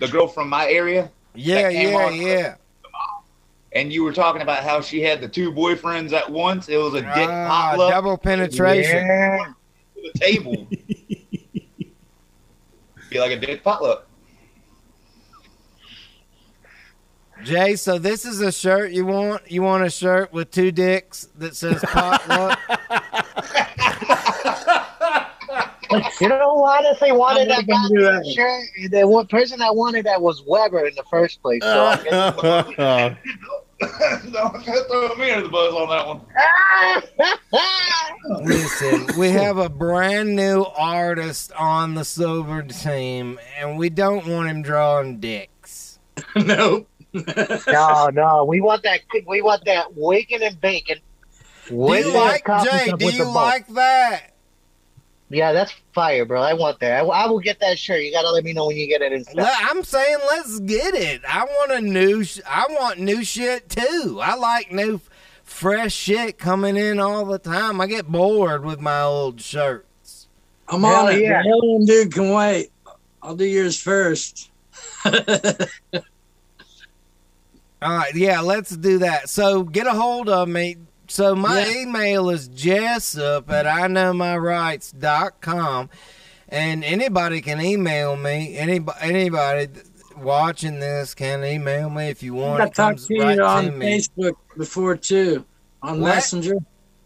the 0.00 0.08
girl 0.08 0.26
from 0.26 0.48
my 0.48 0.66
area, 0.68 1.10
Yeah, 1.34 1.68
yeah, 1.68 2.10
yeah. 2.10 2.54
and 3.72 3.92
you 3.92 4.02
were 4.02 4.12
talking 4.12 4.42
about 4.42 4.62
how 4.64 4.80
she 4.80 5.00
had 5.00 5.20
the 5.20 5.28
two 5.28 5.52
boyfriends 5.52 6.12
at 6.12 6.28
once, 6.30 6.68
it 6.68 6.76
was 6.78 6.94
a 6.94 7.02
dick 7.02 7.28
Ah, 7.28 7.70
potluck 7.72 7.90
double 7.90 8.18
penetration. 8.18 8.96
Yeah. 8.96 9.52
the 9.94 10.12
table. 10.18 10.66
Be 13.10 13.18
like 13.20 13.32
a 13.32 13.38
dick 13.40 13.62
potluck. 13.62 14.06
Jay, 17.42 17.74
so 17.76 17.98
this 17.98 18.24
is 18.26 18.40
a 18.40 18.52
shirt 18.52 18.92
you 18.92 19.06
want? 19.06 19.50
You 19.50 19.62
want 19.62 19.82
a 19.84 19.90
shirt 19.90 20.30
with 20.32 20.50
two 20.50 20.70
dicks 20.72 21.28
that 21.38 21.56
says 21.56 21.82
potluck? 21.86 22.58
You 26.20 26.28
know, 26.28 26.56
who 26.56 26.66
honestly, 26.66 27.12
wanted 27.12 27.50
that 27.50 27.66
gonna 27.66 28.00
that. 28.00 28.26
shirt. 28.26 28.90
The 28.90 29.06
one 29.06 29.26
person 29.26 29.58
that 29.58 29.74
wanted 29.74 30.06
that 30.06 30.20
was 30.22 30.42
Weber 30.46 30.86
in 30.86 30.94
the 30.94 31.04
first 31.10 31.42
place. 31.42 31.62
So 31.62 31.84
I 31.84 31.96
guess- 31.96 33.16
Don't 34.32 34.62
throw 34.88 35.14
me 35.16 35.30
under 35.30 35.44
the 35.44 35.48
bus 35.50 35.74
on 35.74 35.88
that 35.88 36.06
one. 36.06 36.20
Ah! 36.38 37.02
Listen, 38.42 39.06
we 39.18 39.30
have 39.30 39.56
a 39.58 39.68
brand 39.68 40.36
new 40.36 40.64
artist 40.76 41.52
on 41.58 41.94
the 41.94 42.04
silver 42.04 42.62
team, 42.62 43.40
and 43.58 43.78
we 43.78 43.88
don't 43.88 44.26
want 44.26 44.48
him 44.48 44.62
drawing 44.62 45.18
dicks. 45.18 45.98
nope. 46.36 46.88
no, 47.14 48.10
no, 48.12 48.44
we 48.44 48.60
want 48.60 48.82
that. 48.82 49.00
We 49.26 49.42
want 49.42 49.64
that 49.64 49.94
waking 49.96 50.42
and 50.42 50.60
bacon. 50.60 50.98
Do 51.68 51.74
you 51.74 52.12
like 52.12 52.44
Jay? 52.64 52.92
Do 52.96 53.04
you 53.06 53.12
the 53.12 53.24
bowl. 53.24 53.34
like 53.34 53.66
that? 53.68 54.29
Yeah, 55.32 55.52
that's 55.52 55.72
fire, 55.94 56.24
bro. 56.24 56.42
I 56.42 56.54
want 56.54 56.80
that. 56.80 57.04
I, 57.04 57.06
I 57.06 57.26
will 57.28 57.38
get 57.38 57.60
that 57.60 57.78
shirt. 57.78 58.02
You 58.02 58.10
gotta 58.12 58.30
let 58.30 58.42
me 58.42 58.52
know 58.52 58.66
when 58.66 58.76
you 58.76 58.88
get 58.88 59.00
it 59.00 59.12
in 59.12 59.24
I'm 59.38 59.84
saying 59.84 60.18
let's 60.28 60.58
get 60.60 60.92
it. 60.94 61.22
I 61.26 61.44
want 61.44 61.70
a 61.70 61.80
new. 61.80 62.24
Sh- 62.24 62.40
I 62.46 62.66
want 62.68 62.98
new 62.98 63.22
shit 63.22 63.68
too. 63.68 64.18
I 64.20 64.34
like 64.34 64.72
new, 64.72 64.96
f- 64.96 65.08
fresh 65.44 65.92
shit 65.94 66.36
coming 66.36 66.76
in 66.76 66.98
all 66.98 67.24
the 67.24 67.38
time. 67.38 67.80
I 67.80 67.86
get 67.86 68.08
bored 68.08 68.64
with 68.64 68.80
my 68.80 69.02
old 69.02 69.40
shirts. 69.40 70.26
I'm 70.68 70.82
Hell 70.82 71.06
on 71.06 71.14
it. 71.14 71.22
yeah. 71.22 71.42
The 71.42 71.48
alien 71.48 71.84
dude 71.86 72.12
can 72.12 72.30
wait. 72.32 72.72
I'll 73.22 73.36
do 73.36 73.44
yours 73.44 73.78
first. 73.80 74.50
All 77.82 77.96
right, 77.96 78.14
yeah, 78.14 78.40
let's 78.40 78.76
do 78.76 78.98
that. 78.98 79.30
So 79.30 79.62
get 79.62 79.86
a 79.86 79.92
hold 79.92 80.28
of 80.28 80.48
me. 80.48 80.76
So 81.10 81.34
my 81.34 81.66
Yeah. 81.66 81.80
email 81.82 82.30
is 82.30 82.46
jessup 82.46 83.50
at 83.50 83.66
I 83.66 83.88
know 83.88 84.12
my 84.12 84.36
rights.com. 84.36 85.90
And 86.48 86.84
anybody 86.84 87.40
can 87.40 87.60
email 87.60 88.16
me. 88.16 88.56
Anybody, 88.56 88.98
anybody 89.02 89.68
watching 90.16 90.78
this 90.78 91.14
can 91.14 91.44
email 91.44 91.90
me 91.90 92.10
if 92.10 92.22
you 92.22 92.34
want. 92.34 92.60
I 92.60 92.66
It 92.66 92.74
talked 92.74 92.76
comes 92.98 93.06
to 93.08 93.14
you 93.14 93.22
right 93.22 93.38
on 93.40 93.64
to 93.66 93.70
me. 93.72 93.98
Facebook 93.98 94.34
before 94.56 94.96
too, 94.96 95.44
on 95.82 96.00
What? 96.00 96.14
Messenger. 96.14 96.54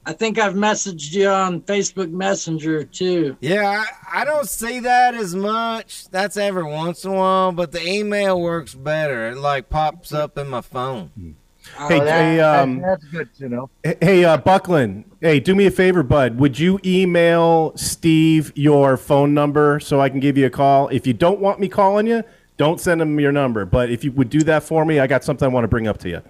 I 0.07 0.12
think 0.12 0.38
I've 0.38 0.52
messaged 0.55 1.12
you 1.14 1.28
on 1.28 1.62
Facebook 1.62 2.11
Messenger 2.11 2.84
too. 2.84 3.38
Yeah, 3.40 3.84
I, 4.12 4.20
I 4.20 4.24
don't 4.26 4.48
see 4.48 4.80
that 4.80 5.14
as 5.14 5.34
much. 5.34 6.09
That's 6.11 6.36
every 6.36 6.64
once 6.64 7.05
in 7.07 7.12
a 7.12 7.14
while, 7.14 7.52
but 7.52 7.72
the 7.72 7.86
email 7.86 8.38
works 8.38 8.74
better. 8.74 9.30
It 9.30 9.38
like 9.38 9.70
pops 9.70 10.12
up 10.12 10.36
in 10.36 10.48
my 10.48 10.61
phone. 10.61 11.11
Hmm. 11.18 11.30
Hey, 11.64 11.80
Oh, 11.80 11.88
that- 11.88 12.04
Jay, 12.04 12.36
that- 12.36 12.60
um, 12.62 12.80
that's 12.80 13.04
good 13.04 13.34
to 13.38 13.48
know. 13.48 13.70
Hey, 14.00 14.24
uh, 14.24 14.36
Buckland. 14.36 15.04
Hey, 15.20 15.40
do 15.40 15.54
me 15.54 15.66
a 15.66 15.70
favor, 15.70 16.02
bud. 16.02 16.38
Would 16.38 16.58
you 16.58 16.78
email 16.84 17.72
Steve 17.76 18.52
your 18.54 18.96
phone 18.96 19.32
number 19.34 19.80
so 19.80 20.00
I 20.00 20.08
can 20.08 20.20
give 20.20 20.36
you 20.36 20.46
a 20.46 20.50
call? 20.50 20.88
If 20.88 21.06
you 21.06 21.12
don't 21.14 21.40
want 21.40 21.60
me 21.60 21.68
calling 21.68 22.06
you, 22.06 22.22
don't 22.58 22.80
send 22.80 23.00
him 23.02 23.18
your 23.18 23.32
number. 23.32 23.64
But 23.64 23.90
if 23.90 24.04
you 24.04 24.12
would 24.12 24.30
do 24.30 24.42
that 24.44 24.62
for 24.62 24.84
me, 24.84 25.00
I 25.00 25.06
got 25.06 25.24
something 25.24 25.46
I 25.46 25.48
want 25.48 25.64
to 25.64 25.68
bring 25.68 25.88
up 25.88 25.98
to 25.98 26.08
you. 26.08 26.22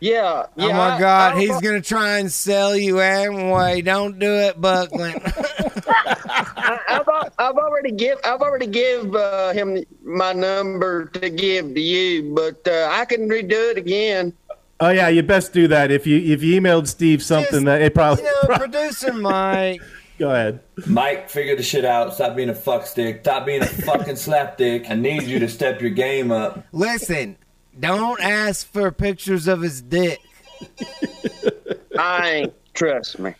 Yeah. 0.00 0.44
yeah 0.54 0.66
oh 0.66 0.72
my 0.74 0.94
I- 0.94 0.98
God, 1.00 1.34
I- 1.34 1.40
he's 1.40 1.60
gonna 1.60 1.80
try 1.80 2.18
and 2.18 2.30
sell 2.30 2.76
you 2.76 3.00
anyway. 3.00 3.80
Don't 3.80 4.18
do 4.18 4.32
it, 4.36 4.60
Buckland. 4.60 5.20
I, 5.24 6.78
I've, 6.88 7.08
al- 7.08 7.30
I've 7.38 7.56
already 7.88 7.96
already 7.96 7.96
give. 7.96 8.18
I've 8.24 8.40
already 8.40 8.66
give 8.66 9.14
uh, 9.14 9.52
him 9.52 9.84
my 10.02 10.32
number 10.32 11.06
to 11.06 11.30
give 11.30 11.74
to 11.74 11.80
you, 11.80 12.34
but 12.34 12.66
uh, 12.66 12.88
I 12.90 13.04
can 13.04 13.28
redo 13.28 13.70
it 13.70 13.78
again. 13.78 14.32
Oh 14.80 14.90
yeah, 14.90 15.08
you 15.08 15.22
best 15.22 15.52
do 15.52 15.68
that. 15.68 15.90
If 15.90 16.06
you 16.06 16.18
if 16.18 16.42
you 16.42 16.60
emailed 16.60 16.86
Steve 16.86 17.22
something 17.22 17.50
Just, 17.50 17.64
that 17.64 17.82
it 17.82 17.94
probably. 17.94 18.24
You 18.24 18.32
know, 18.48 18.56
producer 18.56 19.12
Mike. 19.12 19.82
Go 20.18 20.30
ahead. 20.30 20.60
Mike, 20.86 21.30
figure 21.30 21.54
the 21.54 21.62
shit 21.62 21.84
out. 21.84 22.12
Stop 22.12 22.34
being 22.34 22.48
a 22.48 22.54
fuck 22.54 22.86
stick. 22.86 23.20
Stop 23.22 23.46
being 23.46 23.62
a 23.62 23.66
fucking 23.86 24.14
slapdick. 24.14 24.90
I 24.90 24.94
need 24.94 25.22
you 25.22 25.38
to 25.38 25.48
step 25.48 25.80
your 25.80 25.90
game 25.90 26.32
up. 26.32 26.64
Listen, 26.72 27.36
don't 27.78 28.20
ask 28.20 28.66
for 28.66 28.90
pictures 28.90 29.46
of 29.46 29.60
his 29.60 29.80
dick. 29.80 30.20
I 31.96 32.30
ain't. 32.30 32.54
Trust 32.74 33.18
me. 33.18 33.34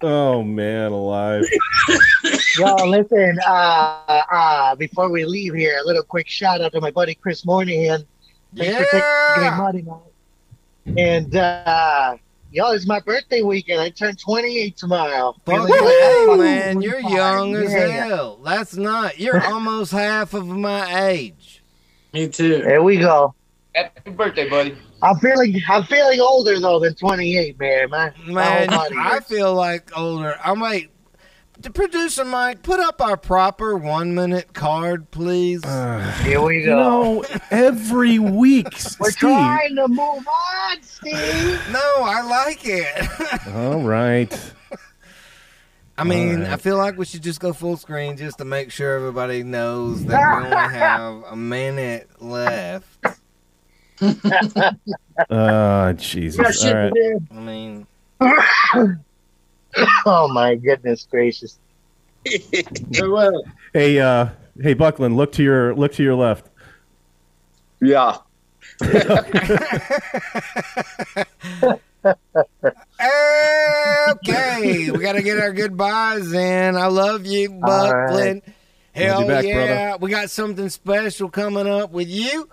Oh 0.00 0.42
man, 0.42 0.92
alive. 0.92 1.44
Yo, 2.56 2.74
listen, 2.86 3.38
uh, 3.46 4.22
uh, 4.30 4.74
before 4.76 5.08
we 5.10 5.24
leave 5.24 5.54
here, 5.54 5.78
a 5.82 5.86
little 5.86 6.02
quick 6.02 6.28
shout 6.28 6.60
out 6.60 6.72
to 6.72 6.80
my 6.80 6.90
buddy 6.90 7.14
Chris 7.14 7.44
Moynihan. 7.44 8.06
Thanks 8.56 8.76
for 8.76 8.84
taking 8.84 9.42
Yeah. 9.42 9.56
money, 9.56 9.82
man. 9.82 10.96
And, 10.96 11.36
uh, 11.36 12.16
yo, 12.50 12.70
it's 12.72 12.86
my 12.86 13.00
birthday 13.00 13.42
weekend. 13.42 13.80
I 13.80 13.90
turn 13.90 14.16
28 14.16 14.76
tomorrow. 14.76 15.34
Fuck 15.44 15.68
hey 15.68 16.26
man, 16.36 16.80
you're 16.80 17.00
young 17.00 17.54
as 17.56 17.72
Yeah. 17.72 17.88
hell. 18.06 18.38
That's 18.44 18.76
not. 18.76 19.18
You're 19.18 19.44
almost 19.44 19.92
half 19.92 20.32
of 20.34 20.46
my 20.46 21.08
age. 21.10 21.62
Me 22.12 22.28
too. 22.28 22.62
There 22.62 22.82
we 22.82 22.96
go. 22.96 23.34
Happy 23.74 24.10
birthday, 24.10 24.48
buddy. 24.48 24.76
I'm 25.02 25.16
feeling, 25.18 25.60
I'm 25.68 25.84
feeling 25.84 26.20
older 26.20 26.58
though 26.58 26.80
than 26.80 26.94
28, 26.94 27.58
man. 27.58 27.90
My, 27.90 28.12
my 28.26 28.32
Man, 28.32 28.68
whole 28.68 28.78
body 28.78 28.94
I 28.98 29.20
feel 29.20 29.54
like 29.54 29.96
older. 29.96 30.36
I'm 30.44 30.60
like, 30.60 30.90
the 31.60 31.70
producer 31.70 32.24
Mike, 32.24 32.62
put 32.62 32.78
up 32.80 33.00
our 33.00 33.16
proper 33.16 33.76
one 33.76 34.14
minute 34.14 34.52
card, 34.54 35.10
please. 35.10 35.64
Uh, 35.64 36.00
Here 36.22 36.40
we 36.40 36.62
go. 36.62 36.76
know, 36.76 37.24
every 37.50 38.18
week, 38.18 38.66
We're 39.00 39.10
Steve. 39.10 39.20
trying 39.20 39.74
to 39.76 39.88
move 39.88 39.98
on, 40.28 40.82
Steve. 40.82 41.14
no, 41.72 41.80
I 41.98 42.22
like 42.22 42.60
it. 42.64 43.48
All 43.54 43.82
right. 43.82 44.52
I 45.96 46.04
mean, 46.04 46.36
Alright. 46.42 46.52
I 46.52 46.56
feel 46.58 46.76
like 46.76 46.96
we 46.96 47.04
should 47.04 47.24
just 47.24 47.40
go 47.40 47.52
full 47.52 47.76
screen 47.76 48.16
just 48.16 48.38
to 48.38 48.44
make 48.44 48.70
sure 48.70 48.94
everybody 48.94 49.42
knows 49.42 50.04
that 50.06 50.38
we 50.40 50.44
only 50.46 50.56
have 50.78 51.24
a 51.28 51.34
minute 51.34 52.08
left. 52.22 52.86
Uh, 55.30 55.92
Jesus. 55.94 56.64
All 56.64 56.74
right. 56.74 56.92
I 57.30 57.40
mean, 57.40 57.86
Oh 60.06 60.28
my 60.28 60.54
goodness 60.54 61.06
gracious. 61.10 61.58
Hey, 63.74 64.00
uh, 64.00 64.28
hey, 64.60 64.74
Buckland, 64.74 65.16
look 65.16 65.32
to 65.32 65.42
your 65.42 65.74
look 65.74 65.92
to 65.92 66.02
your 66.02 66.14
left. 66.14 66.48
Yeah. 67.80 68.16
okay, 74.10 74.90
we 74.90 74.98
got 74.98 75.12
to 75.12 75.22
get 75.22 75.38
our 75.38 75.52
goodbyes 75.52 76.32
in. 76.32 76.76
I 76.76 76.86
love 76.86 77.26
you, 77.26 77.50
Buckland. 77.50 78.42
Hell 78.92 79.26
back, 79.26 79.44
yeah, 79.44 79.90
brother. 79.90 79.98
we 80.04 80.10
got 80.10 80.30
something 80.30 80.68
special 80.70 81.28
coming 81.28 81.66
up 81.68 81.90
with 81.92 82.08
you. 82.08 82.48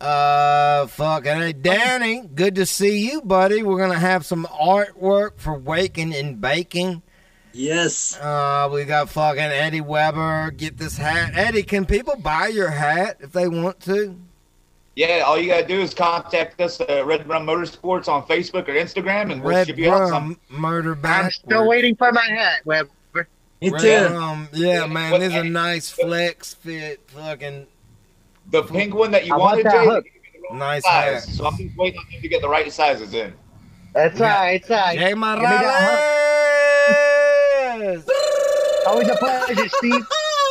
Uh, 0.00 0.86
fucking 0.88 1.36
hey, 1.36 1.52
Danny, 1.52 2.20
good 2.34 2.54
to 2.56 2.66
see 2.66 3.10
you, 3.10 3.22
buddy. 3.22 3.62
We're 3.62 3.78
gonna 3.78 3.98
have 3.98 4.26
some 4.26 4.44
artwork 4.46 5.38
for 5.38 5.54
waking 5.54 6.14
and 6.14 6.40
baking. 6.40 7.02
Yes. 7.52 8.18
Uh, 8.18 8.68
we 8.70 8.84
got 8.84 9.08
fucking 9.08 9.40
Eddie 9.40 9.80
Weber. 9.80 10.50
Get 10.50 10.76
this 10.76 10.98
hat, 10.98 11.32
Eddie. 11.34 11.62
Can 11.62 11.86
people 11.86 12.16
buy 12.16 12.48
your 12.48 12.68
hat 12.68 13.16
if 13.20 13.32
they 13.32 13.48
want 13.48 13.80
to? 13.80 14.18
Yeah, 14.96 15.24
all 15.26 15.38
you 15.38 15.48
gotta 15.48 15.66
do 15.66 15.80
is 15.80 15.94
contact 15.94 16.60
us 16.60 16.78
at 16.80 17.06
Red 17.06 17.26
Rum 17.26 17.46
Motorsports 17.46 18.08
on 18.08 18.26
Facebook 18.26 18.68
or 18.68 18.74
Instagram, 18.74 19.32
and 19.32 19.42
we'll 19.42 19.54
Red 19.54 19.66
ship 19.66 19.78
you 19.78 19.90
out 19.90 20.10
Rum 20.10 20.38
some. 20.50 20.60
Murder 20.60 20.98
I'm 21.04 21.30
still 21.30 21.66
waiting 21.66 21.96
for 21.96 22.12
my 22.12 22.26
hat, 22.26 22.60
Weber. 22.66 22.90
Me 23.62 23.70
too. 23.70 24.08
Rum. 24.10 24.48
Yeah, 24.52 24.86
man, 24.86 25.20
this 25.20 25.32
is 25.32 25.40
a 25.40 25.44
nice 25.44 25.90
flex 25.90 26.52
fit. 26.52 27.00
Fucking 27.08 27.66
The 28.50 28.62
pink 28.62 28.94
one 28.94 29.10
that 29.10 29.26
you 29.26 29.34
I 29.34 29.38
wanted, 29.38 29.66
that 29.66 30.02
Jay, 30.02 30.10
nice 30.56 30.82
size. 30.84 31.24
hat. 31.26 31.34
So 31.34 31.46
I'm 31.46 31.56
just 31.56 31.76
waiting 31.76 31.98
on 32.00 32.06
him 32.06 32.22
to 32.22 32.28
get 32.28 32.40
the 32.42 32.48
right 32.48 32.70
sizes 32.72 33.12
in. 33.14 33.32
That's 33.92 34.18
Yeah. 34.20 34.34
right, 34.38 34.60
it's 34.60 34.70
right. 34.70 34.96
Jay 34.98 35.08
Give 35.08 35.18
Morales. 35.18 35.48
Always 38.86 39.08
a 39.08 39.16
pleasure, 39.16 39.68
Steve. 39.68 40.06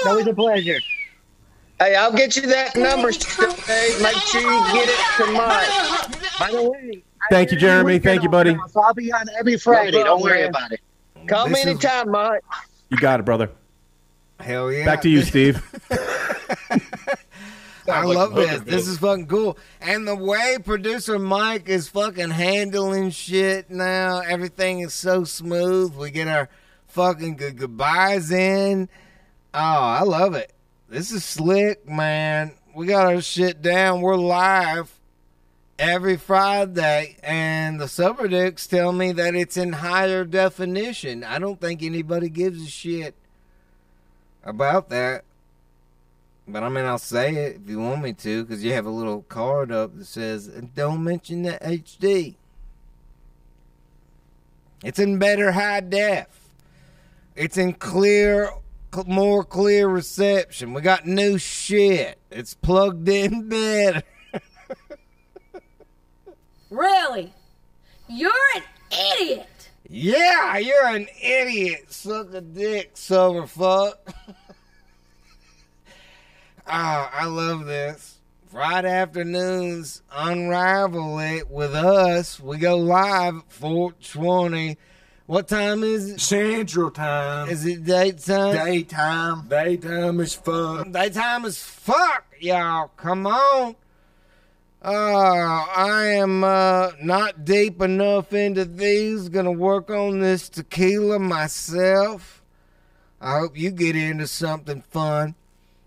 Always 0.05 0.27
a 0.27 0.33
pleasure. 0.33 0.79
Hey, 1.79 1.95
I'll 1.95 2.11
get 2.11 2.35
you 2.35 2.41
that 2.47 2.75
number. 2.75 3.11
Hey, 3.11 3.95
make 4.01 4.15
sure 4.17 4.41
you 4.41 4.59
get 4.73 4.89
it 4.89 4.99
to 5.17 5.25
Mike. 5.31 5.69
By 6.39 6.51
the 6.51 6.63
way, 6.69 7.01
I 7.21 7.25
Thank 7.29 7.51
you, 7.51 7.57
Jeremy. 7.57 7.99
Thank 7.99 8.23
you, 8.23 8.29
buddy. 8.29 8.53
now, 8.55 8.67
So 8.67 8.81
I'll 8.81 8.93
be 8.93 9.11
on 9.11 9.25
every 9.39 9.57
Friday. 9.57 10.03
Don't 10.03 10.21
worry 10.21 10.41
man. 10.41 10.49
about 10.49 10.71
it. 10.73 10.81
Call 11.27 11.45
me 11.47 11.51
This 11.53 11.61
is- 11.61 11.65
anytime, 11.67 12.11
Mike. 12.11 12.43
You 12.89 12.97
got 12.97 13.19
it, 13.19 13.23
brother. 13.23 13.49
Hell 14.39 14.71
yeah. 14.71 14.85
Back 14.85 15.01
to 15.03 15.09
you, 15.09 15.21
Steve. 15.23 15.61
I 17.87 18.03
like 18.03 18.17
love 18.17 18.35
this. 18.35 18.61
This 18.61 18.87
is 18.87 18.97
fucking 18.97 19.27
cool. 19.27 19.57
And 19.81 20.07
the 20.07 20.15
way 20.15 20.57
producer 20.63 21.19
Mike 21.19 21.69
is 21.69 21.87
fucking 21.87 22.31
handling 22.31 23.11
shit 23.11 23.69
now, 23.69 24.19
everything 24.19 24.79
is 24.79 24.93
so 24.93 25.23
smooth. 25.23 25.95
We 25.95 26.11
get 26.11 26.27
our 26.27 26.49
fucking 26.87 27.35
good 27.35 27.57
goodbyes 27.57 28.31
in. 28.31 28.89
Oh, 29.53 29.59
I 29.59 30.01
love 30.01 30.33
it. 30.35 30.51
This 30.89 31.11
is 31.11 31.23
slick, 31.23 31.87
man. 31.87 32.53
We 32.73 32.87
got 32.87 33.05
our 33.05 33.21
shit 33.21 33.61
down. 33.61 34.01
We're 34.01 34.15
live 34.15 34.91
every 35.77 36.17
Friday, 36.17 37.17
and 37.23 37.79
the 37.79 37.87
Super 37.87 38.27
Dicks 38.27 38.67
tell 38.67 38.91
me 38.91 39.11
that 39.13 39.35
it's 39.35 39.57
in 39.57 39.73
higher 39.73 40.23
definition. 40.23 41.23
I 41.23 41.39
don't 41.39 41.59
think 41.59 41.83
anybody 41.83 42.29
gives 42.29 42.63
a 42.63 42.69
shit 42.69 43.15
about 44.43 44.89
that. 44.89 45.23
But 46.47 46.63
I 46.63 46.69
mean, 46.69 46.85
I'll 46.85 46.97
say 46.99 47.33
it 47.35 47.61
if 47.63 47.69
you 47.69 47.79
want 47.79 48.03
me 48.03 48.13
to, 48.13 48.43
because 48.43 48.63
you 48.63 48.73
have 48.73 48.85
a 48.85 48.91
little 48.91 49.23
card 49.23 49.71
up 49.71 49.97
that 49.97 50.05
says, 50.05 50.47
don't 50.47 51.03
mention 51.03 51.41
the 51.41 51.57
HD. 51.61 52.35
It's 54.83 54.99
in 54.99 55.17
better 55.17 55.51
high 55.53 55.79
def. 55.79 56.27
It's 57.35 57.57
in 57.57 57.73
clear, 57.73 58.51
cl- 58.93 59.07
more 59.07 59.43
clear 59.43 59.87
reception. 59.87 60.73
We 60.73 60.81
got 60.81 61.07
new 61.07 61.39
shit. 61.39 62.19
It's 62.29 62.53
plugged 62.53 63.09
in 63.09 63.49
better. 63.49 64.03
Really? 66.69 67.33
You're 68.07 68.31
an 68.55 68.63
idiot. 69.19 69.69
Yeah, 69.89 70.57
you're 70.57 70.87
an 70.87 71.07
idiot. 71.21 71.91
Suck 71.91 72.33
a 72.33 72.41
dick, 72.41 72.91
silver 72.93 73.47
fuck. 73.47 74.13
Ah, 76.67 77.11
I 77.13 77.25
love 77.25 77.65
this. 77.65 78.17
Friday 78.47 78.89
afternoons, 78.89 80.01
unravel 80.11 81.19
it 81.19 81.49
with 81.49 81.75
us. 81.75 82.39
We 82.39 82.57
go 82.57 82.77
live 82.77 83.35
at 83.35 83.51
420. 83.51 84.77
What 85.27 85.47
time 85.47 85.83
is 85.83 86.09
it? 86.11 86.21
Central 86.21 86.89
time. 86.89 87.49
Is 87.49 87.65
it 87.65 87.83
daytime? 87.83 88.55
Daytime. 88.55 89.47
Daytime 89.47 90.19
is 90.19 90.33
fun. 90.33 90.91
Daytime 90.91 91.45
is 91.45 91.61
fuck, 91.61 92.25
y'all. 92.39 92.89
Come 92.95 93.27
on. 93.27 93.75
Uh, 94.83 95.65
I 95.75 96.05
am 96.13 96.43
uh, 96.43 96.91
not 97.01 97.43
deep 97.43 97.81
enough 97.81 98.33
into 98.33 98.65
these. 98.65 99.29
Gonna 99.29 99.51
work 99.51 99.89
on 99.89 100.19
this 100.19 100.47
tequila 100.47 101.19
myself. 101.19 102.43
I 103.19 103.39
hope 103.39 103.57
you 103.57 103.71
get 103.71 103.95
into 103.95 104.27
something 104.27 104.81
fun. 104.81 105.35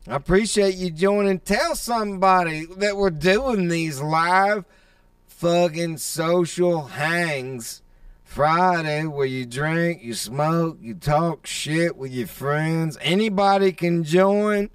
I 0.09 0.17
appreciate 0.17 0.77
you 0.77 0.89
joining. 0.89 1.39
Tell 1.41 1.75
somebody 1.75 2.65
that 2.79 2.97
we're 2.97 3.11
doing 3.11 3.69
these 3.69 4.01
live 4.01 4.65
fucking 5.27 5.99
social 5.99 6.87
hangs 6.87 7.83
Friday 8.25 9.05
where 9.05 9.27
you 9.27 9.45
drink, 9.45 10.03
you 10.03 10.15
smoke, 10.15 10.79
you 10.81 10.95
talk 10.95 11.47
shit 11.47 11.99
with 11.99 12.11
your 12.11 12.27
friends. 12.27 12.97
Anybody 13.03 13.71
can 13.71 14.03
join. 14.03 14.71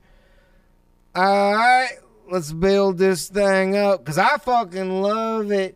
All 1.15 1.55
right, 1.55 1.97
let's 2.31 2.53
build 2.53 2.99
this 2.99 3.27
thing 3.27 3.75
up 3.75 4.05
because 4.05 4.19
I 4.19 4.37
fucking 4.37 5.01
love 5.01 5.51
it. 5.51 5.75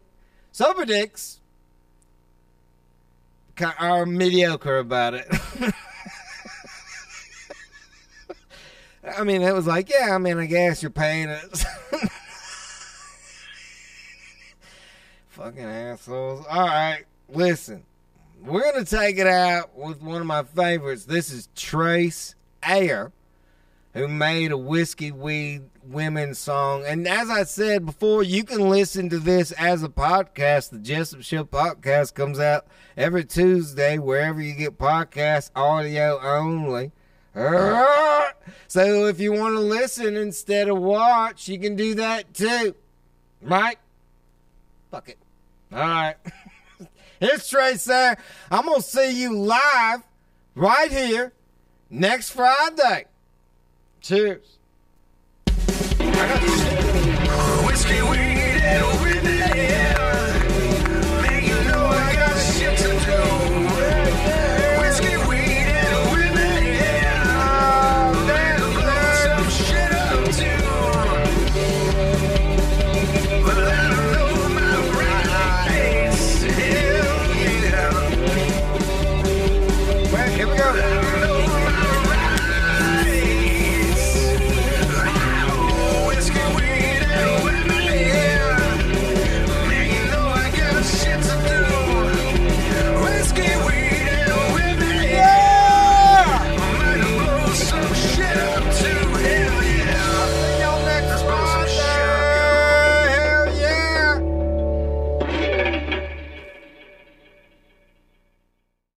Sober 0.51 0.85
dicks 0.85 1.39
are 3.79 4.05
mediocre 4.05 4.77
about 4.77 5.15
it. 5.15 5.27
I 9.15 9.23
mean, 9.23 9.41
it 9.41 9.53
was 9.53 9.67
like, 9.67 9.89
yeah, 9.89 10.13
I 10.15 10.17
mean, 10.17 10.37
I 10.37 10.45
guess 10.45 10.81
you're 10.81 10.89
paying 10.91 11.29
us. 11.29 11.65
Fucking 15.29 15.63
assholes. 15.63 16.45
All 16.49 16.65
right, 16.65 17.03
listen. 17.29 17.83
We're 18.43 18.71
going 18.71 18.83
to 18.85 18.95
take 18.95 19.17
it 19.17 19.27
out 19.27 19.77
with 19.77 20.01
one 20.01 20.21
of 20.21 20.27
my 20.27 20.43
favorites. 20.43 21.05
This 21.05 21.31
is 21.31 21.49
Trace 21.55 22.35
Ayer, 22.63 23.11
who 23.93 24.07
made 24.07 24.51
a 24.51 24.57
whiskey 24.57 25.11
weed 25.11 25.63
women 25.83 26.33
song. 26.33 26.83
And 26.85 27.07
as 27.07 27.29
I 27.29 27.43
said 27.43 27.85
before, 27.85 28.23
you 28.23 28.43
can 28.43 28.69
listen 28.69 29.09
to 29.09 29.19
this 29.19 29.51
as 29.53 29.83
a 29.83 29.89
podcast. 29.89 30.69
The 30.69 30.79
Jessup 30.79 31.23
Show 31.23 31.43
podcast 31.45 32.13
comes 32.13 32.39
out 32.39 32.67
every 32.95 33.25
Tuesday 33.25 33.97
wherever 33.97 34.41
you 34.41 34.53
get 34.53 34.77
podcasts, 34.77 35.49
audio 35.55 36.19
only. 36.21 36.91
So 38.67 39.05
if 39.05 39.19
you 39.19 39.31
want 39.31 39.55
to 39.55 39.59
listen 39.59 40.15
instead 40.17 40.69
of 40.69 40.77
watch, 40.79 41.47
you 41.47 41.59
can 41.59 41.75
do 41.75 41.95
that 41.95 42.33
too. 42.33 42.75
Right? 43.41 43.77
Fuck 44.91 45.09
it. 45.09 45.17
All 45.71 45.79
right. 45.79 46.15
it's 47.21 47.49
Trace 47.49 47.85
there. 47.85 48.17
I'm 48.49 48.65
going 48.65 48.81
to 48.81 48.87
see 48.87 49.21
you 49.21 49.37
live 49.37 50.03
right 50.55 50.91
here 50.91 51.33
next 51.89 52.31
Friday. 52.31 53.05
Cheers. 54.01 54.57
Whiskey 57.65 58.01